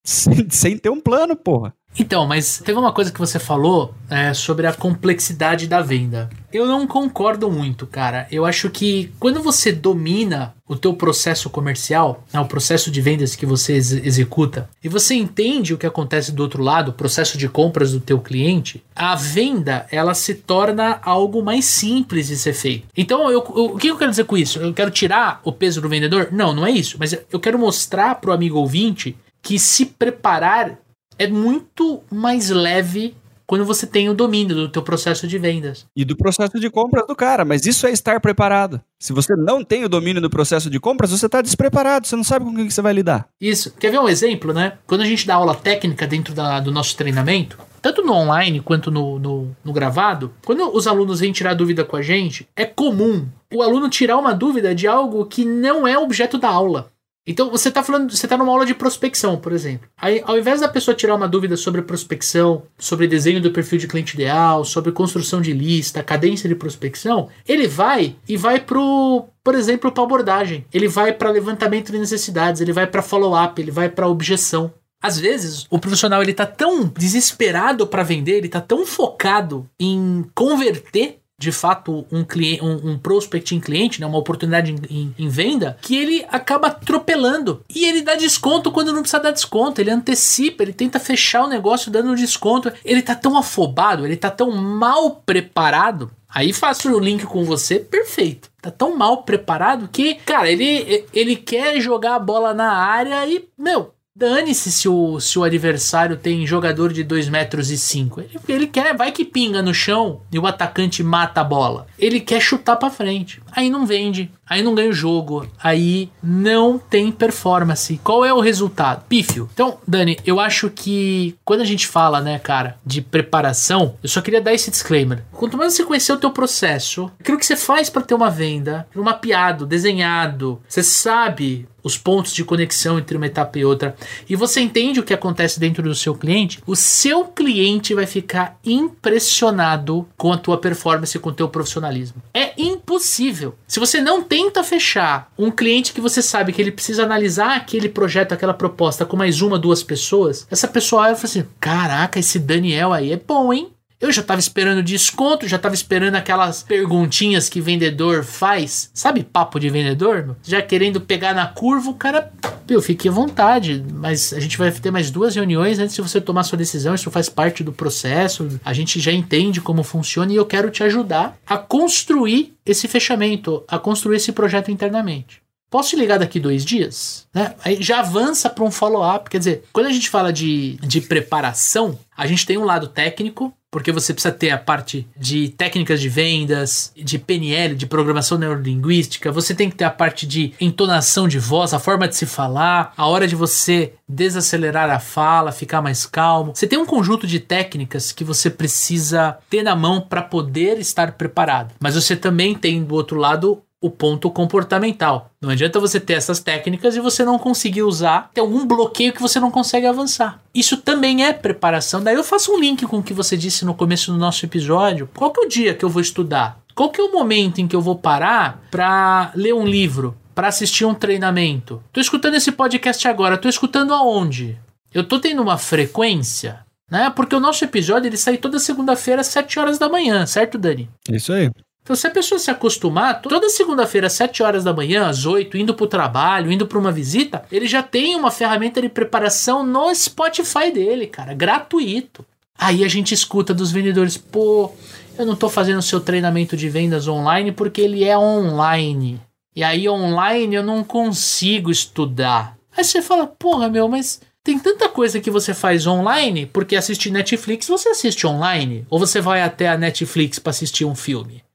sem, 0.03 0.49
sem 0.49 0.77
ter 0.77 0.89
um 0.89 1.01
plano, 1.01 1.35
porra. 1.35 1.73
Então, 1.97 2.25
mas 2.27 2.61
teve 2.63 2.77
uma 2.77 2.91
coisa 2.91 3.11
que 3.11 3.19
você 3.19 3.39
falou 3.39 3.93
é, 4.09 4.33
sobre 4.33 4.67
a 4.67 4.73
complexidade 4.73 5.67
da 5.67 5.81
venda. 5.81 6.29
Eu 6.51 6.65
não 6.65 6.85
concordo 6.85 7.49
muito, 7.49 7.87
cara. 7.87 8.27
Eu 8.29 8.45
acho 8.45 8.69
que 8.69 9.11
quando 9.19 9.41
você 9.41 9.71
domina 9.71 10.53
o 10.67 10.75
teu 10.75 10.93
processo 10.93 11.49
comercial, 11.49 12.23
né, 12.33 12.39
o 12.39 12.45
processo 12.45 12.89
de 12.89 12.99
vendas 12.99 13.35
que 13.35 13.45
você 13.45 13.73
ex 13.73 13.91
executa, 13.91 14.69
e 14.83 14.89
você 14.89 15.15
entende 15.15 15.73
o 15.73 15.77
que 15.77 15.85
acontece 15.85 16.31
do 16.31 16.41
outro 16.41 16.63
lado, 16.63 16.89
o 16.89 16.93
processo 16.93 17.37
de 17.37 17.47
compras 17.47 17.91
do 17.91 17.99
teu 17.99 18.19
cliente, 18.19 18.83
a 18.95 19.15
venda 19.15 19.85
ela 19.91 20.13
se 20.13 20.33
torna 20.33 20.99
algo 21.03 21.43
mais 21.43 21.65
simples 21.65 22.27
de 22.27 22.35
ser 22.35 22.53
feito. 22.53 22.87
Então, 22.97 23.29
eu, 23.29 23.43
eu, 23.55 23.65
o 23.65 23.77
que 23.77 23.87
eu 23.87 23.97
quero 23.97 24.11
dizer 24.11 24.25
com 24.25 24.37
isso? 24.37 24.59
Eu 24.59 24.73
quero 24.73 24.91
tirar 24.91 25.39
o 25.43 25.51
peso 25.51 25.81
do 25.81 25.89
vendedor? 25.89 26.29
Não, 26.31 26.53
não 26.53 26.65
é 26.65 26.71
isso. 26.71 26.97
Mas 26.99 27.17
eu 27.31 27.39
quero 27.39 27.59
mostrar 27.59 28.15
para 28.15 28.31
o 28.31 28.33
amigo 28.33 28.57
ouvinte 28.57 29.15
que 29.41 29.59
se 29.59 29.85
preparar 29.85 30.79
é 31.17 31.27
muito 31.27 32.01
mais 32.11 32.49
leve 32.49 33.15
quando 33.47 33.65
você 33.65 33.85
tem 33.85 34.09
o 34.09 34.13
domínio 34.13 34.55
do 34.55 34.69
teu 34.69 34.81
processo 34.81 35.27
de 35.27 35.37
vendas. 35.37 35.85
E 35.95 36.03
do 36.03 36.17
processo 36.17 36.59
de 36.59 36.69
compras 36.69 37.05
do 37.07 37.15
cara, 37.15 37.45
mas 37.45 37.65
isso 37.65 37.85
é 37.85 37.91
estar 37.91 38.19
preparado. 38.19 38.81
Se 38.99 39.13
você 39.13 39.35
não 39.35 39.63
tem 39.63 39.83
o 39.85 39.89
domínio 39.89 40.21
do 40.21 40.29
processo 40.29 40.69
de 40.69 40.79
compras, 40.79 41.11
você 41.11 41.27
está 41.27 41.41
despreparado, 41.41 42.07
você 42.07 42.15
não 42.15 42.23
sabe 42.23 42.45
com 42.45 42.51
o 42.51 42.55
que 42.55 42.71
você 42.71 42.81
vai 42.81 42.93
lidar. 42.93 43.27
Isso. 43.39 43.71
Quer 43.79 43.91
ver 43.91 43.99
um 43.99 44.09
exemplo, 44.09 44.53
né? 44.53 44.73
Quando 44.87 45.01
a 45.01 45.05
gente 45.05 45.27
dá 45.27 45.35
aula 45.35 45.55
técnica 45.55 46.07
dentro 46.07 46.33
da, 46.33 46.59
do 46.59 46.71
nosso 46.71 46.95
treinamento, 46.97 47.57
tanto 47.81 48.01
no 48.01 48.13
online 48.13 48.61
quanto 48.61 48.89
no, 48.89 49.19
no, 49.19 49.55
no, 49.63 49.73
gravado, 49.73 50.33
quando 50.43 50.75
os 50.75 50.87
alunos 50.87 51.19
vêm 51.19 51.31
tirar 51.31 51.53
dúvida 51.53 51.85
com 51.85 51.95
a 51.95 52.01
gente, 52.01 52.47
é 52.55 52.65
comum 52.65 53.27
o 53.53 53.61
aluno 53.61 53.89
tirar 53.89 54.17
uma 54.17 54.33
dúvida 54.33 54.73
de 54.73 54.87
algo 54.87 55.23
que 55.25 55.45
não 55.45 55.87
é 55.87 55.95
objeto 55.95 56.39
da 56.39 56.49
aula. 56.49 56.91
Então 57.27 57.49
você 57.49 57.69
está 57.69 57.83
falando, 57.83 58.15
você 58.15 58.25
está 58.25 58.37
numa 58.37 58.51
aula 58.51 58.65
de 58.65 58.75
prospecção, 58.75 59.37
por 59.37 59.51
exemplo. 59.51 59.89
Aí, 59.97 60.21
ao 60.25 60.37
invés 60.37 60.61
da 60.61 60.67
pessoa 60.67 60.95
tirar 60.95 61.15
uma 61.15 61.27
dúvida 61.27 61.57
sobre 61.57 61.81
prospecção, 61.81 62.63
sobre 62.77 63.07
desenho 63.07 63.41
do 63.41 63.51
perfil 63.51 63.79
de 63.79 63.87
cliente 63.87 64.13
ideal, 64.13 64.63
sobre 64.63 64.91
construção 64.91 65.41
de 65.41 65.51
lista, 65.51 66.03
cadência 66.03 66.47
de 66.47 66.55
prospecção, 66.55 67.29
ele 67.47 67.67
vai 67.67 68.15
e 68.27 68.37
vai 68.37 68.59
pro, 68.59 69.25
por 69.43 69.55
exemplo, 69.55 69.91
para 69.91 70.03
abordagem. 70.03 70.65
Ele 70.71 70.87
vai 70.87 71.11
para 71.13 71.31
levantamento 71.31 71.91
de 71.91 71.97
necessidades, 71.97 72.61
ele 72.61 72.73
vai 72.73 72.85
para 72.85 73.01
follow-up, 73.01 73.59
ele 73.59 73.71
vai 73.71 73.89
para 73.89 74.07
objeção. 74.07 74.71
Às 75.01 75.19
vezes, 75.19 75.65
o 75.69 75.77
profissional 75.77 76.21
ele 76.23 76.33
tá 76.33 76.45
tão 76.45 76.87
desesperado 76.87 77.85
para 77.85 78.01
vender, 78.03 78.37
ele 78.37 78.49
tá 78.49 78.61
tão 78.61 78.85
focado 78.85 79.69
em 79.79 80.25
converter 80.33 81.19
de 81.37 81.51
fato 81.51 82.05
um, 82.11 82.23
cliente, 82.23 82.63
um, 82.63 82.91
um 82.91 82.97
prospect 82.97 83.53
em 83.53 83.59
cliente, 83.59 83.99
né, 83.99 84.07
uma 84.07 84.17
oportunidade 84.17 84.71
em, 84.71 84.79
em, 84.89 85.15
em, 85.17 85.27
venda, 85.27 85.77
que 85.81 85.95
ele 85.95 86.25
acaba 86.29 86.67
atropelando. 86.67 87.61
E 87.69 87.85
ele 87.85 88.01
dá 88.01 88.15
desconto 88.15 88.71
quando 88.71 88.93
não 88.93 89.01
precisa 89.01 89.21
dar 89.21 89.31
desconto. 89.31 89.81
Ele 89.81 89.91
antecipa, 89.91 90.63
ele 90.63 90.73
tenta 90.73 90.99
fechar 90.99 91.43
o 91.43 91.49
negócio 91.49 91.91
dando 91.91 92.15
desconto. 92.15 92.71
Ele 92.83 93.01
tá 93.01 93.15
tão 93.15 93.37
afobado, 93.37 94.05
ele 94.05 94.15
tá 94.15 94.31
tão 94.31 94.51
mal 94.51 95.21
preparado. 95.25 96.09
Aí 96.35 96.51
faço 96.51 96.91
o 96.91 96.99
link 96.99 97.25
com 97.25 97.45
você, 97.45 97.79
perfeito. 97.79 98.49
Tá 98.61 98.69
tão 98.69 98.97
mal 98.97 99.23
preparado 99.23 99.87
que, 99.87 100.15
cara, 100.15 100.51
ele, 100.51 101.05
ele 101.13 101.35
quer 101.35 101.79
jogar 101.79 102.15
a 102.15 102.19
bola 102.19 102.53
na 102.53 102.73
área 102.73 103.25
e, 103.25 103.47
meu, 103.57 103.94
Dane-se 104.17 104.71
se 104.71 104.87
o, 104.87 105.19
se 105.19 105.37
o 105.37 105.43
adversário 105.43 106.15
tem 106.15 106.47
jogador 106.47 106.93
de 106.93 107.03
2 107.03 107.27
metros 107.27 107.69
e 107.69 107.77
5. 107.77 108.21
Ele, 108.21 108.39
ele 108.47 108.67
quer, 108.67 108.95
vai 108.95 109.11
que 109.11 109.25
pinga 109.25 109.61
no 109.61 109.73
chão 109.73 110.21
e 110.31 110.39
o 110.39 110.47
atacante 110.47 111.03
mata 111.03 111.41
a 111.41 111.43
bola. 111.43 111.85
Ele 111.99 112.21
quer 112.21 112.39
chutar 112.39 112.77
para 112.77 112.89
frente. 112.89 113.41
Aí 113.51 113.69
não 113.69 113.85
vende, 113.85 114.31
aí 114.47 114.61
não 114.61 114.75
ganha 114.75 114.89
o 114.89 114.93
jogo, 114.93 115.47
aí 115.61 116.09
não 116.21 116.77
tem 116.77 117.11
performance. 117.11 117.99
Qual 118.03 118.23
é 118.23 118.33
o 118.33 118.39
resultado? 118.39 119.05
Pífio. 119.07 119.49
Então, 119.53 119.77
Dani, 119.87 120.17
eu 120.25 120.39
acho 120.39 120.69
que 120.69 121.35
quando 121.43 121.61
a 121.61 121.65
gente 121.65 121.87
fala, 121.87 122.21
né, 122.21 122.39
cara, 122.39 122.77
de 122.85 123.01
preparação, 123.01 123.95
eu 124.01 124.09
só 124.09 124.21
queria 124.21 124.41
dar 124.41 124.53
esse 124.53 124.71
disclaimer. 124.71 125.23
Quanto 125.31 125.57
mais 125.57 125.73
você 125.73 125.83
conhecer 125.83 126.13
o 126.13 126.17
teu 126.17 126.31
processo, 126.31 127.11
aquilo 127.19 127.37
que 127.37 127.45
você 127.45 127.55
faz 127.55 127.89
para 127.89 128.01
ter 128.01 128.13
uma 128.13 128.29
venda, 128.29 128.87
mapeado, 128.95 129.65
desenhado, 129.65 130.61
você 130.67 130.83
sabe 130.83 131.67
os 131.85 131.99
pontos 131.99 132.33
de 132.33 132.43
conexão 132.43 132.97
entre 132.97 133.15
uma 133.15 133.27
etapa 133.27 133.59
e 133.59 133.63
outra, 133.63 133.95
e 134.27 134.35
você 134.35 134.59
entende 134.59 134.99
o 134.99 135.03
que 135.03 135.13
acontece 135.13 135.59
dentro 135.59 135.83
do 135.83 135.93
seu 135.93 136.15
cliente, 136.15 136.59
o 136.65 136.75
seu 136.75 137.25
cliente 137.25 137.93
vai 137.93 138.07
ficar 138.07 138.57
impressionado 138.65 140.07
com 140.17 140.33
a 140.33 140.37
tua 140.37 140.57
performance, 140.57 141.19
com 141.19 141.29
o 141.29 141.33
teu 141.33 141.47
profissionalismo. 141.47 142.23
É 142.33 142.59
impossível. 142.59 143.53
Se 143.67 143.79
você 143.79 144.01
não 144.01 144.23
tenta 144.35 144.65
fechar 144.65 145.31
um 145.37 145.49
cliente 145.49 145.93
que 145.93 146.01
você 146.01 146.21
sabe 146.21 146.51
que 146.51 146.61
ele 146.61 146.71
precisa 146.71 147.03
analisar 147.03 147.55
aquele 147.55 147.87
projeto, 147.87 148.33
aquela 148.33 148.53
proposta 148.53 149.05
com 149.05 149.15
mais 149.15 149.41
uma, 149.41 149.57
duas 149.57 149.81
pessoas, 149.81 150.45
essa 150.51 150.67
pessoa 150.67 151.03
vai 151.03 151.15
falar 151.15 151.23
assim: 151.23 151.45
caraca, 151.57 152.19
esse 152.19 152.37
Daniel 152.37 152.91
aí 152.91 153.13
é 153.13 153.17
bom, 153.17 153.53
hein? 153.53 153.71
Eu 153.99 154.11
já 154.11 154.21
tava 154.21 154.39
esperando 154.39 154.83
desconto, 154.83 155.47
já 155.47 155.57
tava 155.57 155.73
esperando 155.73 156.15
aquelas 156.15 156.61
perguntinhas 156.61 157.47
que 157.47 157.61
vendedor 157.61 158.23
faz. 158.23 158.89
Sabe 158.93 159.23
papo 159.23 159.59
de 159.59 159.69
vendedor? 159.69 160.35
Já 160.43 160.61
querendo 160.61 160.99
pegar 160.99 161.33
na 161.33 161.47
curva, 161.47 161.89
o 161.89 161.93
cara, 161.93 162.31
eu 162.67 162.81
fique 162.81 163.07
à 163.07 163.11
vontade, 163.11 163.83
mas 163.93 164.33
a 164.33 164.39
gente 164.39 164.57
vai 164.57 164.69
ter 164.71 164.91
mais 164.91 165.09
duas 165.09 165.35
reuniões 165.35 165.79
antes 165.79 165.95
de 165.95 166.01
você 166.01 166.19
tomar 166.19 166.43
sua 166.43 166.57
decisão. 166.57 166.93
Isso 166.93 167.09
faz 167.09 167.29
parte 167.29 167.63
do 167.63 167.71
processo. 167.71 168.59
A 168.65 168.73
gente 168.73 168.99
já 168.99 169.13
entende 169.13 169.61
como 169.61 169.81
funciona 169.81 170.31
e 170.33 170.35
eu 170.35 170.45
quero 170.45 170.69
te 170.69 170.83
ajudar 170.83 171.37
a 171.47 171.57
construir 171.57 172.53
esse 172.65 172.87
fechamento, 172.87 173.63
a 173.67 173.79
construir 173.79 174.17
esse 174.17 174.31
projeto 174.31 174.71
internamente. 174.71 175.45
Posso 175.69 175.89
te 175.89 175.95
ligar 175.95 176.19
daqui 176.19 176.39
dois 176.39 176.63
dias? 176.63 177.27
Né? 177.33 177.53
Aí 177.63 177.81
já 177.81 177.99
avança 177.99 178.49
para 178.49 178.63
um 178.63 178.71
follow-up. 178.71 179.29
Quer 179.29 179.39
dizer, 179.39 179.63
quando 179.73 179.87
a 179.87 179.91
gente 179.91 180.09
fala 180.09 180.31
de, 180.31 180.77
de 180.77 181.01
preparação, 181.01 181.97
a 182.15 182.27
gente 182.27 182.45
tem 182.45 182.57
um 182.57 182.63
lado 182.63 182.87
técnico, 182.87 183.53
porque 183.75 183.91
você 183.91 184.13
precisa 184.13 184.33
ter 184.33 184.51
a 184.51 184.57
parte 184.57 185.05
de 185.17 185.49
técnicas 185.49 185.99
de 185.99 186.07
vendas, 186.07 186.93
de 186.95 187.19
PNL, 187.19 187.75
de 187.75 187.85
programação 187.85 188.37
neurolinguística, 188.37 189.33
você 189.33 189.53
tem 189.53 189.69
que 189.69 189.75
ter 189.75 189.83
a 189.83 189.89
parte 189.89 190.25
de 190.25 190.53
entonação 190.61 191.27
de 191.27 191.37
voz, 191.37 191.73
a 191.73 191.79
forma 191.79 192.07
de 192.07 192.15
se 192.15 192.25
falar, 192.25 192.93
a 192.95 193.05
hora 193.05 193.27
de 193.27 193.35
você 193.35 193.91
desacelerar 194.07 194.89
a 194.89 194.97
fala, 194.97 195.51
ficar 195.51 195.81
mais 195.81 196.05
calmo. 196.05 196.55
Você 196.55 196.67
tem 196.67 196.79
um 196.79 196.85
conjunto 196.85 197.27
de 197.27 197.37
técnicas 197.37 198.13
que 198.13 198.23
você 198.23 198.49
precisa 198.49 199.37
ter 199.49 199.61
na 199.61 199.75
mão 199.75 199.99
para 199.99 200.21
poder 200.21 200.79
estar 200.79 201.11
preparado. 201.11 201.73
Mas 201.77 201.95
você 201.95 202.15
também 202.15 202.55
tem 202.55 202.81
do 202.81 202.95
outro 202.95 203.19
lado 203.19 203.61
o 203.85 203.89
ponto 203.91 204.31
comportamental. 204.31 205.29
Não 205.39 205.51
adianta 205.51 205.79
você 205.79 205.99
ter 205.99 206.13
essas 206.13 206.39
técnicas 206.39 206.95
e 206.95 206.99
você 206.99 207.23
não 207.23 207.37
conseguir 207.37 207.83
usar, 207.83 208.31
tem 208.33 208.41
algum 208.41 208.65
bloqueio 208.65 209.13
que 209.13 209.21
você 209.21 209.39
não 209.39 209.51
consegue 209.51 209.85
avançar. 209.85 210.41
Isso 210.53 210.77
também 210.77 211.23
é 211.23 211.31
preparação. 211.31 212.01
Daí 212.01 212.15
eu 212.15 212.23
faço 212.23 212.51
um 212.51 212.59
link 212.59 212.83
com 212.87 212.97
o 212.97 213.03
que 213.03 213.13
você 213.13 213.37
disse 213.37 213.63
no 213.63 213.75
começo 213.75 214.11
do 214.11 214.17
nosso 214.17 214.43
episódio. 214.43 215.07
Qual 215.13 215.31
que 215.31 215.39
é 215.39 215.45
o 215.45 215.47
dia 215.47 215.75
que 215.75 215.85
eu 215.85 215.89
vou 215.89 216.01
estudar? 216.01 216.59
Qual 216.73 216.89
que 216.89 216.99
é 216.99 217.03
o 217.03 217.11
momento 217.11 217.61
em 217.61 217.67
que 217.67 217.75
eu 217.75 217.81
vou 217.81 217.95
parar 217.95 218.63
para 218.71 219.31
ler 219.35 219.53
um 219.53 219.67
livro, 219.67 220.17
para 220.33 220.47
assistir 220.47 220.83
um 220.83 220.95
treinamento? 220.95 221.81
Tô 221.93 222.01
escutando 222.01 222.33
esse 222.33 222.51
podcast 222.51 223.07
agora, 223.07 223.37
tô 223.37 223.47
escutando 223.47 223.93
aonde? 223.93 224.57
Eu 224.91 225.03
tô 225.03 225.19
tendo 225.19 225.43
uma 225.43 225.59
frequência, 225.59 226.65
né? 226.89 227.11
Porque 227.15 227.35
o 227.35 227.39
nosso 227.39 227.63
episódio 227.63 228.09
ele 228.09 228.17
sai 228.17 228.37
toda 228.37 228.57
segunda-feira 228.57 229.21
às 229.21 229.27
7 229.27 229.59
horas 229.59 229.77
da 229.77 229.87
manhã, 229.87 230.25
certo, 230.25 230.57
Dani? 230.57 230.89
Isso 231.07 231.31
aí. 231.31 231.51
Então, 231.85 231.95
se 231.95 232.07
a 232.07 232.09
pessoa 232.09 232.39
se 232.39 232.49
acostumar, 232.49 233.21
toda 233.21 233.47
segunda-feira, 233.47 234.07
às 234.07 234.13
7 234.13 234.41
horas 234.41 234.63
da 234.63 234.73
manhã, 234.73 235.07
às 235.07 235.27
8, 235.27 235.55
indo 235.55 235.71
para 235.71 235.83
o 235.83 235.87
trabalho, 235.87 236.51
indo 236.51 236.65
para 236.65 236.79
uma 236.79 236.91
visita, 236.91 237.45
ele 237.51 237.67
já 237.67 237.83
tem 237.83 238.15
uma 238.15 238.31
ferramenta 238.31 238.81
de 238.81 238.89
preparação 238.89 239.63
no 239.63 239.93
Spotify 239.93 240.71
dele, 240.73 241.05
cara, 241.05 241.35
gratuito. 241.35 242.25
Aí 242.57 242.83
a 242.83 242.87
gente 242.87 243.13
escuta 243.13 243.53
dos 243.53 243.71
vendedores, 243.71 244.17
pô, 244.17 244.71
eu 245.15 245.27
não 245.27 245.33
estou 245.33 245.47
fazendo 245.47 245.77
o 245.77 245.83
seu 245.83 246.01
treinamento 246.01 246.57
de 246.57 246.67
vendas 246.69 247.07
online 247.07 247.51
porque 247.51 247.81
ele 247.81 248.03
é 248.03 248.17
online. 248.17 249.21
E 249.55 249.63
aí 249.63 249.87
online 249.87 250.55
eu 250.55 250.63
não 250.63 250.83
consigo 250.83 251.69
estudar. 251.69 252.57
Aí 252.75 252.83
você 252.83 252.99
fala, 252.99 253.27
porra, 253.27 253.69
meu, 253.69 253.87
mas 253.87 254.19
tem 254.43 254.57
tanta 254.57 254.89
coisa 254.89 255.19
que 255.19 255.29
você 255.29 255.53
faz 255.53 255.85
online, 255.85 256.47
porque 256.47 256.75
assistir 256.75 257.11
Netflix 257.11 257.67
você 257.67 257.89
assiste 257.89 258.25
online. 258.25 258.87
Ou 258.89 258.97
você 258.97 259.21
vai 259.21 259.43
até 259.43 259.69
a 259.69 259.77
Netflix 259.77 260.39
para 260.39 260.49
assistir 260.49 260.83
um 260.83 260.95
filme 260.95 261.45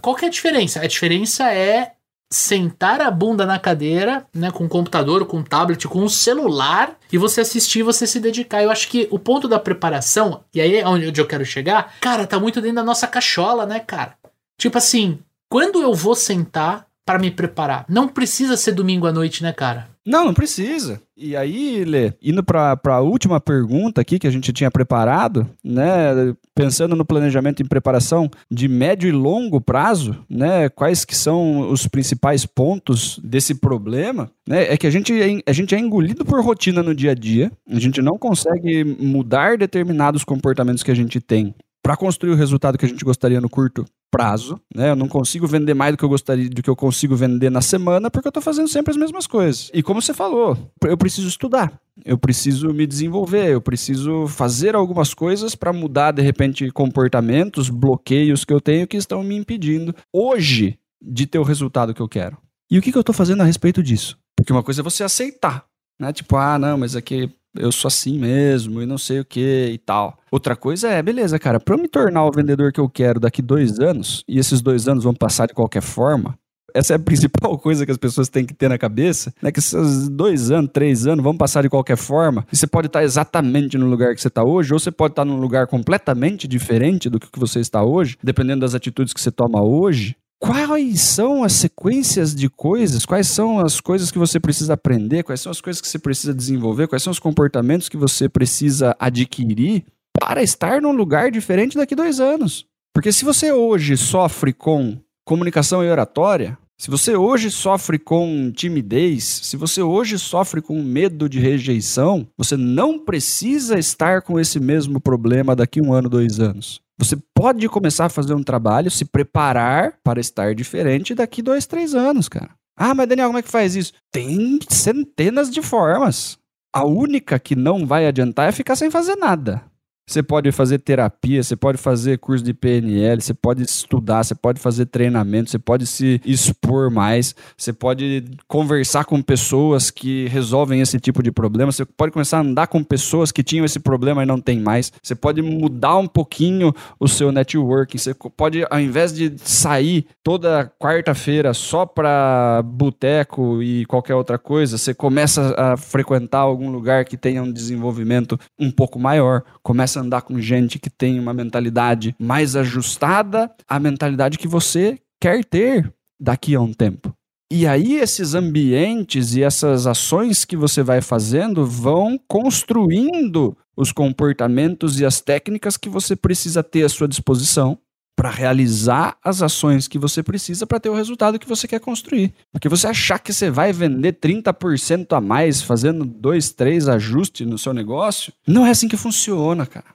qual 0.00 0.16
que 0.16 0.24
é 0.24 0.28
a 0.28 0.30
diferença? 0.30 0.80
A 0.80 0.86
diferença 0.86 1.52
é 1.52 1.92
sentar 2.32 3.00
a 3.00 3.10
bunda 3.10 3.44
na 3.44 3.58
cadeira, 3.58 4.24
né, 4.32 4.52
com 4.52 4.64
o 4.64 4.68
computador, 4.68 5.26
com 5.26 5.38
o 5.40 5.42
tablet, 5.44 5.88
com 5.88 6.04
o 6.04 6.08
celular 6.08 6.96
e 7.10 7.18
você 7.18 7.40
assistir, 7.40 7.82
você 7.82 8.06
se 8.06 8.20
dedicar. 8.20 8.62
Eu 8.62 8.70
acho 8.70 8.88
que 8.88 9.08
o 9.10 9.18
ponto 9.18 9.48
da 9.48 9.58
preparação, 9.58 10.44
e 10.54 10.60
aí 10.60 10.76
é 10.76 10.86
onde 10.86 11.20
eu 11.20 11.26
quero 11.26 11.44
chegar, 11.44 11.94
cara, 12.00 12.26
tá 12.26 12.38
muito 12.38 12.60
dentro 12.60 12.76
da 12.76 12.84
nossa 12.84 13.08
cachola, 13.08 13.66
né, 13.66 13.80
cara? 13.80 14.14
Tipo 14.56 14.78
assim, 14.78 15.18
quando 15.50 15.82
eu 15.82 15.92
vou 15.92 16.14
sentar 16.14 16.86
para 17.10 17.18
me 17.18 17.32
preparar? 17.32 17.84
Não 17.88 18.06
precisa 18.06 18.56
ser 18.56 18.70
domingo 18.70 19.04
à 19.04 19.12
noite, 19.12 19.42
né, 19.42 19.52
cara? 19.52 19.88
Não, 20.06 20.26
não 20.26 20.32
precisa. 20.32 21.02
E 21.16 21.34
aí, 21.34 21.84
Lê, 21.84 22.12
indo 22.22 22.40
para 22.40 22.78
a 22.84 23.00
última 23.00 23.40
pergunta 23.40 24.00
aqui 24.00 24.16
que 24.16 24.28
a 24.28 24.30
gente 24.30 24.52
tinha 24.52 24.70
preparado, 24.70 25.44
né, 25.62 26.32
pensando 26.54 26.94
no 26.94 27.04
planejamento 27.04 27.60
e 27.60 27.68
preparação 27.68 28.30
de 28.48 28.68
médio 28.68 29.08
e 29.08 29.12
longo 29.12 29.60
prazo, 29.60 30.24
né, 30.30 30.68
quais 30.68 31.04
que 31.04 31.16
são 31.16 31.68
os 31.70 31.88
principais 31.88 32.46
pontos 32.46 33.18
desse 33.24 33.56
problema, 33.56 34.30
né, 34.48 34.72
é 34.72 34.76
que 34.76 34.86
a 34.86 34.90
gente, 34.90 35.12
é, 35.12 35.42
a 35.44 35.52
gente 35.52 35.74
é 35.74 35.80
engolido 35.80 36.24
por 36.24 36.40
rotina 36.44 36.80
no 36.80 36.94
dia 36.94 37.10
a 37.10 37.14
dia, 37.14 37.50
a 37.68 37.80
gente 37.80 38.00
não 38.00 38.16
consegue 38.16 38.84
mudar 38.84 39.58
determinados 39.58 40.22
comportamentos 40.22 40.84
que 40.84 40.92
a 40.92 40.96
gente 40.96 41.20
tem 41.20 41.56
para 41.82 41.96
construir 41.96 42.32
o 42.32 42.36
resultado 42.36 42.76
que 42.76 42.84
a 42.84 42.88
gente 42.88 43.04
gostaria 43.04 43.40
no 43.40 43.48
curto 43.48 43.84
prazo, 44.10 44.60
né? 44.74 44.90
Eu 44.90 44.96
não 44.96 45.08
consigo 45.08 45.46
vender 45.46 45.72
mais 45.72 45.92
do 45.92 45.96
que 45.96 46.04
eu 46.04 46.08
gostaria, 46.08 46.48
do 46.48 46.62
que 46.62 46.68
eu 46.68 46.76
consigo 46.76 47.14
vender 47.14 47.50
na 47.50 47.60
semana, 47.60 48.10
porque 48.10 48.26
eu 48.26 48.30
estou 48.30 48.42
fazendo 48.42 48.68
sempre 48.68 48.90
as 48.90 48.96
mesmas 48.96 49.26
coisas. 49.26 49.70
E 49.72 49.82
como 49.82 50.02
você 50.02 50.12
falou, 50.12 50.58
eu 50.84 50.96
preciso 50.96 51.28
estudar, 51.28 51.72
eu 52.04 52.18
preciso 52.18 52.72
me 52.74 52.86
desenvolver, 52.86 53.50
eu 53.50 53.60
preciso 53.60 54.26
fazer 54.26 54.74
algumas 54.74 55.14
coisas 55.14 55.54
para 55.54 55.72
mudar 55.72 56.12
de 56.12 56.22
repente 56.22 56.70
comportamentos, 56.70 57.70
bloqueios 57.70 58.44
que 58.44 58.52
eu 58.52 58.60
tenho 58.60 58.86
que 58.86 58.96
estão 58.96 59.22
me 59.22 59.36
impedindo 59.36 59.94
hoje 60.12 60.78
de 61.00 61.26
ter 61.26 61.38
o 61.38 61.44
resultado 61.44 61.94
que 61.94 62.02
eu 62.02 62.08
quero. 62.08 62.36
E 62.70 62.78
o 62.78 62.82
que, 62.82 62.92
que 62.92 62.98
eu 62.98 63.02
estou 63.02 63.14
fazendo 63.14 63.42
a 63.42 63.44
respeito 63.44 63.82
disso? 63.82 64.18
Porque 64.36 64.52
uma 64.52 64.62
coisa 64.62 64.80
é 64.80 64.84
você 64.84 65.02
aceitar, 65.02 65.64
né? 65.98 66.12
Tipo, 66.12 66.36
ah, 66.36 66.58
não, 66.58 66.78
mas 66.78 66.94
aqui 66.96 67.30
eu 67.56 67.72
sou 67.72 67.88
assim 67.88 68.18
mesmo 68.18 68.82
e 68.82 68.86
não 68.86 68.98
sei 68.98 69.20
o 69.20 69.24
que 69.24 69.70
e 69.72 69.78
tal. 69.78 70.18
Outra 70.30 70.54
coisa 70.54 70.88
é, 70.88 71.02
beleza, 71.02 71.38
cara, 71.38 71.58
para 71.58 71.74
eu 71.74 71.78
me 71.78 71.88
tornar 71.88 72.24
o 72.24 72.32
vendedor 72.32 72.72
que 72.72 72.80
eu 72.80 72.88
quero 72.88 73.20
daqui 73.20 73.42
dois 73.42 73.78
anos, 73.80 74.24
e 74.28 74.38
esses 74.38 74.60
dois 74.60 74.88
anos 74.88 75.04
vão 75.04 75.14
passar 75.14 75.46
de 75.46 75.54
qualquer 75.54 75.82
forma, 75.82 76.38
essa 76.74 76.94
é 76.94 76.96
a 76.96 76.98
principal 77.00 77.58
coisa 77.58 77.84
que 77.84 77.92
as 77.92 77.98
pessoas 77.98 78.28
têm 78.28 78.44
que 78.44 78.54
ter 78.54 78.68
na 78.68 78.78
cabeça, 78.78 79.32
né? 79.42 79.50
Que 79.50 79.58
esses 79.58 80.08
dois 80.08 80.50
anos, 80.50 80.70
três 80.72 81.06
anos 81.06 81.22
vão 81.22 81.36
passar 81.36 81.62
de 81.62 81.68
qualquer 81.68 81.96
forma. 81.96 82.46
E 82.52 82.56
você 82.56 82.66
pode 82.66 82.86
estar 82.86 83.02
exatamente 83.02 83.76
no 83.76 83.86
lugar 83.86 84.14
que 84.14 84.20
você 84.20 84.28
está 84.28 84.44
hoje, 84.44 84.72
ou 84.72 84.78
você 84.78 84.90
pode 84.90 85.12
estar 85.12 85.24
num 85.24 85.38
lugar 85.38 85.66
completamente 85.66 86.46
diferente 86.46 87.08
do 87.08 87.18
que 87.18 87.38
você 87.38 87.60
está 87.60 87.82
hoje, 87.82 88.16
dependendo 88.22 88.60
das 88.60 88.74
atitudes 88.74 89.12
que 89.12 89.20
você 89.20 89.30
toma 89.30 89.62
hoje 89.62 90.16
quais 90.40 91.02
são 91.02 91.44
as 91.44 91.52
sequências 91.52 92.34
de 92.34 92.48
coisas, 92.48 93.04
quais 93.04 93.28
são 93.28 93.60
as 93.60 93.78
coisas 93.78 94.10
que 94.10 94.18
você 94.18 94.40
precisa 94.40 94.72
aprender, 94.72 95.22
quais 95.22 95.40
são 95.40 95.52
as 95.52 95.60
coisas 95.60 95.80
que 95.80 95.86
você 95.86 95.98
precisa 95.98 96.34
desenvolver, 96.34 96.88
quais 96.88 97.02
são 97.02 97.10
os 97.10 97.18
comportamentos 97.18 97.88
que 97.88 97.96
você 97.96 98.28
precisa 98.28 98.96
adquirir 98.98 99.84
para 100.18 100.42
estar 100.42 100.80
num 100.80 100.92
lugar 100.92 101.30
diferente 101.30 101.76
daqui 101.76 101.94
dois 101.94 102.18
anos. 102.18 102.66
Porque 102.94 103.12
se 103.12 103.24
você 103.24 103.52
hoje 103.52 103.96
sofre 103.96 104.52
com 104.52 104.98
comunicação 105.24 105.84
e 105.84 105.90
oratória, 105.90 106.58
se 106.80 106.90
você 106.90 107.14
hoje 107.14 107.50
sofre 107.50 107.98
com 107.98 108.50
timidez, 108.50 109.22
se 109.42 109.56
você 109.58 109.82
hoje 109.82 110.18
sofre 110.18 110.62
com 110.62 110.82
medo 110.82 111.28
de 111.28 111.38
rejeição, 111.38 112.26
você 112.38 112.56
não 112.56 112.98
precisa 112.98 113.78
estar 113.78 114.22
com 114.22 114.40
esse 114.40 114.58
mesmo 114.58 114.98
problema 114.98 115.54
daqui 115.54 115.82
um 115.82 115.92
ano, 115.92 116.08
dois 116.08 116.40
anos. 116.40 116.80
Você 117.00 117.16
pode 117.34 117.66
começar 117.66 118.04
a 118.04 118.10
fazer 118.10 118.34
um 118.34 118.42
trabalho, 118.42 118.90
se 118.90 119.06
preparar 119.06 119.94
para 120.04 120.20
estar 120.20 120.54
diferente 120.54 121.14
daqui 121.14 121.40
dois, 121.40 121.64
três 121.64 121.94
anos, 121.94 122.28
cara. 122.28 122.50
Ah, 122.76 122.94
mas 122.94 123.08
Daniel, 123.08 123.28
como 123.28 123.38
é 123.38 123.42
que 123.42 123.48
faz 123.48 123.74
isso? 123.74 123.94
Tem 124.12 124.58
centenas 124.68 125.50
de 125.50 125.62
formas. 125.62 126.38
A 126.74 126.84
única 126.84 127.38
que 127.38 127.56
não 127.56 127.86
vai 127.86 128.06
adiantar 128.06 128.50
é 128.50 128.52
ficar 128.52 128.76
sem 128.76 128.90
fazer 128.90 129.16
nada. 129.16 129.62
Você 130.10 130.24
pode 130.24 130.50
fazer 130.50 130.80
terapia, 130.80 131.40
você 131.40 131.54
pode 131.54 131.78
fazer 131.78 132.18
curso 132.18 132.42
de 132.42 132.52
PNL, 132.52 133.22
você 133.22 133.32
pode 133.32 133.62
estudar, 133.62 134.24
você 134.24 134.34
pode 134.34 134.58
fazer 134.58 134.86
treinamento, 134.86 135.48
você 135.48 135.58
pode 135.58 135.86
se 135.86 136.20
expor 136.24 136.90
mais, 136.90 137.32
você 137.56 137.72
pode 137.72 138.24
conversar 138.48 139.04
com 139.04 139.22
pessoas 139.22 139.88
que 139.88 140.26
resolvem 140.26 140.80
esse 140.80 140.98
tipo 140.98 141.22
de 141.22 141.30
problema, 141.30 141.70
você 141.70 141.84
pode 141.84 142.10
começar 142.10 142.38
a 142.38 142.40
andar 142.40 142.66
com 142.66 142.82
pessoas 142.82 143.30
que 143.30 143.44
tinham 143.44 143.64
esse 143.64 143.78
problema 143.78 144.24
e 144.24 144.26
não 144.26 144.40
tem 144.40 144.58
mais, 144.58 144.92
você 145.00 145.14
pode 145.14 145.42
mudar 145.42 145.96
um 145.98 146.08
pouquinho 146.08 146.74
o 146.98 147.06
seu 147.06 147.30
networking, 147.30 147.96
você 147.96 148.12
pode, 148.36 148.66
ao 148.68 148.80
invés 148.80 149.12
de 149.12 149.32
sair 149.36 150.06
toda 150.24 150.72
quarta-feira 150.76 151.54
só 151.54 151.86
para 151.86 152.62
boteco 152.64 153.62
e 153.62 153.86
qualquer 153.86 154.16
outra 154.16 154.38
coisa, 154.38 154.76
você 154.76 154.92
começa 154.92 155.54
a 155.56 155.76
frequentar 155.76 156.40
algum 156.40 156.68
lugar 156.68 157.04
que 157.04 157.16
tenha 157.16 157.44
um 157.44 157.52
desenvolvimento 157.52 158.36
um 158.58 158.72
pouco 158.72 158.98
maior, 158.98 159.44
começa 159.62 159.99
andar 160.00 160.22
com 160.22 160.40
gente 160.40 160.78
que 160.78 160.90
tem 160.90 161.18
uma 161.18 161.32
mentalidade 161.32 162.14
mais 162.18 162.56
ajustada 162.56 163.50
à 163.68 163.78
mentalidade 163.78 164.38
que 164.38 164.48
você 164.48 164.98
quer 165.20 165.44
ter 165.44 165.92
daqui 166.20 166.54
a 166.54 166.60
um 166.60 166.72
tempo. 166.72 167.14
E 167.52 167.66
aí 167.66 167.94
esses 167.94 168.34
ambientes 168.34 169.34
e 169.34 169.42
essas 169.42 169.86
ações 169.86 170.44
que 170.44 170.56
você 170.56 170.82
vai 170.82 171.00
fazendo 171.00 171.66
vão 171.66 172.18
construindo 172.28 173.56
os 173.76 173.90
comportamentos 173.90 175.00
e 175.00 175.04
as 175.04 175.20
técnicas 175.20 175.76
que 175.76 175.88
você 175.88 176.14
precisa 176.14 176.62
ter 176.62 176.84
à 176.84 176.88
sua 176.88 177.08
disposição 177.08 177.78
para 178.20 178.28
realizar 178.28 179.16
as 179.24 179.40
ações 179.40 179.88
que 179.88 179.98
você 179.98 180.22
precisa 180.22 180.66
para 180.66 180.78
ter 180.78 180.90
o 180.90 180.94
resultado 180.94 181.38
que 181.38 181.48
você 181.48 181.66
quer 181.66 181.80
construir. 181.80 182.34
Porque 182.52 182.68
você 182.68 182.86
achar 182.86 183.18
que 183.18 183.32
você 183.32 183.50
vai 183.50 183.72
vender 183.72 184.12
30% 184.12 185.16
a 185.16 185.22
mais 185.22 185.62
fazendo 185.62 186.04
dois, 186.04 186.52
três 186.52 186.86
ajustes 186.86 187.46
no 187.46 187.56
seu 187.56 187.72
negócio, 187.72 188.30
não 188.46 188.66
é 188.66 188.72
assim 188.72 188.88
que 188.88 188.96
funciona, 188.98 189.64
cara. 189.64 189.86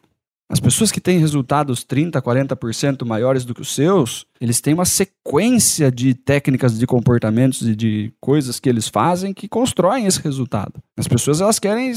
As 0.50 0.60
pessoas 0.60 0.92
que 0.92 1.00
têm 1.00 1.20
resultados 1.20 1.84
30, 1.84 2.20
40% 2.20 3.06
maiores 3.06 3.46
do 3.46 3.54
que 3.54 3.62
os 3.62 3.76
seus, 3.76 4.26
eles 4.42 4.60
têm 4.60 4.74
uma 4.74 4.86
sequência 4.86 5.92
de 5.92 6.16
técnicas 6.16 6.80
de 6.80 6.88
comportamentos 6.88 7.62
e 7.62 7.76
de 7.76 8.12
coisas 8.20 8.60
que 8.60 8.68
eles 8.68 8.88
fazem 8.88 9.36
que 9.36 9.48
constroem 9.48 10.08
esse 10.08 10.20
resultado. 10.20 10.82
As 10.98 11.08
pessoas 11.08 11.42
elas 11.42 11.60
querem 11.60 11.94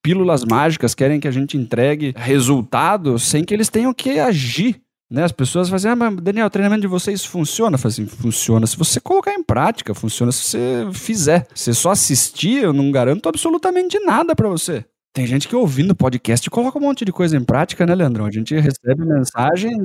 pílulas 0.00 0.44
mágicas, 0.44 0.94
querem 0.94 1.18
que 1.18 1.26
a 1.26 1.32
gente 1.32 1.56
entregue 1.56 2.14
resultado 2.16 3.18
sem 3.18 3.44
que 3.44 3.52
eles 3.52 3.68
tenham 3.68 3.92
que 3.92 4.20
agir 4.20 4.80
Né? 5.12 5.24
As 5.24 5.32
pessoas 5.32 5.68
fazem, 5.68 5.90
ah, 5.90 5.96
mas 5.96 6.16
Daniel, 6.16 6.46
o 6.46 6.50
treinamento 6.50 6.80
de 6.80 6.86
vocês 6.86 7.22
funciona? 7.22 7.76
Eu 7.76 7.86
assim, 7.86 8.06
funciona 8.06 8.66
se 8.66 8.78
você 8.78 8.98
colocar 8.98 9.34
em 9.34 9.42
prática, 9.42 9.92
funciona 9.92 10.32
se 10.32 10.42
você 10.42 10.88
fizer. 10.94 11.46
Se 11.54 11.74
só 11.74 11.90
assistir, 11.90 12.62
eu 12.62 12.72
não 12.72 12.90
garanto 12.90 13.28
absolutamente 13.28 14.00
nada 14.00 14.34
para 14.34 14.48
você. 14.48 14.86
Tem 15.14 15.26
gente 15.26 15.46
que 15.46 15.54
ouvindo 15.54 15.94
podcast 15.94 16.48
coloca 16.48 16.78
um 16.78 16.80
monte 16.80 17.04
de 17.04 17.12
coisa 17.12 17.36
em 17.36 17.44
prática, 17.44 17.84
né, 17.84 17.94
Leandrão? 17.94 18.24
A 18.24 18.30
gente 18.30 18.54
recebe 18.54 19.04
mensagem, 19.04 19.76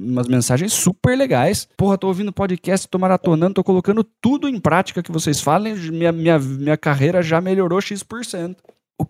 umas 0.00 0.26
mensagens 0.26 0.72
super 0.72 1.16
legais. 1.16 1.68
Porra, 1.76 1.96
tô 1.96 2.08
ouvindo 2.08 2.32
podcast, 2.32 2.88
tô 2.88 2.98
maratonando, 2.98 3.54
tô 3.54 3.62
colocando 3.62 4.02
tudo 4.20 4.48
em 4.48 4.58
prática 4.58 5.00
que 5.00 5.12
vocês 5.12 5.40
falem, 5.40 5.76
minha, 5.76 6.10
minha, 6.10 6.40
minha 6.40 6.76
carreira 6.76 7.22
já 7.22 7.40
melhorou 7.40 7.80
X%. 7.80 8.56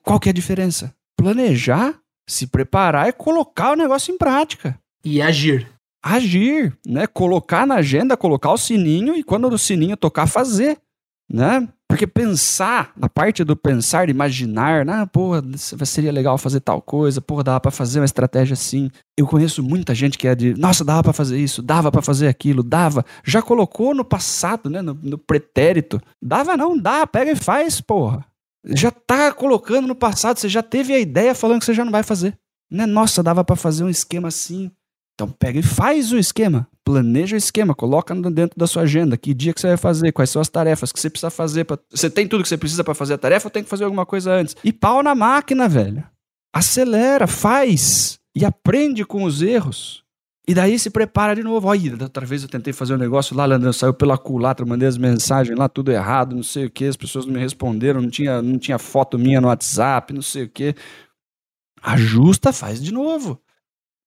Qual 0.03 0.21
que 0.21 0.29
é 0.29 0.33
a 0.33 0.35
diferença? 0.35 0.95
Planejar, 1.17 1.95
se 2.29 2.47
preparar 2.47 3.09
e 3.09 3.13
colocar 3.13 3.73
o 3.73 3.77
negócio 3.77 4.15
em 4.15 4.19
prática. 4.19 4.79
E 5.05 5.21
agir. 5.21 5.69
Agir, 6.03 6.77
né? 6.87 7.07
Colocar 7.07 7.67
na 7.67 7.77
agenda, 7.77 8.17
colocar 8.17 8.53
o 8.53 8.59
sininho 8.59 9.15
e 9.15 9.23
quando 9.23 9.49
o 9.49 9.59
sininho 9.59 9.97
tocar, 9.97 10.27
fazer, 10.27 10.79
né? 11.31 11.69
Porque 11.93 12.07
pensar, 12.07 12.91
na 12.97 13.07
parte 13.07 13.45
do 13.45 13.55
pensar, 13.55 14.09
imaginar, 14.09 14.89
ah, 14.89 15.07
porra, 15.07 15.43
seria 15.85 16.11
legal 16.11 16.39
fazer 16.39 16.61
tal 16.61 16.81
coisa, 16.81 17.21
porra, 17.21 17.45
dava 17.45 17.61
para 17.61 17.71
fazer 17.71 18.01
uma 18.01 18.07
estratégia 18.07 18.55
assim. 18.55 18.91
Eu 19.15 19.27
conheço 19.27 19.63
muita 19.63 19.95
gente 19.95 20.17
que 20.17 20.27
é 20.27 20.35
de, 20.35 20.55
nossa, 20.55 20.85
dava 20.85 21.03
para 21.03 21.13
fazer 21.13 21.39
isso, 21.39 21.61
dava 21.61 21.93
para 21.93 22.01
fazer 22.01 22.29
aquilo, 22.29 22.63
dava. 22.63 23.05
Já 23.23 23.43
colocou 23.43 23.95
no 23.95 24.07
passado, 24.07 24.71
né, 24.71 24.81
no, 24.81 24.95
no 24.95 25.19
pretérito. 25.19 26.01
Dava 26.21 26.57
não, 26.57 26.79
dá, 26.79 27.07
pega 27.07 27.33
e 27.33 27.37
faz, 27.37 27.79
porra. 27.79 28.25
Já 28.65 28.91
tá 28.91 29.31
colocando 29.31 29.87
no 29.87 29.95
passado, 29.95 30.39
você 30.39 30.49
já 30.49 30.63
teve 30.63 30.95
a 30.95 30.99
ideia 30.99 31.35
falando 31.35 31.59
que 31.59 31.67
você 31.67 31.75
já 31.75 31.85
não 31.85 31.93
vai 31.93 32.03
fazer. 32.03 32.39
Né? 32.71 32.87
Nossa, 32.87 33.23
dava 33.23 33.45
para 33.45 33.55
fazer 33.55 33.85
um 33.85 33.91
esquema 33.91 34.29
assim. 34.29 34.71
Então 35.15 35.29
pega 35.29 35.59
e 35.59 35.63
faz 35.63 36.13
o 36.13 36.19
esquema. 36.19 36.67
Planeja 36.85 37.37
o 37.37 37.39
esquema, 37.39 37.75
coloca 37.75 38.15
dentro 38.15 38.59
da 38.59 38.67
sua 38.67 38.83
agenda. 38.83 39.17
Que 39.17 39.33
dia 39.33 39.53
que 39.53 39.61
você 39.61 39.69
vai 39.69 39.77
fazer, 39.77 40.13
quais 40.13 40.31
são 40.31 40.43
as 40.43 40.49
tarefas 40.49 40.91
que 40.91 40.99
você 40.99 41.09
precisa 41.09 41.31
fazer. 41.31 41.65
Pra... 41.65 41.79
Você 41.91 42.11
tem 42.11 42.27
tudo 42.27 42.43
que 42.43 42.49
você 42.49 42.57
precisa 42.59 42.83
para 42.83 42.95
fazer 42.95 43.15
a 43.15 43.19
tarefa 43.19 43.47
ou 43.47 43.51
tem 43.51 43.63
que 43.63 43.71
fazer 43.71 43.85
alguma 43.85 44.05
coisa 44.05 44.33
antes? 44.33 44.57
E 44.65 44.73
pau 44.73 45.03
na 45.03 45.15
máquina, 45.15 45.69
velho. 45.69 46.05
Acelera, 46.53 47.27
faz. 47.27 48.19
E 48.35 48.45
aprende 48.45 49.05
com 49.05 49.25
os 49.25 49.43
erros. 49.43 50.03
E 50.47 50.55
daí 50.55 50.77
se 50.79 50.91
prepara 50.91 51.37
de 51.37 51.43
novo. 51.43 51.69
Olha, 51.69 51.97
outra 52.01 52.27
vez 52.27 52.43
eu 52.43 52.49
tentei 52.49 52.73
fazer 52.73 52.95
um 52.95 52.99
negócio 52.99 53.37
lá, 53.37 53.45
Leandro, 53.45 53.73
saiu 53.73 53.95
pela 53.95 54.19
culatra, 54.19 54.67
mandei 54.67 54.89
as 54.89 54.99
mensagens 54.99 55.57
lá, 55.57 55.69
tudo 55.69 55.93
errado, 55.93 56.35
não 56.35 56.43
sei 56.43 56.67
o 56.67 56.71
que, 56.71 56.87
as 56.87 56.97
pessoas 56.97 57.27
não 57.27 57.35
me 57.35 57.39
responderam, 57.39 58.03
não 58.03 58.11
tinha, 58.11 58.43
não 58.43 58.59
tinha 58.59 58.79
foto 58.79 59.19
minha 59.19 59.41
no 59.41 59.47
WhatsApp, 59.47 60.13
não 60.13 60.23
sei 60.23 60.45
o 60.45 60.49
que. 60.49 60.75
Ajusta, 61.81 62.53
faz 62.53 62.83
de 62.83 62.93
novo. 62.93 63.41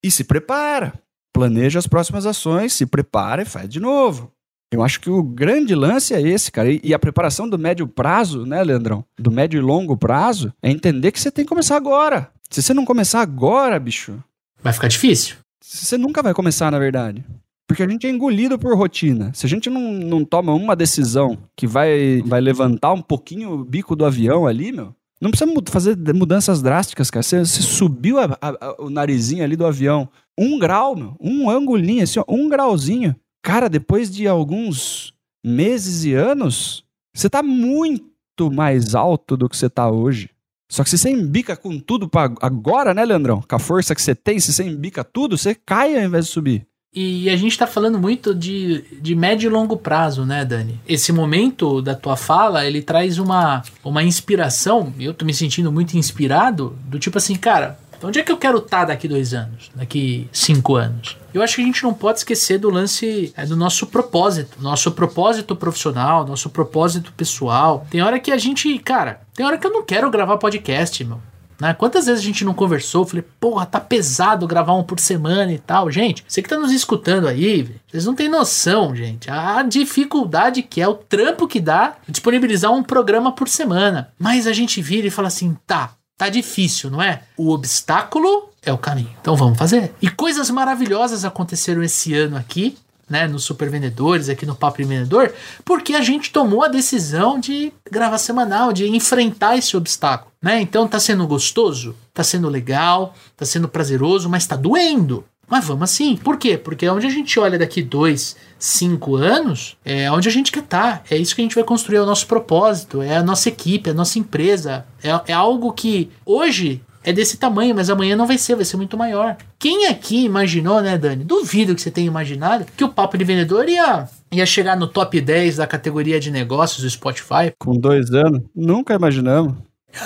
E 0.05 0.11
se 0.11 0.23
prepara. 0.23 0.93
Planeja 1.33 1.79
as 1.79 1.87
próximas 1.87 2.27
ações, 2.27 2.73
se 2.73 2.85
prepara 2.85 3.41
e 3.41 3.45
faz 3.45 3.67
de 3.67 3.79
novo. 3.79 4.31
Eu 4.71 4.83
acho 4.83 5.01
que 5.01 5.09
o 5.09 5.23
grande 5.23 5.73
lance 5.73 6.13
é 6.13 6.21
esse, 6.21 6.51
cara. 6.51 6.69
E, 6.71 6.93
a 6.93 6.99
preparação 6.99 7.49
do 7.49 7.57
médio 7.57 7.87
prazo, 7.87 8.45
né, 8.45 8.63
Leandrão? 8.63 9.03
Do 9.17 9.31
médio 9.31 9.57
e 9.57 9.61
longo 9.61 9.97
prazo, 9.97 10.53
é 10.61 10.69
entender 10.69 11.11
que 11.11 11.19
você 11.19 11.31
tem 11.31 11.43
que 11.43 11.49
começar 11.49 11.75
agora. 11.75 12.29
Se 12.51 12.61
você 12.61 12.71
não 12.71 12.85
começar 12.85 13.21
agora, 13.21 13.79
bicho. 13.79 14.23
Vai 14.61 14.73
ficar 14.73 14.89
difícil. 14.89 15.37
Você 15.59 15.97
nunca 15.97 16.21
vai 16.21 16.35
começar, 16.35 16.69
na 16.69 16.77
verdade. 16.77 17.25
Porque 17.67 17.81
a 17.81 17.87
gente 17.87 18.05
é 18.05 18.09
engolido 18.11 18.59
por 18.59 18.77
rotina. 18.77 19.31
Se 19.33 19.47
a 19.47 19.49
gente 19.49 19.71
não, 19.71 19.81
não 19.81 20.23
toma 20.23 20.53
uma 20.53 20.75
decisão 20.75 21.35
que 21.55 21.65
vai, 21.65 22.21
vai 22.23 22.39
levantar 22.39 22.93
um 22.93 23.01
pouquinho 23.01 23.53
o 23.53 23.65
bico 23.65 23.95
do 23.95 24.05
avião 24.05 24.45
ali, 24.45 24.71
meu, 24.71 24.93
não 25.21 25.31
precisa 25.31 25.51
fazer 25.69 26.13
mudanças 26.13 26.61
drásticas, 26.61 27.09
cara. 27.09 27.23
Você, 27.23 27.39
você 27.39 27.61
subiu 27.61 28.19
a, 28.19 28.37
a, 28.41 28.81
o 28.81 28.89
narizinho 28.89 29.43
ali 29.43 29.55
do 29.55 29.65
avião 29.65 30.09
um 30.37 30.59
grau, 30.59 30.95
meu, 30.95 31.15
um 31.19 31.49
angulinho, 31.49 32.03
assim, 32.03 32.19
ó, 32.19 32.25
um 32.27 32.49
grauzinho. 32.49 33.15
Cara, 33.41 33.69
depois 33.69 34.13
de 34.13 34.27
alguns 34.27 35.13
meses 35.45 36.03
e 36.03 36.13
anos, 36.13 36.83
você 37.15 37.29
tá 37.29 37.41
muito 37.41 38.51
mais 38.51 38.95
alto 38.95 39.37
do 39.37 39.47
que 39.47 39.55
você 39.55 39.69
tá 39.69 39.89
hoje. 39.89 40.29
Só 40.69 40.83
que 40.83 40.89
se 40.89 40.97
você 40.97 41.09
embica 41.11 41.55
com 41.55 41.79
tudo 41.79 42.09
pra 42.09 42.33
agora, 42.41 42.93
né, 42.93 43.05
Leandrão? 43.05 43.41
Com 43.41 43.55
a 43.55 43.59
força 43.59 43.95
que 43.95 44.01
você 44.01 44.15
tem, 44.15 44.39
se 44.39 44.51
você 44.51 44.63
embica 44.63 45.03
tudo, 45.03 45.37
você 45.37 45.55
cai 45.55 45.95
ao 45.95 46.03
invés 46.03 46.25
de 46.25 46.31
subir. 46.31 46.67
E 46.95 47.29
a 47.29 47.35
gente 47.35 47.57
tá 47.57 47.67
falando 47.67 47.99
muito 47.99 48.33
de, 48.33 48.85
de 49.01 49.13
médio 49.13 49.49
e 49.49 49.51
longo 49.51 49.75
prazo, 49.75 50.25
né, 50.25 50.45
Dani? 50.45 50.79
Esse 50.87 51.11
momento 51.11 51.81
da 51.81 51.93
tua 51.93 52.15
fala, 52.15 52.65
ele 52.65 52.81
traz 52.81 53.19
uma, 53.19 53.61
uma 53.83 54.01
inspiração, 54.01 54.93
eu 54.97 55.13
tô 55.13 55.25
me 55.25 55.33
sentindo 55.33 55.69
muito 55.71 55.97
inspirado, 55.97 56.73
do 56.85 56.97
tipo 56.97 57.17
assim, 57.17 57.35
cara, 57.35 57.77
onde 58.01 58.19
é 58.19 58.23
que 58.23 58.31
eu 58.31 58.37
quero 58.37 58.59
estar 58.59 58.79
tá 58.79 58.85
daqui 58.85 59.09
dois 59.09 59.33
anos, 59.33 59.69
daqui 59.75 60.29
cinco 60.31 60.75
anos? 60.75 61.17
Eu 61.33 61.41
acho 61.41 61.57
que 61.57 61.61
a 61.61 61.65
gente 61.65 61.83
não 61.83 61.93
pode 61.93 62.19
esquecer 62.19 62.57
do 62.59 62.69
lance 62.69 63.33
é, 63.35 63.45
do 63.45 63.57
nosso 63.57 63.87
propósito, 63.87 64.57
nosso 64.61 64.89
propósito 64.91 65.53
profissional, 65.53 66.25
nosso 66.25 66.49
propósito 66.49 67.11
pessoal. 67.11 67.85
Tem 67.89 68.01
hora 68.01 68.21
que 68.21 68.31
a 68.31 68.37
gente, 68.37 68.79
cara, 68.79 69.19
tem 69.33 69.45
hora 69.45 69.57
que 69.57 69.67
eu 69.67 69.71
não 69.71 69.83
quero 69.83 70.09
gravar 70.09 70.37
podcast, 70.37 71.03
meu. 71.03 71.19
Né? 71.59 71.73
Quantas 71.73 72.05
vezes 72.05 72.21
a 72.21 72.25
gente 72.25 72.43
não 72.43 72.53
conversou? 72.53 73.05
Falei, 73.05 73.25
porra, 73.39 73.65
tá 73.65 73.79
pesado 73.79 74.47
gravar 74.47 74.73
um 74.73 74.83
por 74.83 74.99
semana 74.99 75.51
e 75.51 75.59
tal. 75.59 75.89
Gente, 75.89 76.23
você 76.27 76.41
que 76.41 76.49
tá 76.49 76.57
nos 76.57 76.71
escutando 76.71 77.27
aí, 77.27 77.69
vocês 77.87 78.05
não 78.05 78.15
têm 78.15 78.29
noção, 78.29 78.95
gente. 78.95 79.29
A 79.29 79.61
dificuldade 79.63 80.61
que 80.61 80.81
é, 80.81 80.87
o 80.87 80.95
trampo 80.95 81.47
que 81.47 81.59
dá 81.59 81.95
disponibilizar 82.07 82.71
um 82.71 82.83
programa 82.83 83.31
por 83.31 83.47
semana. 83.47 84.11
Mas 84.19 84.47
a 84.47 84.53
gente 84.53 84.81
vira 84.81 85.07
e 85.07 85.11
fala 85.11 85.27
assim, 85.27 85.57
tá, 85.65 85.93
tá 86.17 86.29
difícil, 86.29 86.89
não 86.89 87.01
é? 87.01 87.21
O 87.37 87.51
obstáculo 87.51 88.49
é 88.61 88.73
o 88.73 88.77
caminho. 88.77 89.13
Então 89.21 89.35
vamos 89.35 89.57
fazer. 89.57 89.93
E 90.01 90.09
coisas 90.09 90.49
maravilhosas 90.49 91.23
aconteceram 91.23 91.83
esse 91.83 92.13
ano 92.13 92.35
aqui 92.35 92.77
né, 93.09 93.27
nos 93.27 93.43
Super 93.43 93.69
Vendedores, 93.69 94.29
aqui 94.29 94.45
no 94.45 94.55
Papo 94.55 94.77
Vendedor, 94.77 95.33
porque 95.63 95.93
a 95.93 96.01
gente 96.01 96.31
tomou 96.31 96.63
a 96.63 96.67
decisão 96.67 97.39
de 97.39 97.71
gravar 97.89 98.17
semanal, 98.17 98.73
de 98.73 98.87
enfrentar 98.87 99.57
esse 99.57 99.77
obstáculo, 99.77 100.31
né? 100.41 100.61
Então 100.61 100.87
tá 100.87 100.99
sendo 100.99 101.27
gostoso, 101.27 101.95
tá 102.13 102.23
sendo 102.23 102.49
legal, 102.49 103.13
tá 103.37 103.45
sendo 103.45 103.67
prazeroso, 103.67 104.29
mas 104.29 104.47
tá 104.47 104.55
doendo. 104.55 105.23
Mas 105.47 105.63
vamos 105.63 105.83
assim. 105.83 106.17
Por 106.17 106.37
quê? 106.37 106.57
Porque 106.57 106.89
onde 106.89 107.05
a 107.05 107.09
gente 107.09 107.39
olha 107.39 107.57
daqui 107.57 107.81
dois, 107.81 108.35
cinco 108.57 109.15
anos, 109.15 109.77
é 109.85 110.11
onde 110.11 110.27
a 110.27 110.31
gente 110.31 110.51
quer 110.51 110.63
estar. 110.63 110.99
Tá. 110.99 111.03
É 111.09 111.17
isso 111.17 111.35
que 111.35 111.41
a 111.41 111.43
gente 111.43 111.55
vai 111.55 111.63
construir, 111.63 111.97
é 111.97 112.01
o 112.01 112.05
nosso 112.05 112.25
propósito, 112.25 113.01
é 113.01 113.17
a 113.17 113.23
nossa 113.23 113.49
equipe, 113.49 113.89
é 113.89 113.91
a 113.91 113.95
nossa 113.95 114.17
empresa. 114.17 114.85
É, 115.03 115.31
é 115.31 115.33
algo 115.33 115.71
que 115.71 116.09
hoje 116.25 116.81
é 117.05 117.13
desse 117.13 117.37
tamanho, 117.37 117.75
mas 117.75 117.89
amanhã 117.89 118.15
não 118.15 118.25
vai 118.25 118.37
ser, 118.37 118.55
vai 118.55 118.65
ser 118.65 118.77
muito 118.77 118.97
maior. 118.97 119.37
Quem 119.59 119.87
aqui 119.87 120.25
imaginou, 120.25 120.81
né, 120.81 120.97
Dani? 120.97 121.23
Duvido 121.23 121.75
que 121.75 121.81
você 121.81 121.91
tenha 121.91 122.07
imaginado 122.07 122.65
que 122.75 122.83
o 122.83 122.89
Papo 122.89 123.17
de 123.17 123.23
Vendedor 123.23 123.69
ia, 123.69 124.09
ia 124.31 124.45
chegar 124.45 124.75
no 124.75 124.87
top 124.87 125.21
10 125.21 125.57
da 125.57 125.67
categoria 125.67 126.19
de 126.19 126.31
negócios 126.31 126.81
do 126.81 126.89
Spotify. 126.89 127.53
Com 127.59 127.77
dois 127.77 128.09
anos? 128.11 128.41
Nunca 128.55 128.95
imaginamos. 128.95 129.53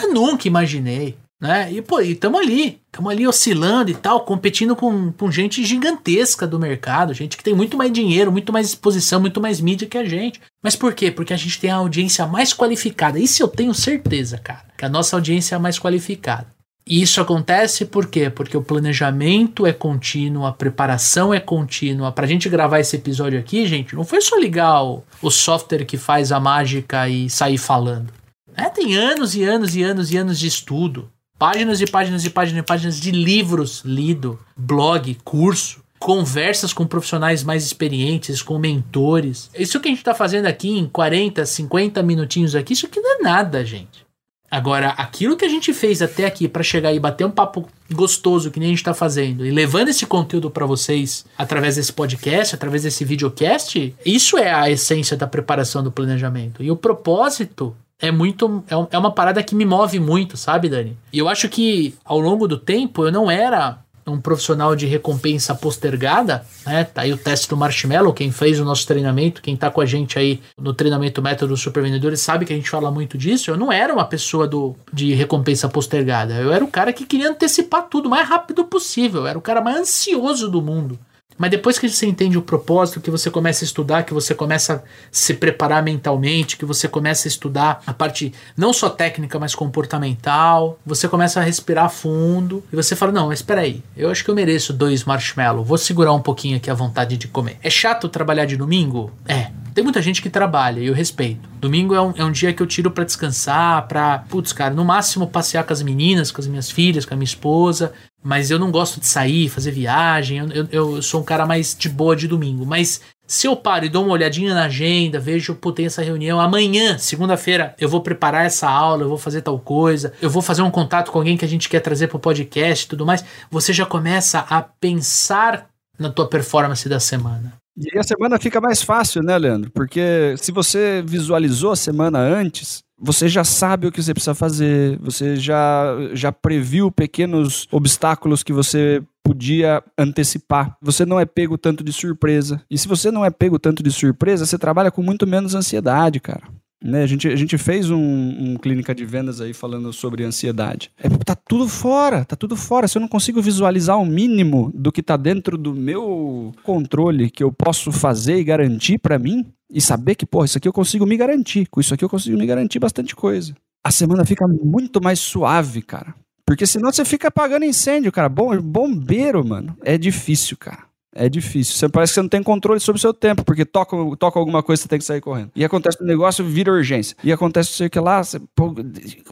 Eu 0.01 0.13
nunca 0.13 0.47
imaginei. 0.47 1.15
Né? 1.41 1.71
E, 1.71 1.81
pô, 1.81 2.01
estamos 2.01 2.41
ali, 2.41 2.81
estamos 2.87 3.09
ali 3.09 3.25
oscilando 3.25 3.89
e 3.89 3.93
tal, 3.93 4.25
competindo 4.25 4.75
com, 4.75 5.09
com 5.13 5.31
gente 5.31 5.63
gigantesca 5.63 6.45
do 6.45 6.59
mercado, 6.59 7.13
gente 7.13 7.37
que 7.37 7.43
tem 7.43 7.55
muito 7.55 7.77
mais 7.77 7.93
dinheiro, 7.93 8.29
muito 8.29 8.51
mais 8.51 8.67
exposição, 8.67 9.21
muito 9.21 9.39
mais 9.39 9.61
mídia 9.61 9.87
que 9.87 9.97
a 9.97 10.03
gente. 10.03 10.41
Mas 10.61 10.75
por 10.75 10.93
quê? 10.93 11.09
Porque 11.09 11.33
a 11.33 11.37
gente 11.37 11.57
tem 11.57 11.71
a 11.71 11.77
audiência 11.77 12.27
mais 12.27 12.53
qualificada. 12.53 13.17
Isso 13.17 13.41
eu 13.41 13.47
tenho 13.47 13.73
certeza, 13.73 14.37
cara, 14.37 14.65
que 14.77 14.83
a 14.83 14.89
nossa 14.89 15.15
audiência 15.15 15.55
é 15.55 15.57
a 15.57 15.61
mais 15.61 15.79
qualificada. 15.79 16.58
E 16.85 17.01
isso 17.01 17.21
acontece 17.21 17.85
por 17.85 18.07
quê? 18.07 18.29
Porque 18.29 18.57
o 18.57 18.63
planejamento 18.63 19.65
é 19.65 19.71
contínuo, 19.71 20.45
a 20.45 20.51
preparação 20.51 21.33
é 21.33 21.39
contínua. 21.39 22.11
Pra 22.11 22.25
gente 22.25 22.49
gravar 22.49 22.79
esse 22.79 22.95
episódio 22.95 23.39
aqui, 23.39 23.65
gente, 23.67 23.95
não 23.95 24.03
foi 24.03 24.21
só 24.21 24.35
ligar 24.37 24.83
o, 24.83 25.03
o 25.21 25.29
software 25.29 25.85
que 25.85 25.97
faz 25.97 26.31
a 26.31 26.39
mágica 26.39 27.07
e 27.07 27.29
sair 27.29 27.57
falando. 27.57 28.11
É, 28.55 28.67
tem 28.69 28.95
anos 28.95 29.35
e 29.35 29.43
anos 29.43 29.75
e 29.75 29.83
anos 29.83 30.11
e 30.11 30.17
anos 30.17 30.39
de 30.39 30.47
estudo. 30.47 31.09
Páginas 31.37 31.79
e 31.79 31.85
páginas 31.85 32.25
e 32.25 32.29
páginas 32.29 32.63
e 32.63 32.65
páginas 32.65 32.99
de 32.99 33.11
livros 33.11 33.81
lido, 33.85 34.37
blog, 34.57 35.15
curso, 35.23 35.81
conversas 35.99 36.73
com 36.73 36.87
profissionais 36.87 37.43
mais 37.43 37.63
experientes, 37.63 38.41
com 38.41 38.57
mentores. 38.57 39.49
Isso 39.53 39.79
que 39.79 39.87
a 39.87 39.91
gente 39.91 39.99
está 39.99 40.15
fazendo 40.15 40.47
aqui 40.47 40.69
em 40.69 40.87
40, 40.87 41.45
50 41.45 42.01
minutinhos 42.03 42.55
aqui, 42.55 42.73
isso 42.73 42.87
aqui 42.87 42.99
não 42.99 43.19
é 43.19 43.21
nada, 43.21 43.63
gente. 43.63 44.08
Agora, 44.49 44.89
aquilo 44.89 45.37
que 45.37 45.45
a 45.45 45.49
gente 45.49 45.73
fez 45.73 46.01
até 46.01 46.25
aqui 46.25 46.47
para 46.47 46.63
chegar 46.63 46.93
e 46.93 46.99
bater 46.99 47.25
um 47.25 47.31
papo 47.31 47.67
gostoso 47.91 48.51
que 48.51 48.59
nem 48.59 48.69
a 48.69 48.71
gente 48.71 48.83
tá 48.83 48.93
fazendo 48.93 49.45
e 49.45 49.51
levando 49.51 49.89
esse 49.89 50.05
conteúdo 50.05 50.49
para 50.49 50.65
vocês 50.65 51.25
através 51.37 51.75
desse 51.75 51.91
podcast, 51.91 52.55
através 52.55 52.83
desse 52.83 53.03
videocast, 53.03 53.93
isso 54.05 54.37
é 54.37 54.51
a 54.51 54.69
essência 54.69 55.15
da 55.17 55.27
preparação 55.27 55.83
do 55.83 55.91
planejamento. 55.91 56.63
E 56.63 56.71
o 56.71 56.75
propósito 56.75 57.75
é 57.99 58.11
muito. 58.11 58.63
É, 58.69 58.95
é 58.95 58.97
uma 58.97 59.11
parada 59.11 59.43
que 59.43 59.53
me 59.53 59.65
move 59.65 59.99
muito, 59.99 60.37
sabe, 60.37 60.69
Dani? 60.69 60.97
E 61.11 61.19
eu 61.19 61.27
acho 61.27 61.49
que 61.49 61.93
ao 62.03 62.19
longo 62.19 62.47
do 62.47 62.57
tempo 62.57 63.05
eu 63.05 63.11
não 63.11 63.29
era 63.29 63.79
um 64.07 64.19
profissional 64.19 64.75
de 64.75 64.85
recompensa 64.85 65.53
postergada, 65.55 66.45
né? 66.65 66.83
Tá 66.83 67.01
aí 67.01 67.13
o 67.13 67.17
teste 67.17 67.49
do 67.49 67.57
Marshmallow, 67.57 68.13
quem 68.13 68.31
fez 68.31 68.59
o 68.59 68.65
nosso 68.65 68.85
treinamento, 68.85 69.41
quem 69.41 69.55
tá 69.55 69.69
com 69.69 69.81
a 69.81 69.85
gente 69.85 70.17
aí 70.17 70.41
no 70.59 70.73
treinamento 70.73 71.21
método 71.21 71.55
super 71.57 71.83
vendedores 71.83 72.21
sabe 72.21 72.45
que 72.45 72.53
a 72.53 72.55
gente 72.55 72.69
fala 72.69 72.91
muito 72.91 73.17
disso. 73.17 73.51
Eu 73.51 73.57
não 73.57 73.71
era 73.71 73.93
uma 73.93 74.05
pessoa 74.05 74.47
do, 74.47 74.75
de 74.91 75.13
recompensa 75.13 75.67
postergada. 75.69 76.35
Eu 76.35 76.51
era 76.51 76.63
o 76.63 76.67
cara 76.67 76.93
que 76.93 77.05
queria 77.05 77.29
antecipar 77.29 77.87
tudo 77.89 78.07
o 78.07 78.09
mais 78.09 78.27
rápido 78.27 78.63
possível. 78.65 79.21
Eu 79.21 79.27
era 79.27 79.37
o 79.37 79.41
cara 79.41 79.61
mais 79.61 79.77
ansioso 79.77 80.49
do 80.49 80.61
mundo. 80.61 80.99
Mas 81.39 81.49
depois 81.49 81.79
que 81.79 81.87
você 81.87 82.05
entende 82.05 82.37
o 82.37 82.41
propósito, 82.41 82.99
que 82.99 83.09
você 83.09 83.31
começa 83.31 83.63
a 83.63 83.65
estudar, 83.65 84.03
que 84.03 84.13
você 84.13 84.35
começa 84.35 84.75
a 84.75 84.81
se 85.09 85.33
preparar 85.33 85.81
mentalmente, 85.81 86.57
que 86.57 86.65
você 86.65 86.85
começa 86.87 87.27
a 87.27 87.29
estudar 87.29 87.81
a 87.87 87.93
parte 87.93 88.33
não 88.57 88.73
só 88.73 88.89
técnica, 88.89 89.39
mas 89.39 89.55
comportamental, 89.55 90.77
você 90.85 91.07
começa 91.07 91.39
a 91.39 91.43
respirar 91.43 91.89
fundo 91.89 92.61
e 92.71 92.75
você 92.75 92.93
fala: 92.93 93.13
Não, 93.13 93.27
mas 93.27 93.39
espera 93.39 93.61
aí, 93.61 93.81
eu 93.95 94.11
acho 94.11 94.23
que 94.23 94.29
eu 94.29 94.35
mereço 94.35 94.73
dois 94.73 95.05
marshmallows, 95.05 95.65
vou 95.65 95.77
segurar 95.77 96.11
um 96.11 96.21
pouquinho 96.21 96.57
aqui 96.57 96.69
a 96.69 96.73
vontade 96.73 97.15
de 97.15 97.29
comer. 97.29 97.57
É 97.63 97.69
chato 97.69 98.09
trabalhar 98.09 98.43
de 98.43 98.57
domingo? 98.57 99.09
É. 99.25 99.49
Tem 99.73 99.83
muita 99.83 100.01
gente 100.01 100.21
que 100.21 100.29
trabalha 100.29 100.81
e 100.81 100.87
eu 100.87 100.93
respeito. 100.93 101.47
Domingo 101.61 101.95
é 101.95 102.01
um, 102.01 102.13
é 102.17 102.25
um 102.25 102.31
dia 102.31 102.51
que 102.51 102.61
eu 102.61 102.67
tiro 102.67 102.91
para 102.91 103.03
descansar, 103.03 103.87
pra, 103.87 104.19
putz, 104.27 104.51
cara, 104.51 104.73
no 104.73 104.83
máximo 104.83 105.27
passear 105.27 105.63
com 105.63 105.71
as 105.71 105.81
meninas, 105.81 106.31
com 106.31 106.41
as 106.41 106.47
minhas 106.47 106.69
filhas, 106.69 107.05
com 107.05 107.13
a 107.13 107.17
minha 107.17 107.23
esposa. 107.23 107.93
Mas 108.21 108.51
eu 108.51 108.59
não 108.59 108.71
gosto 108.71 108.99
de 108.99 109.07
sair, 109.07 109.49
fazer 109.49 109.71
viagem. 109.71 110.37
Eu, 110.39 110.47
eu, 110.49 110.67
eu 110.71 111.01
sou 111.01 111.21
um 111.21 111.23
cara 111.23 111.45
mais 111.45 111.75
de 111.77 111.87
boa 111.87 112.15
de 112.15 112.27
domingo. 112.27 112.65
Mas 112.65 113.01
se 113.29 113.45
eu 113.45 113.55
paro 113.55 113.85
e 113.85 113.89
dou 113.89 114.03
uma 114.03 114.13
olhadinha 114.13 114.55
na 114.55 114.65
agenda, 114.65 115.19
vejo, 115.19 115.53
pô, 115.53 115.71
tem 115.71 115.85
essa 115.85 116.01
reunião, 116.01 116.39
amanhã, 116.39 116.97
segunda-feira, 116.97 117.75
eu 117.79 117.87
vou 117.87 118.01
preparar 118.01 118.45
essa 118.45 118.67
aula, 118.67 119.03
eu 119.03 119.09
vou 119.09 119.19
fazer 119.19 119.43
tal 119.43 119.59
coisa, 119.59 120.11
eu 120.19 120.31
vou 120.31 120.41
fazer 120.41 120.63
um 120.63 120.71
contato 120.71 121.11
com 121.11 121.19
alguém 121.19 121.37
que 121.37 121.45
a 121.45 121.47
gente 121.47 121.69
quer 121.69 121.79
trazer 121.79 122.07
pro 122.07 122.17
podcast 122.17 122.85
e 122.85 122.89
tudo 122.89 123.05
mais, 123.05 123.23
você 123.51 123.71
já 123.71 123.85
começa 123.85 124.39
a 124.39 124.63
pensar 124.63 125.69
na 125.99 126.09
tua 126.09 126.27
performance 126.27 126.89
da 126.89 126.99
semana. 126.99 127.53
E 127.77 127.97
a 127.97 128.03
semana 128.03 128.39
fica 128.39 128.59
mais 128.59 128.81
fácil, 128.81 129.21
né, 129.21 129.37
Leandro? 129.37 129.69
Porque 129.71 130.33
se 130.37 130.51
você 130.51 131.03
visualizou 131.05 131.71
a 131.71 131.75
semana 131.75 132.17
antes, 132.17 132.79
você 132.99 133.27
já 133.27 133.43
sabe 133.43 133.87
o 133.87 133.91
que 133.91 134.01
você 134.01 134.13
precisa 134.13 134.35
fazer, 134.35 134.97
você 134.99 135.35
já, 135.35 135.95
já 136.13 136.31
previu 136.31 136.91
pequenos 136.91 137.67
obstáculos 137.71 138.43
que 138.43 138.53
você 138.53 139.01
podia 139.23 139.83
antecipar. 139.97 140.75
Você 140.81 141.05
não 141.05 141.19
é 141.19 141.25
pego 141.25 141.57
tanto 141.57 141.83
de 141.83 141.93
surpresa. 141.93 142.61
E 142.69 142.77
se 142.77 142.87
você 142.87 143.11
não 143.11 143.23
é 143.23 143.29
pego 143.29 143.59
tanto 143.59 143.83
de 143.83 143.91
surpresa, 143.91 144.45
você 144.45 144.57
trabalha 144.57 144.91
com 144.91 145.01
muito 145.01 145.27
menos 145.27 145.55
ansiedade, 145.55 146.19
cara. 146.19 146.43
Né, 146.81 147.03
a, 147.03 147.05
gente, 147.05 147.27
a 147.27 147.35
gente 147.35 147.57
fez 147.57 147.89
um, 147.89 147.97
um, 147.97 148.55
clínica 148.55 148.95
de 148.95 149.03
vendas 149.03 149.41
aí 149.41 149.53
falando 149.53 149.91
sobre 149.91 150.23
ansiedade. 150.23 150.89
É, 150.97 151.09
tá 151.09 151.35
tudo 151.35 151.67
fora, 151.67 152.23
tá 152.23 152.37
tudo 152.37 152.55
fora. 152.55 152.87
Se 152.87 152.97
eu 152.97 153.01
não 153.01 153.07
consigo 153.07 153.41
visualizar 153.41 153.99
o 153.99 154.05
mínimo 154.05 154.71
do 154.73 154.89
que 154.89 155.03
tá 155.03 155.17
dentro 155.17 155.57
do 155.57 155.73
meu 155.73 156.53
controle 156.63 157.29
que 157.29 157.43
eu 157.43 157.51
posso 157.51 157.91
fazer 157.91 158.37
e 158.37 158.45
garantir 158.45 158.97
para 158.97 159.19
mim, 159.19 159.45
e 159.69 159.79
saber 159.79 160.15
que, 160.15 160.25
pô, 160.25 160.43
isso 160.43 160.57
aqui 160.57 160.67
eu 160.67 160.73
consigo 160.73 161.05
me 161.05 161.15
garantir, 161.15 161.67
com 161.67 161.79
isso 161.79 161.93
aqui 161.93 162.03
eu 162.03 162.09
consigo 162.09 162.37
me 162.37 162.45
garantir 162.45 162.79
bastante 162.79 163.15
coisa. 163.15 163.53
A 163.83 163.91
semana 163.91 164.25
fica 164.25 164.47
muito 164.47 165.01
mais 165.01 165.19
suave, 165.19 165.81
cara. 165.81 166.15
Porque 166.45 166.65
senão 166.65 166.91
você 166.91 167.05
fica 167.05 167.27
apagando 167.27 167.65
incêndio, 167.65 168.11
cara. 168.11 168.27
Bom, 168.27 168.59
bombeiro, 168.59 169.45
mano, 169.45 169.77
é 169.83 169.97
difícil, 169.97 170.57
cara. 170.57 170.83
É 171.15 171.27
difícil. 171.27 171.73
Você 171.75 171.89
parece 171.89 172.11
que 172.11 172.15
você 172.15 172.21
não 172.21 172.29
tem 172.29 172.43
controle 172.43 172.79
sobre 172.79 172.97
o 172.97 173.01
seu 173.01 173.13
tempo, 173.13 173.43
porque 173.43 173.65
toca, 173.65 173.95
toca 174.17 174.39
alguma 174.39 174.61
coisa, 174.61 174.83
você 174.83 174.87
tem 174.87 174.99
que 174.99 175.05
sair 175.05 175.21
correndo. 175.21 175.51
E 175.55 175.65
acontece 175.65 175.97
um 176.01 176.05
negócio, 176.05 176.45
vira 176.45 176.71
urgência. 176.71 177.17
E 177.23 177.31
acontece 177.31 177.73
sei 177.73 177.89
que 177.89 177.99
lá, 177.99 178.23
você, 178.23 178.39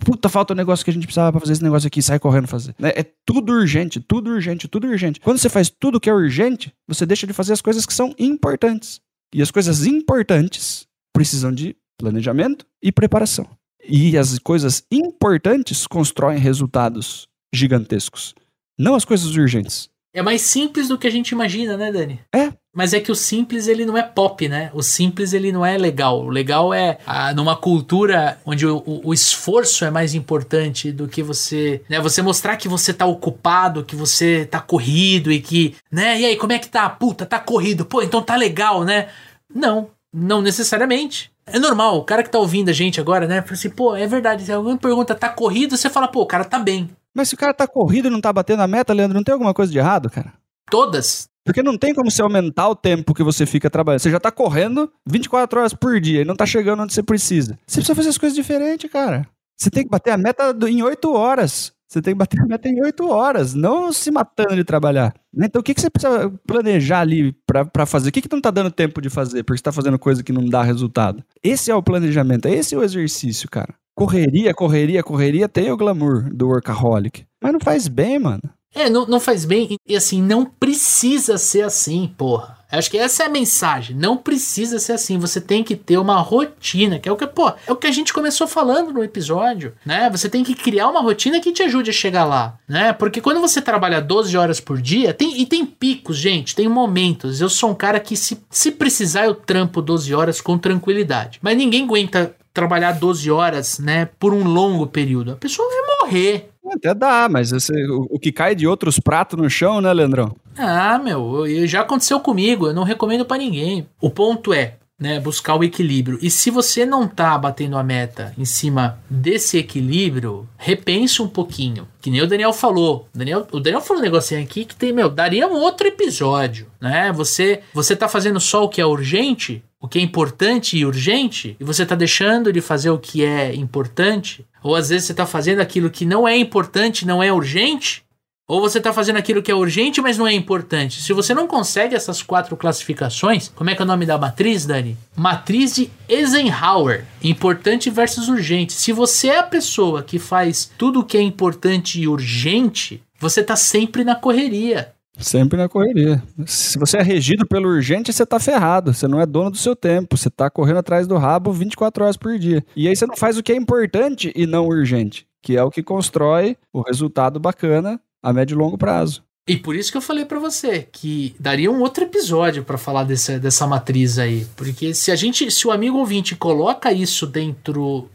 puta, 0.04 0.28
falta 0.28 0.54
o 0.54 0.56
um 0.56 0.58
negócio 0.58 0.84
que 0.84 0.90
a 0.90 0.94
gente 0.94 1.06
precisava 1.06 1.32
pra 1.32 1.40
fazer 1.40 1.54
esse 1.54 1.64
negócio 1.64 1.88
aqui, 1.88 2.02
sai 2.02 2.20
correndo 2.20 2.48
fazer. 2.48 2.76
Né? 2.80 2.94
É 2.96 3.06
tudo 3.26 3.54
urgente, 3.54 4.00
tudo 4.00 4.32
urgente, 4.32 4.68
tudo 4.68 4.88
urgente. 4.88 5.20
Quando 5.20 5.38
você 5.38 5.50
faz 5.50 5.70
tudo 5.70 6.00
que 6.00 6.10
é 6.10 6.14
urgente, 6.14 6.74
você 6.88 7.06
deixa 7.06 7.28
de 7.28 7.34
fazer 7.34 7.54
as 7.54 7.62
coisas 7.62 7.86
que 7.86 7.94
são 7.94 8.14
importantes. 8.18 9.00
E 9.34 9.42
as 9.42 9.52
coisas 9.52 9.86
importantes 9.86 10.88
precisam 11.14 11.52
de 11.52 11.76
planejamento 11.98 12.66
e 12.82 12.92
preparação. 12.92 13.48
E 13.88 14.18
as 14.18 14.40
coisas 14.40 14.84
importantes 14.92 15.86
constroem 15.86 16.40
resultados 16.40 17.28
gigantescos, 17.54 18.36
não 18.78 18.96
as 18.96 19.06
coisas 19.06 19.36
urgentes. 19.36 19.90
É 20.18 20.22
mais 20.24 20.42
simples 20.42 20.88
do 20.88 20.98
que 20.98 21.06
a 21.06 21.12
gente 21.12 21.30
imagina, 21.30 21.78
né, 21.78 21.92
Dani? 21.92 22.20
É. 22.34 22.52
Mas 22.76 22.92
é 22.92 23.00
que 23.00 23.12
o 23.12 23.16
simples 23.16 23.68
ele 23.68 23.86
não 23.86 23.96
é 23.96 24.02
pop, 24.02 24.50
né? 24.50 24.72
O 24.74 24.82
simples 24.82 25.32
ele 25.32 25.52
não 25.52 25.64
é 25.64 25.78
legal. 25.78 26.26
O 26.26 26.30
legal 26.30 26.74
é 26.74 26.98
ah, 27.06 27.32
numa 27.36 27.56
cultura 27.56 28.40
onde 28.44 28.66
o, 28.66 28.78
o, 28.84 29.10
o, 29.10 29.14
esforço 29.14 29.86
é 29.86 29.92
mais 29.92 30.16
importante 30.16 30.92
do 30.92 31.08
que 31.08 31.22
você, 31.22 31.84
né? 31.88 32.00
Você 32.00 32.24
mostrar 32.24 32.58
que 32.58 32.68
você 32.68 32.92
tá 32.92 33.06
ocupado, 33.06 33.86
que 33.86 33.96
você 33.96 34.44
tá 34.44 34.60
corrido 34.60 35.32
e 35.32 35.40
que, 35.40 35.76
né? 35.92 36.20
E 36.20 36.26
aí, 36.26 36.36
como 36.36 36.54
é 36.54 36.58
que 36.58 36.68
tá? 36.68 36.90
Puta, 36.90 37.24
tá 37.24 37.40
corrido. 37.40 37.86
Pô, 37.86 38.02
então 38.02 38.20
tá 38.20 38.36
legal, 38.36 38.84
né? 38.84 39.10
Não, 39.54 39.92
não 40.12 40.42
necessariamente. 40.42 41.32
É 41.46 41.60
normal, 41.60 42.00
o 42.00 42.04
cara 42.04 42.24
que 42.24 42.32
tá 42.32 42.40
ouvindo 42.40 42.70
a 42.70 42.74
gente 42.74 43.00
agora, 43.00 43.28
né? 43.28 43.44
Fala 43.44 43.54
assim, 43.54 43.70
pô, 43.70 43.96
é 43.96 44.08
verdade. 44.08 44.44
Se 44.44 44.52
alguém 44.52 44.76
pergunta, 44.78 45.14
tá 45.14 45.30
corrido, 45.30 45.78
você 45.78 45.92
fala, 45.92 46.08
pô, 46.08 46.22
o 46.22 46.26
cara 46.26 46.44
tá 46.44 46.58
bem. 46.58 46.90
Mas 47.18 47.30
se 47.30 47.34
o 47.34 47.38
cara 47.38 47.52
tá 47.52 47.68
corrido 47.68 48.10
e 48.10 48.12
não 48.12 48.22
tá 48.22 48.32
batendo 48.32 48.62
a 48.62 48.68
meta, 48.68 48.94
Leandro, 48.94 49.16
não 49.18 49.24
tem 49.24 49.34
alguma 49.34 49.52
coisa 49.52 49.72
de 49.72 49.80
errado, 49.80 50.08
cara? 50.08 50.34
Todas. 50.70 51.28
Porque 51.44 51.64
não 51.64 51.76
tem 51.76 51.92
como 51.92 52.12
você 52.12 52.22
aumentar 52.22 52.70
o 52.70 52.76
tempo 52.76 53.12
que 53.12 53.24
você 53.24 53.44
fica 53.44 53.72
trabalhando. 53.72 54.02
Você 54.02 54.12
já 54.12 54.20
tá 54.20 54.30
correndo 54.30 54.92
24 55.04 55.60
horas 55.60 55.74
por 55.74 56.00
dia 56.00 56.22
e 56.22 56.26
não 56.26 56.36
tá 56.36 56.46
chegando 56.46 56.84
onde 56.84 56.94
você 56.94 57.02
precisa. 57.02 57.58
Você 57.66 57.78
precisa 57.78 57.96
fazer 57.96 58.10
as 58.10 58.20
coisas 58.20 58.36
diferentes, 58.36 58.92
cara. 58.92 59.28
Você 59.58 59.72
tem 59.72 59.84
que 59.84 59.90
bater 59.90 60.12
a 60.12 60.18
meta 60.18 60.56
em 60.68 60.84
8 60.84 61.12
horas. 61.12 61.74
Você 61.88 62.02
tem 62.02 62.14
que 62.14 62.18
bater 62.18 62.42
a 62.42 62.46
meta 62.46 62.68
em 62.68 62.82
8 62.84 63.10
horas, 63.10 63.54
não 63.54 63.94
se 63.94 64.12
matando 64.12 64.56
de 64.56 64.64
trabalhar. 64.66 65.14
Então, 65.34 65.62
o 65.62 65.64
que, 65.64 65.74
que 65.74 65.80
você 65.80 65.90
precisa 65.90 66.30
planejar 66.46 67.00
ali 67.00 67.34
para 67.46 67.86
fazer? 67.86 68.10
O 68.10 68.12
que, 68.12 68.22
que 68.22 68.34
não 68.34 68.42
tá 68.42 68.52
dando 68.52 68.70
tempo 68.70 69.02
de 69.02 69.10
fazer? 69.10 69.44
Porque 69.44 69.58
você 69.58 69.64
tá 69.64 69.72
fazendo 69.72 69.98
coisa 69.98 70.22
que 70.22 70.34
não 70.34 70.46
dá 70.46 70.62
resultado. 70.62 71.24
Esse 71.42 71.72
é 71.72 71.76
o 71.76 71.82
planejamento, 71.82 72.48
esse 72.48 72.76
é 72.76 72.78
o 72.78 72.84
exercício, 72.84 73.50
cara. 73.50 73.74
Correria, 73.96 74.54
correria, 74.54 75.02
correria, 75.02 75.48
tem 75.48 75.72
o 75.72 75.78
glamour 75.78 76.30
do 76.34 76.48
workaholic. 76.48 77.26
Mas 77.42 77.54
não 77.54 77.60
faz 77.60 77.88
bem, 77.88 78.20
mano. 78.20 78.44
É, 78.76 78.90
não, 78.90 79.08
não 79.08 79.20
faz 79.20 79.46
bem. 79.46 79.76
E 79.88 79.96
assim, 79.96 80.22
não 80.22 80.46
precisa 80.46 81.38
ser 81.38 81.62
assim, 81.62 82.14
porra. 82.18 82.57
Acho 82.72 82.92
que 82.92 82.98
essa 82.98 83.24
é 83.24 83.26
a 83.26 83.30
mensagem. 83.30 83.96
Não 83.96 84.18
precisa 84.18 84.80
ser 84.80 84.94
assim. 84.94 85.18
Você 85.18 85.40
tem 85.40 85.64
que 85.64 85.76
ter 85.76 85.98
uma 85.98 86.20
rotina, 86.20 87.00
que 87.00 87.08
é 87.08 87.12
o 87.12 87.16
que, 87.16 87.26
pô, 87.26 87.52
é 87.66 87.72
o 87.72 87.76
que 87.76 87.88
a 87.88 87.92
gente 87.92 88.14
começou 88.14 88.48
falando 88.48 88.92
no 88.92 89.04
episódio, 89.04 89.74
né? 89.86 90.10
Você 90.10 90.28
tem 90.28 90.44
que 90.44 90.54
criar 90.54 90.90
uma 90.90 91.02
rotina 91.02 91.40
que 91.40 91.52
te 91.52 91.64
ajude 91.64 91.90
a 91.90 91.94
chegar 91.94 92.26
lá, 92.26 92.58
né? 92.68 92.94
Porque 92.94 93.22
quando 93.22 93.40
você 93.40 93.62
trabalha 93.62 94.02
12 94.02 94.36
horas 94.38 94.60
por 94.60 94.82
dia, 94.82 95.14
tem, 95.14 95.40
e 95.40 95.46
tem 95.46 95.66
picos, 95.66 96.18
gente, 96.18 96.56
tem 96.56 96.68
momentos. 96.68 97.40
Eu 97.40 97.50
sou 97.50 97.72
um 97.72 97.76
cara 97.76 98.00
que, 98.00 98.18
se, 98.18 98.38
se 98.50 98.72
precisar, 98.72 99.26
eu 99.26 99.36
trampo 99.36 99.82
12 99.82 100.14
horas 100.14 100.42
com 100.42 100.58
tranquilidade. 100.58 101.40
Mas 101.42 101.58
ninguém 101.58 101.84
aguenta 101.84 102.36
trabalhar 102.54 102.94
12 102.94 103.30
horas, 103.30 103.78
né, 103.78 104.10
por 104.18 104.34
um 104.34 104.44
longo 104.44 104.88
período. 104.88 105.34
A 105.34 105.36
pessoa 105.36 105.70
vai 105.70 106.00
morrer. 106.02 106.50
Até 106.72 106.94
dá, 106.94 107.28
mas 107.30 107.52
esse, 107.52 107.74
o, 107.90 108.08
o, 108.12 108.20
que 108.20 108.32
cai 108.32 108.56
de 108.56 108.68
outros 108.68 109.00
pratos 109.00 109.40
no 109.40 109.50
chão, 109.50 109.82
né, 109.82 109.92
Leandrão? 109.94 110.36
Ah, 110.58 110.98
meu, 110.98 111.46
já 111.68 111.82
aconteceu 111.82 112.20
comigo, 112.20 112.68
eu 112.68 112.74
não 112.74 112.84
recomendo 112.84 113.26
para 113.26 113.38
ninguém. 113.38 113.88
O 114.02 114.10
ponto 114.10 114.54
é, 114.54 114.76
né, 115.00 115.20
buscar 115.20 115.56
o 115.56 115.64
equilíbrio. 115.64 116.18
E 116.22 116.30
se 116.30 116.50
você 116.50 116.86
não 116.86 117.08
tá 117.08 117.38
batendo 117.38 117.78
a 117.78 117.84
meta 117.84 118.34
em 118.38 118.46
cima 118.46 119.00
desse 119.10 119.58
equilíbrio, 119.58 120.48
repense 120.58 121.22
um 121.22 121.28
pouquinho. 121.28 121.88
Que 122.02 122.10
nem 122.10 122.22
o 122.22 122.28
Daniel 122.28 122.52
falou. 122.52 123.08
O 123.14 123.18
Daniel, 123.18 123.48
o 123.52 123.60
Daniel 123.60 123.82
falou 123.82 124.02
um 124.02 124.06
negocinho 124.06 124.42
aqui 124.42 124.66
que 124.66 124.76
tem, 124.76 124.92
meu, 124.92 125.10
daria 125.10 125.48
um 125.48 125.56
outro 125.56 125.88
episódio, 125.88 126.68
né? 126.82 127.12
Você, 127.14 127.62
você 127.74 127.96
tá 127.96 128.08
fazendo 128.08 128.40
só 128.40 128.64
o 128.64 128.70
que 128.70 128.82
é 128.82 128.86
urgente, 128.86 129.64
o 129.80 129.88
que 129.88 130.00
é 130.00 130.02
importante 130.02 130.78
e 130.78 130.86
urgente, 130.86 131.56
e 131.60 131.64
você 131.64 131.84
está 131.84 131.96
deixando 131.96 132.52
de 132.52 132.62
fazer 132.62 132.90
o 132.90 132.98
que 132.98 133.24
é 133.24 133.54
importante, 133.54 134.46
ou 134.64 134.76
às 134.76 134.90
vezes 134.90 135.06
você 135.06 135.14
está 135.14 135.26
fazendo 135.26 135.62
aquilo 135.62 135.90
que 135.90 136.06
não 136.06 136.28
é 136.28 136.36
importante, 136.36 137.06
não 137.06 137.22
é 137.22 137.32
urgente, 137.32 138.04
ou 138.48 138.62
você 138.62 138.78
está 138.78 138.94
fazendo 138.94 139.18
aquilo 139.18 139.42
que 139.42 139.52
é 139.52 139.56
urgente, 139.56 140.02
mas 140.02 140.18
não 140.18 140.26
é 140.26 140.34
importante. 140.34 141.02
Se 141.02 141.12
você 141.12 141.34
não 141.34 141.48
consegue 141.48 141.96
essas 141.96 142.24
quatro 142.24 142.56
classificações, 142.56 143.52
como 143.54 143.70
é 143.70 143.76
que 143.76 143.82
é 143.82 143.86
o 143.86 143.88
nome 143.88 144.06
da 144.06 144.18
matriz, 144.18 144.66
Dani? 144.66 144.98
Matriz 145.14 145.76
de 145.76 145.92
Eisenhower. 146.08 147.04
Importante 147.22 147.90
versus 147.90 148.30
urgente. 148.30 148.72
Se 148.72 148.94
você 148.94 149.28
é 149.28 149.40
a 149.40 149.44
pessoa 149.44 150.02
que 150.02 150.18
faz 150.18 150.72
tudo 150.78 151.02
o 151.02 151.04
que 151.04 151.18
é 151.18 151.22
importante 151.22 152.00
e 152.00 152.08
urgente, 152.08 153.04
você 153.20 153.42
está 153.42 153.58
sempre 153.58 154.06
na 154.06 154.16
correria. 154.16 154.94
Sempre 155.18 155.58
na 155.58 155.68
correria. 155.68 156.22
Se 156.46 156.78
você 156.78 156.98
é 156.98 157.02
regido 157.02 157.46
pelo 157.46 157.70
urgente, 157.70 158.14
você 158.14 158.26
tá 158.26 158.40
ferrado. 158.40 158.94
Você 158.94 159.08
não 159.08 159.20
é 159.20 159.26
dono 159.26 159.52
do 159.52 159.58
seu 159.58 159.76
tempo. 159.76 160.18
Você 160.18 160.30
tá 160.30 160.50
correndo 160.50 160.78
atrás 160.78 161.08
do 161.08 161.18
rabo 161.18 161.52
24 161.52 162.04
horas 162.04 162.18
por 162.18 162.38
dia. 162.38 162.64
E 162.76 162.88
aí 162.88 162.96
você 162.96 163.06
não 163.06 163.16
faz 163.16 163.38
o 163.38 163.44
que 163.44 163.52
é 163.52 163.56
importante 163.56 164.32
e 164.36 164.46
não 164.46 164.68
urgente, 164.68 165.28
que 165.42 165.58
é 165.58 165.64
o 165.64 165.72
que 165.72 165.82
constrói 165.82 166.56
o 166.72 166.82
resultado 166.82 167.40
bacana 167.40 168.00
a 168.22 168.32
médio 168.32 168.56
e 168.56 168.58
longo 168.58 168.78
prazo. 168.78 169.24
E 169.48 169.56
por 169.56 169.76
isso 169.76 169.90
que 169.90 169.98
eu 169.98 170.02
falei 170.02 170.26
para 170.26 170.40
você 170.40 170.88
que 170.92 171.34
daria 171.40 171.72
um 171.72 171.80
outro 171.80 172.04
episódio 172.04 172.66
para 172.66 172.78
falar 172.78 173.06
dessa, 173.06 173.40
dessa 173.40 173.66
matriz 173.66 174.20
aí, 174.20 174.46
porque 174.58 174.94
se 174.94 175.10
a 175.10 175.16
gente, 175.16 175.50
se 175.50 175.66
o 175.66 175.72
amigo 175.72 175.98
ouvinte 175.98 176.36
coloca 176.36 176.92
isso 176.92 177.26
dentro 177.26 178.10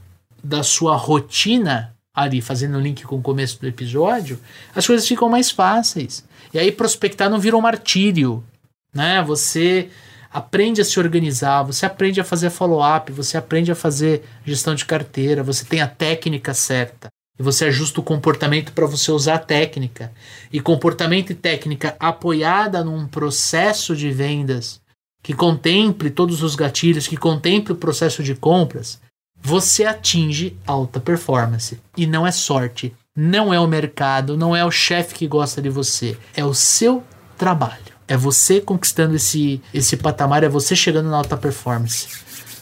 da 0.44 0.62
sua 0.62 0.94
rotina 0.94 1.96
ali, 2.14 2.42
fazendo 2.42 2.76
o 2.76 2.80
link 2.80 3.04
com 3.04 3.16
o 3.16 3.22
começo 3.22 3.58
do 3.58 3.66
episódio, 3.66 4.38
as 4.74 4.86
coisas 4.86 5.08
ficam 5.08 5.30
mais 5.30 5.50
fáceis. 5.50 6.22
E 6.52 6.58
aí 6.58 6.70
prospectar 6.70 7.30
não 7.30 7.40
vira 7.40 7.56
um 7.56 7.60
martírio, 7.60 8.44
né? 8.92 9.22
Você 9.22 9.88
aprende 10.30 10.80
a 10.80 10.84
se 10.84 10.98
organizar, 10.98 11.62
você 11.62 11.84
aprende 11.84 12.20
a 12.20 12.24
fazer 12.24 12.50
follow-up, 12.50 13.12
você 13.12 13.36
aprende 13.36 13.70
a 13.70 13.74
fazer 13.74 14.22
gestão 14.44 14.74
de 14.74 14.84
carteira, 14.84 15.42
você 15.42 15.64
tem 15.64 15.80
a 15.80 15.88
técnica 15.88 16.54
certa. 16.54 17.08
E 17.38 17.42
você 17.42 17.64
ajusta 17.66 18.00
o 18.00 18.04
comportamento 18.04 18.72
para 18.72 18.86
você 18.86 19.10
usar 19.10 19.34
a 19.34 19.38
técnica. 19.38 20.12
E 20.52 20.60
comportamento 20.60 21.30
e 21.30 21.34
técnica 21.34 21.96
apoiada 21.98 22.84
num 22.84 23.06
processo 23.06 23.96
de 23.96 24.10
vendas 24.10 24.80
que 25.22 25.32
contemple 25.32 26.10
todos 26.10 26.42
os 26.42 26.54
gatilhos, 26.54 27.06
que 27.06 27.16
contemple 27.16 27.72
o 27.72 27.76
processo 27.76 28.22
de 28.22 28.34
compras, 28.34 29.00
você 29.40 29.84
atinge 29.84 30.56
alta 30.66 30.98
performance. 30.98 31.80
E 31.96 32.06
não 32.06 32.26
é 32.26 32.32
sorte, 32.32 32.94
não 33.16 33.52
é 33.52 33.60
o 33.60 33.66
mercado, 33.66 34.36
não 34.36 34.54
é 34.56 34.64
o 34.64 34.70
chefe 34.70 35.14
que 35.14 35.26
gosta 35.26 35.60
de 35.60 35.68
você, 35.68 36.16
é 36.34 36.44
o 36.44 36.54
seu 36.54 37.02
trabalho. 37.36 37.92
É 38.08 38.16
você 38.16 38.60
conquistando 38.60 39.14
esse, 39.14 39.60
esse 39.72 39.96
patamar, 39.96 40.44
é 40.44 40.48
você 40.48 40.74
chegando 40.74 41.08
na 41.08 41.16
alta 41.16 41.36
performance. 41.36 42.08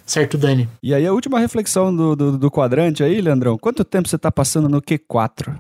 Certo, 0.07 0.37
Dani? 0.37 0.69
E 0.83 0.93
aí, 0.93 1.07
a 1.07 1.13
última 1.13 1.39
reflexão 1.39 1.95
do, 1.95 2.17
do, 2.17 2.39
do 2.39 2.51
quadrante 2.51 3.03
aí, 3.03 3.21
Leandrão. 3.21 3.57
Quanto 3.57 3.85
tempo 3.85 4.09
você 4.09 4.17
está 4.17 4.31
passando 4.31 4.69
no 4.69 4.83
Q4? 4.83 5.57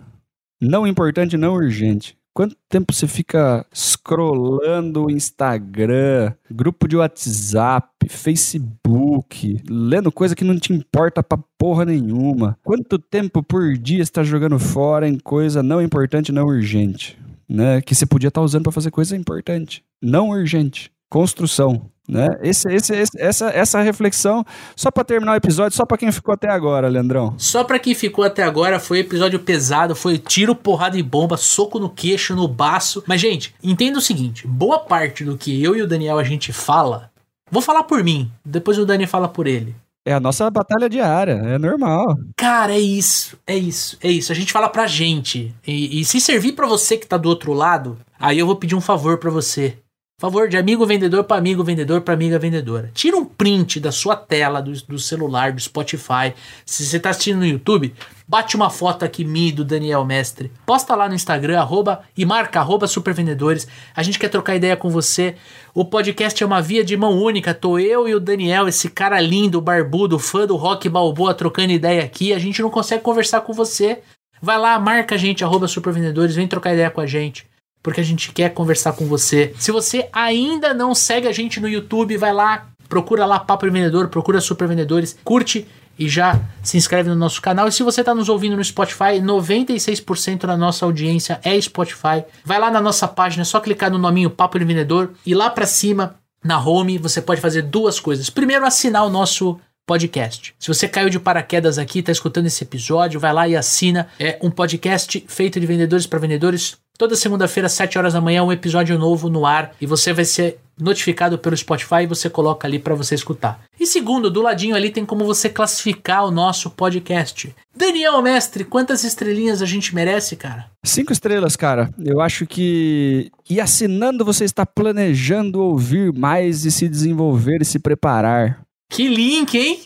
Não 0.60 0.86
importante, 0.86 1.36
não 1.36 1.54
urgente. 1.54 2.16
Quanto 2.32 2.56
tempo 2.68 2.92
você 2.92 3.08
fica 3.08 3.66
scrollando 3.74 5.06
o 5.06 5.10
Instagram, 5.10 6.32
grupo 6.50 6.86
de 6.86 6.96
WhatsApp, 6.96 8.08
Facebook, 8.08 9.60
lendo 9.68 10.12
coisa 10.12 10.36
que 10.36 10.44
não 10.44 10.58
te 10.58 10.72
importa 10.72 11.22
pra 11.22 11.38
porra 11.58 11.84
nenhuma? 11.84 12.56
Quanto 12.62 12.98
tempo 12.98 13.42
por 13.42 13.76
dia 13.76 14.04
você 14.04 14.12
tá 14.12 14.22
jogando 14.22 14.58
fora 14.58 15.08
em 15.08 15.18
coisa 15.18 15.62
não 15.62 15.82
importante, 15.82 16.30
não 16.30 16.46
urgente? 16.46 17.18
Né? 17.48 17.80
Que 17.80 17.94
você 17.94 18.06
podia 18.06 18.28
estar 18.28 18.40
tá 18.40 18.44
usando 18.44 18.62
para 18.62 18.72
fazer 18.72 18.92
coisa 18.92 19.16
importante, 19.16 19.84
não 20.00 20.28
urgente. 20.28 20.92
Construção. 21.10 21.90
Né? 22.08 22.26
Esse, 22.42 22.68
esse, 22.72 22.92
esse, 22.92 23.20
essa, 23.20 23.50
essa 23.50 23.80
reflexão, 23.80 24.44
só 24.74 24.90
para 24.90 25.04
terminar 25.04 25.32
o 25.32 25.36
episódio, 25.36 25.76
só 25.76 25.86
para 25.86 25.96
quem 25.96 26.10
ficou 26.10 26.34
até 26.34 26.50
agora, 26.50 26.88
Leandrão. 26.88 27.34
Só 27.38 27.62
para 27.62 27.78
quem 27.78 27.94
ficou 27.94 28.24
até 28.24 28.42
agora, 28.42 28.80
foi 28.80 28.98
episódio 28.98 29.38
pesado, 29.38 29.94
foi 29.94 30.18
tiro, 30.18 30.54
porrada 30.54 30.98
e 30.98 31.02
bomba, 31.02 31.36
soco 31.36 31.78
no 31.78 31.88
queixo, 31.88 32.34
no 32.34 32.48
baço. 32.48 33.04
Mas, 33.06 33.20
gente, 33.20 33.54
entenda 33.62 33.98
o 33.98 34.02
seguinte: 34.02 34.44
boa 34.46 34.80
parte 34.80 35.24
do 35.24 35.36
que 35.36 35.62
eu 35.62 35.76
e 35.76 35.82
o 35.82 35.86
Daniel 35.86 36.18
a 36.18 36.24
gente 36.24 36.52
fala, 36.52 37.10
vou 37.48 37.62
falar 37.62 37.84
por 37.84 38.02
mim, 38.02 38.30
depois 38.44 38.76
o 38.76 38.84
Dani 38.84 39.06
fala 39.06 39.28
por 39.28 39.46
ele. 39.46 39.74
É 40.04 40.14
a 40.14 40.20
nossa 40.20 40.50
batalha 40.50 40.88
diária, 40.88 41.32
é 41.32 41.58
normal. 41.58 42.16
Cara, 42.36 42.72
é 42.72 42.80
isso, 42.80 43.38
é 43.46 43.56
isso, 43.56 43.98
é 44.02 44.10
isso. 44.10 44.32
A 44.32 44.34
gente 44.34 44.50
fala 44.50 44.68
pra 44.68 44.86
gente. 44.86 45.54
E, 45.64 46.00
e 46.00 46.04
se 46.04 46.20
servir 46.20 46.52
para 46.52 46.66
você 46.66 46.96
que 46.96 47.06
tá 47.06 47.18
do 47.18 47.28
outro 47.28 47.52
lado, 47.52 47.98
aí 48.18 48.38
eu 48.38 48.46
vou 48.46 48.56
pedir 48.56 48.74
um 48.74 48.80
favor 48.80 49.18
para 49.18 49.30
você. 49.30 49.76
Favor 50.20 50.50
de 50.50 50.58
amigo 50.58 50.84
vendedor 50.84 51.24
para 51.24 51.38
amigo 51.38 51.64
vendedor 51.64 52.02
para 52.02 52.12
amiga 52.12 52.38
vendedora. 52.38 52.90
Tira 52.92 53.16
um 53.16 53.24
print 53.24 53.80
da 53.80 53.90
sua 53.90 54.14
tela 54.14 54.60
do, 54.60 54.70
do 54.86 54.98
celular, 54.98 55.50
do 55.50 55.58
Spotify. 55.62 56.34
Se 56.66 56.84
você 56.84 56.98
está 56.98 57.08
assistindo 57.08 57.38
no 57.38 57.46
YouTube, 57.46 57.94
bate 58.28 58.54
uma 58.54 58.68
foto 58.68 59.02
aqui 59.02 59.24
minha 59.24 59.50
do 59.50 59.64
Daniel 59.64 60.04
Mestre. 60.04 60.52
Posta 60.66 60.94
lá 60.94 61.08
no 61.08 61.14
Instagram, 61.14 61.58
arroba, 61.58 62.02
e 62.14 62.26
marca 62.26 62.60
arroba 62.60 62.86
supervendedores. 62.86 63.66
A 63.96 64.02
gente 64.02 64.18
quer 64.18 64.28
trocar 64.28 64.56
ideia 64.56 64.76
com 64.76 64.90
você. 64.90 65.36
O 65.72 65.86
podcast 65.86 66.42
é 66.42 66.46
uma 66.46 66.60
via 66.60 66.84
de 66.84 66.98
mão 66.98 67.18
única. 67.18 67.54
Tô 67.54 67.78
eu 67.78 68.06
e 68.06 68.14
o 68.14 68.20
Daniel, 68.20 68.68
esse 68.68 68.90
cara 68.90 69.18
lindo, 69.22 69.58
barbudo, 69.58 70.18
fã 70.18 70.46
do 70.46 70.54
rock 70.54 70.86
balboa, 70.86 71.32
trocando 71.32 71.72
ideia 71.72 72.04
aqui. 72.04 72.34
A 72.34 72.38
gente 72.38 72.60
não 72.60 72.68
consegue 72.68 73.02
conversar 73.02 73.40
com 73.40 73.54
você. 73.54 74.02
Vai 74.42 74.58
lá, 74.58 74.78
marca 74.78 75.14
a 75.14 75.18
gente, 75.18 75.42
arroba 75.42 75.66
supervendedores, 75.66 76.34
vem 76.34 76.46
trocar 76.46 76.74
ideia 76.74 76.90
com 76.90 77.00
a 77.00 77.06
gente 77.06 77.49
porque 77.82 78.00
a 78.00 78.04
gente 78.04 78.32
quer 78.32 78.50
conversar 78.50 78.92
com 78.92 79.06
você. 79.06 79.54
Se 79.58 79.72
você 79.72 80.08
ainda 80.12 80.74
não 80.74 80.94
segue 80.94 81.28
a 81.28 81.32
gente 81.32 81.60
no 81.60 81.68
YouTube, 81.68 82.16
vai 82.16 82.32
lá, 82.32 82.68
procura 82.88 83.24
lá 83.24 83.38
Papo 83.38 83.70
Vendedor, 83.70 84.08
procura 84.08 84.40
Super 84.40 84.68
Vendedores, 84.68 85.16
curte 85.24 85.66
e 85.98 86.08
já 86.08 86.40
se 86.62 86.76
inscreve 86.76 87.10
no 87.10 87.14
nosso 87.14 87.42
canal. 87.42 87.68
E 87.68 87.72
se 87.72 87.82
você 87.82 88.00
está 88.00 88.14
nos 88.14 88.28
ouvindo 88.28 88.56
no 88.56 88.64
Spotify, 88.64 89.20
96% 89.22 90.46
da 90.46 90.56
nossa 90.56 90.84
audiência 90.84 91.38
é 91.44 91.60
Spotify. 91.60 92.24
Vai 92.44 92.58
lá 92.58 92.70
na 92.70 92.80
nossa 92.80 93.06
página, 93.06 93.42
é 93.42 93.44
só 93.44 93.60
clicar 93.60 93.90
no 93.90 93.98
nominho 93.98 94.30
Papo 94.30 94.58
de 94.58 94.64
Vendedor 94.64 95.12
e 95.26 95.34
lá 95.34 95.50
para 95.50 95.66
cima, 95.66 96.16
na 96.42 96.58
home, 96.58 96.96
você 96.96 97.20
pode 97.20 97.40
fazer 97.40 97.62
duas 97.62 98.00
coisas. 98.00 98.30
Primeiro, 98.30 98.64
assinar 98.64 99.04
o 99.04 99.10
nosso 99.10 99.60
podcast. 99.86 100.54
Se 100.58 100.68
você 100.68 100.88
caiu 100.88 101.10
de 101.10 101.18
paraquedas 101.18 101.76
aqui, 101.76 101.98
está 101.98 102.12
escutando 102.12 102.46
esse 102.46 102.64
episódio, 102.64 103.20
vai 103.20 103.32
lá 103.32 103.48
e 103.48 103.56
assina. 103.56 104.08
É 104.18 104.38
um 104.40 104.50
podcast 104.50 105.22
feito 105.28 105.60
de 105.60 105.66
vendedores 105.66 106.06
para 106.06 106.18
vendedores 106.18 106.78
Toda 107.00 107.16
segunda-feira, 107.16 107.66
às 107.66 107.72
7 107.72 107.96
horas 107.96 108.12
da 108.12 108.20
manhã, 108.20 108.44
um 108.44 108.52
episódio 108.52 108.98
novo 108.98 109.30
no 109.30 109.46
ar 109.46 109.72
e 109.80 109.86
você 109.86 110.12
vai 110.12 110.26
ser 110.26 110.58
notificado 110.78 111.38
pelo 111.38 111.56
Spotify 111.56 112.02
e 112.02 112.06
você 112.06 112.28
coloca 112.28 112.68
ali 112.68 112.78
para 112.78 112.94
você 112.94 113.14
escutar. 113.14 113.58
E 113.80 113.86
segundo, 113.86 114.30
do 114.30 114.42
ladinho 114.42 114.76
ali 114.76 114.90
tem 114.90 115.06
como 115.06 115.24
você 115.24 115.48
classificar 115.48 116.26
o 116.26 116.30
nosso 116.30 116.68
podcast. 116.68 117.56
Daniel 117.74 118.20
Mestre, 118.20 118.64
quantas 118.64 119.02
estrelinhas 119.02 119.62
a 119.62 119.64
gente 119.64 119.94
merece, 119.94 120.36
cara? 120.36 120.66
Cinco 120.84 121.10
estrelas, 121.10 121.56
cara. 121.56 121.88
Eu 122.04 122.20
acho 122.20 122.46
que. 122.46 123.30
E 123.48 123.62
assinando, 123.62 124.22
você 124.22 124.44
está 124.44 124.66
planejando 124.66 125.62
ouvir 125.62 126.12
mais 126.12 126.66
e 126.66 126.70
se 126.70 126.86
desenvolver 126.86 127.62
e 127.62 127.64
se 127.64 127.78
preparar. 127.78 128.60
Que 128.90 129.08
link, 129.08 129.56
hein? 129.56 129.80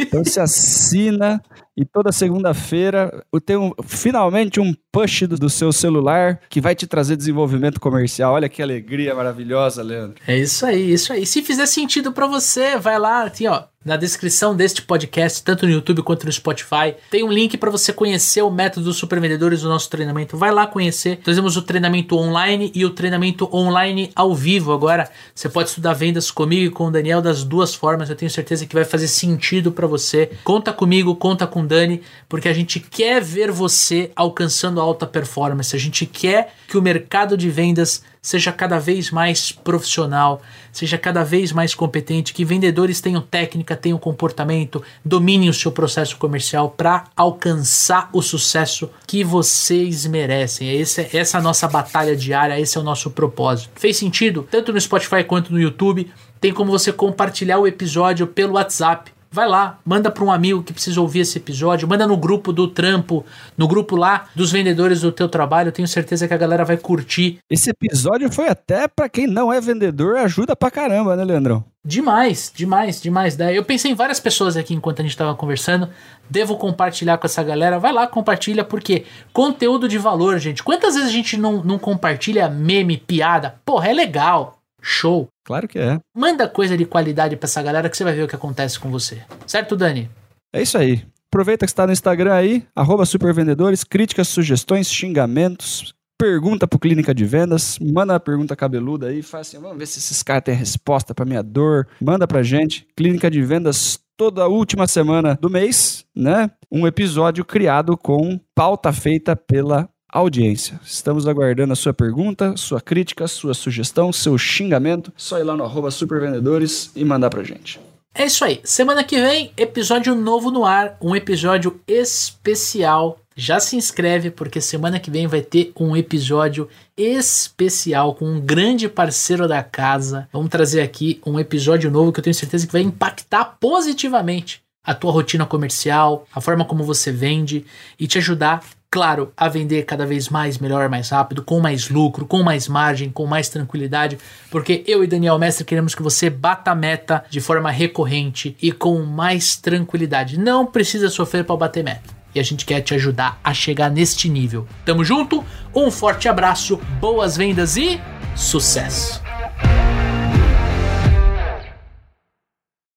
Então 0.00 0.24
se 0.24 0.40
assina 0.42 1.40
e 1.76 1.84
toda 1.84 2.12
segunda-feira 2.12 3.24
eu 3.32 3.40
tenho 3.40 3.74
finalmente 3.84 4.60
um 4.60 4.74
push 4.92 5.22
do, 5.22 5.36
do, 5.36 5.50
seu 5.50 5.72
celular 5.72 6.40
que 6.48 6.60
vai 6.60 6.74
te 6.74 6.86
trazer 6.86 7.16
desenvolvimento 7.16 7.80
comercial. 7.80 8.34
Olha 8.34 8.48
que 8.48 8.62
alegria 8.62 9.14
maravilhosa, 9.14 9.82
Leandro. 9.82 10.16
É 10.26 10.38
isso 10.38 10.64
aí, 10.64 10.92
isso 10.92 11.12
aí. 11.12 11.26
Se 11.26 11.42
fizer 11.42 11.66
sentido 11.66 12.12
para 12.12 12.26
você, 12.26 12.78
vai 12.78 12.98
lá, 12.98 13.24
assim, 13.24 13.48
ó, 13.48 13.64
na 13.84 13.96
descrição 13.96 14.56
deste 14.56 14.80
podcast, 14.80 15.42
tanto 15.42 15.66
no 15.66 15.72
YouTube 15.72 16.02
quanto 16.02 16.24
no 16.24 16.32
Spotify, 16.32 16.94
tem 17.10 17.22
um 17.22 17.30
link 17.30 17.58
para 17.58 17.70
você 17.70 17.92
conhecer 17.92 18.40
o 18.40 18.50
método 18.50 18.86
dos 18.86 18.96
supervendedores 18.96 19.60
do 19.60 19.68
nosso 19.68 19.90
treinamento. 19.90 20.38
Vai 20.38 20.50
lá 20.50 20.66
conhecer. 20.66 21.18
Trazemos 21.18 21.56
o 21.56 21.62
treinamento 21.62 22.16
online 22.16 22.72
e 22.74 22.84
o 22.86 22.90
treinamento 22.90 23.48
online 23.54 24.10
ao 24.16 24.34
vivo. 24.34 24.72
Agora, 24.72 25.10
você 25.34 25.50
pode 25.50 25.68
estudar 25.68 25.92
vendas 25.92 26.30
comigo 26.30 26.64
e 26.64 26.70
com 26.70 26.86
o 26.86 26.90
Daniel 26.90 27.20
das 27.20 27.44
duas 27.44 27.74
formas. 27.74 28.08
Eu 28.08 28.16
tenho 28.16 28.30
certeza 28.30 28.64
que 28.64 28.74
vai 28.74 28.84
fazer 28.84 29.08
sentido 29.08 29.70
para 29.70 29.86
você. 29.86 30.30
Conta 30.42 30.72
comigo, 30.72 31.14
conta 31.16 31.46
com 31.46 31.63
o 31.64 31.66
Dani, 31.66 32.02
porque 32.28 32.48
a 32.48 32.52
gente 32.52 32.78
quer 32.78 33.22
ver 33.22 33.50
você 33.50 34.10
alcançando 34.14 34.80
alta 34.80 35.06
performance. 35.06 35.74
A 35.74 35.78
gente 35.78 36.06
quer 36.06 36.54
que 36.68 36.78
o 36.78 36.82
mercado 36.82 37.36
de 37.36 37.50
vendas 37.50 38.02
seja 38.24 38.50
cada 38.50 38.78
vez 38.78 39.10
mais 39.10 39.52
profissional, 39.52 40.40
seja 40.72 40.96
cada 40.96 41.22
vez 41.22 41.52
mais 41.52 41.74
competente, 41.74 42.32
que 42.32 42.42
vendedores 42.42 42.98
tenham 42.98 43.20
técnica, 43.20 43.76
tenham 43.76 43.98
comportamento, 43.98 44.82
dominem 45.04 45.50
o 45.50 45.54
seu 45.54 45.70
processo 45.70 46.16
comercial 46.16 46.70
para 46.70 47.04
alcançar 47.14 48.08
o 48.14 48.22
sucesso 48.22 48.88
que 49.06 49.22
vocês 49.22 50.06
merecem. 50.06 50.80
Essa, 50.80 51.06
essa 51.12 51.36
é 51.36 51.40
a 51.40 51.42
nossa 51.42 51.68
batalha 51.68 52.16
diária, 52.16 52.58
esse 52.58 52.78
é 52.78 52.80
o 52.80 52.84
nosso 52.84 53.10
propósito. 53.10 53.70
Fez 53.74 53.98
sentido? 53.98 54.48
Tanto 54.50 54.72
no 54.72 54.80
Spotify 54.80 55.22
quanto 55.22 55.52
no 55.52 55.60
YouTube. 55.60 56.10
Tem 56.40 56.52
como 56.52 56.70
você 56.70 56.92
compartilhar 56.92 57.58
o 57.58 57.66
episódio 57.66 58.26
pelo 58.26 58.54
WhatsApp 58.54 59.13
Vai 59.34 59.48
lá, 59.48 59.80
manda 59.84 60.12
para 60.12 60.22
um 60.22 60.30
amigo 60.30 60.62
que 60.62 60.72
precisa 60.72 61.00
ouvir 61.00 61.18
esse 61.18 61.38
episódio, 61.38 61.88
manda 61.88 62.06
no 62.06 62.16
grupo 62.16 62.52
do 62.52 62.68
trampo, 62.68 63.26
no 63.58 63.66
grupo 63.66 63.96
lá 63.96 64.26
dos 64.32 64.52
vendedores 64.52 65.00
do 65.00 65.10
teu 65.10 65.28
trabalho. 65.28 65.70
Eu 65.70 65.72
tenho 65.72 65.88
certeza 65.88 66.28
que 66.28 66.34
a 66.34 66.36
galera 66.36 66.64
vai 66.64 66.76
curtir. 66.76 67.40
Esse 67.50 67.70
episódio 67.70 68.32
foi 68.32 68.46
até 68.46 68.86
para 68.86 69.08
quem 69.08 69.26
não 69.26 69.52
é 69.52 69.60
vendedor, 69.60 70.18
ajuda 70.18 70.54
pra 70.54 70.70
caramba, 70.70 71.16
né, 71.16 71.24
Leandrão? 71.24 71.64
Demais, 71.84 72.52
demais, 72.54 73.02
demais. 73.02 73.36
Eu 73.40 73.64
pensei 73.64 73.90
em 73.90 73.94
várias 73.96 74.20
pessoas 74.20 74.56
aqui 74.56 74.72
enquanto 74.72 75.00
a 75.00 75.02
gente 75.02 75.10
estava 75.10 75.34
conversando. 75.34 75.88
Devo 76.30 76.56
compartilhar 76.56 77.18
com 77.18 77.26
essa 77.26 77.42
galera. 77.42 77.80
Vai 77.80 77.92
lá, 77.92 78.06
compartilha, 78.06 78.62
porque 78.62 79.04
conteúdo 79.32 79.88
de 79.88 79.98
valor, 79.98 80.38
gente. 80.38 80.62
Quantas 80.62 80.94
vezes 80.94 81.10
a 81.10 81.12
gente 81.12 81.36
não, 81.36 81.60
não 81.64 81.76
compartilha 81.76 82.48
meme, 82.48 82.98
piada? 82.98 83.56
Porra, 83.64 83.88
é 83.88 83.92
legal. 83.92 84.60
Show. 84.84 85.28
Claro 85.44 85.66
que 85.66 85.78
é. 85.78 85.98
Manda 86.14 86.46
coisa 86.46 86.76
de 86.76 86.84
qualidade 86.84 87.36
pra 87.36 87.46
essa 87.46 87.62
galera 87.62 87.88
que 87.88 87.96
você 87.96 88.04
vai 88.04 88.12
ver 88.12 88.24
o 88.24 88.28
que 88.28 88.36
acontece 88.36 88.78
com 88.78 88.90
você. 88.90 89.22
Certo, 89.46 89.74
Dani? 89.74 90.10
É 90.52 90.60
isso 90.60 90.76
aí. 90.76 91.02
Aproveita 91.32 91.64
que 91.64 91.70
está 91.70 91.86
no 91.86 91.92
Instagram 91.92 92.34
aí, 92.34 92.64
arroba 92.76 93.04
supervendedores, 93.04 93.82
críticas, 93.82 94.28
sugestões, 94.28 94.88
xingamentos, 94.88 95.92
pergunta 96.16 96.68
pro 96.68 96.78
Clínica 96.78 97.12
de 97.12 97.24
Vendas, 97.24 97.76
manda 97.80 98.12
uma 98.12 98.20
pergunta 98.20 98.54
cabeluda 98.54 99.08
aí, 99.08 99.20
faz 99.20 99.48
assim, 99.48 99.58
vamos 99.58 99.78
ver 99.78 99.86
se 99.86 99.98
esses 99.98 100.22
caras 100.22 100.44
têm 100.44 100.54
resposta 100.54 101.12
pra 101.12 101.24
minha 101.24 101.42
dor, 101.42 101.88
manda 102.00 102.26
pra 102.28 102.44
gente, 102.44 102.86
Clínica 102.96 103.28
de 103.28 103.42
Vendas 103.42 103.98
toda 104.16 104.46
última 104.46 104.86
semana 104.86 105.36
do 105.40 105.50
mês, 105.50 106.04
né? 106.14 106.50
Um 106.70 106.86
episódio 106.86 107.44
criado 107.44 107.96
com 107.96 108.38
pauta 108.54 108.92
feita 108.92 109.34
pela 109.34 109.88
audiência. 110.14 110.80
Estamos 110.84 111.26
aguardando 111.26 111.72
a 111.72 111.76
sua 111.76 111.92
pergunta, 111.92 112.56
sua 112.56 112.80
crítica, 112.80 113.26
sua 113.26 113.52
sugestão, 113.52 114.12
seu 114.12 114.38
xingamento. 114.38 115.12
Só 115.16 115.38
ir 115.38 115.42
lá 115.42 115.56
no 115.56 115.64
arroba 115.64 115.90
supervendedores 115.90 116.90
e 116.94 117.04
mandar 117.04 117.30
pra 117.30 117.42
gente. 117.42 117.80
É 118.14 118.26
isso 118.26 118.44
aí. 118.44 118.60
Semana 118.62 119.02
que 119.02 119.20
vem, 119.20 119.50
episódio 119.56 120.14
novo 120.14 120.52
no 120.52 120.64
ar, 120.64 120.96
um 121.00 121.16
episódio 121.16 121.80
especial. 121.88 123.18
Já 123.36 123.58
se 123.58 123.74
inscreve 123.74 124.30
porque 124.30 124.60
semana 124.60 125.00
que 125.00 125.10
vem 125.10 125.26
vai 125.26 125.40
ter 125.40 125.72
um 125.78 125.96
episódio 125.96 126.68
especial 126.96 128.14
com 128.14 128.24
um 128.24 128.40
grande 128.40 128.88
parceiro 128.88 129.48
da 129.48 129.64
casa. 129.64 130.28
Vamos 130.32 130.48
trazer 130.48 130.82
aqui 130.82 131.20
um 131.26 131.40
episódio 131.40 131.90
novo 131.90 132.12
que 132.12 132.20
eu 132.20 132.24
tenho 132.24 132.34
certeza 132.34 132.64
que 132.64 132.72
vai 132.72 132.82
impactar 132.82 133.56
positivamente 133.58 134.62
a 134.84 134.94
tua 134.94 135.10
rotina 135.10 135.46
comercial, 135.46 136.24
a 136.32 136.40
forma 136.40 136.64
como 136.64 136.84
você 136.84 137.10
vende 137.10 137.64
e 137.98 138.06
te 138.06 138.18
ajudar, 138.18 138.62
claro, 138.94 139.32
a 139.36 139.48
vender 139.48 139.82
cada 139.86 140.06
vez 140.06 140.28
mais, 140.28 140.58
melhor, 140.58 140.88
mais 140.88 141.08
rápido, 141.08 141.42
com 141.42 141.58
mais 141.58 141.88
lucro, 141.88 142.24
com 142.24 142.44
mais 142.44 142.68
margem, 142.68 143.10
com 143.10 143.26
mais 143.26 143.48
tranquilidade, 143.48 144.16
porque 144.52 144.84
eu 144.86 145.02
e 145.02 145.08
Daniel 145.08 145.36
Mestre 145.36 145.64
queremos 145.64 145.96
que 145.96 146.02
você 146.02 146.30
bata 146.30 146.70
a 146.70 146.76
meta 146.76 147.24
de 147.28 147.40
forma 147.40 147.72
recorrente 147.72 148.56
e 148.62 148.70
com 148.70 149.02
mais 149.02 149.56
tranquilidade. 149.56 150.38
Não 150.38 150.64
precisa 150.64 151.10
sofrer 151.10 151.44
para 151.44 151.56
bater 151.56 151.82
meta. 151.82 152.14
E 152.32 152.38
a 152.38 152.42
gente 152.44 152.64
quer 152.64 152.82
te 152.82 152.94
ajudar 152.94 153.40
a 153.42 153.52
chegar 153.52 153.90
neste 153.90 154.28
nível. 154.28 154.64
Tamo 154.84 155.04
junto? 155.04 155.44
Um 155.74 155.90
forte 155.90 156.28
abraço, 156.28 156.76
boas 157.00 157.36
vendas 157.36 157.76
e 157.76 158.00
sucesso! 158.36 159.20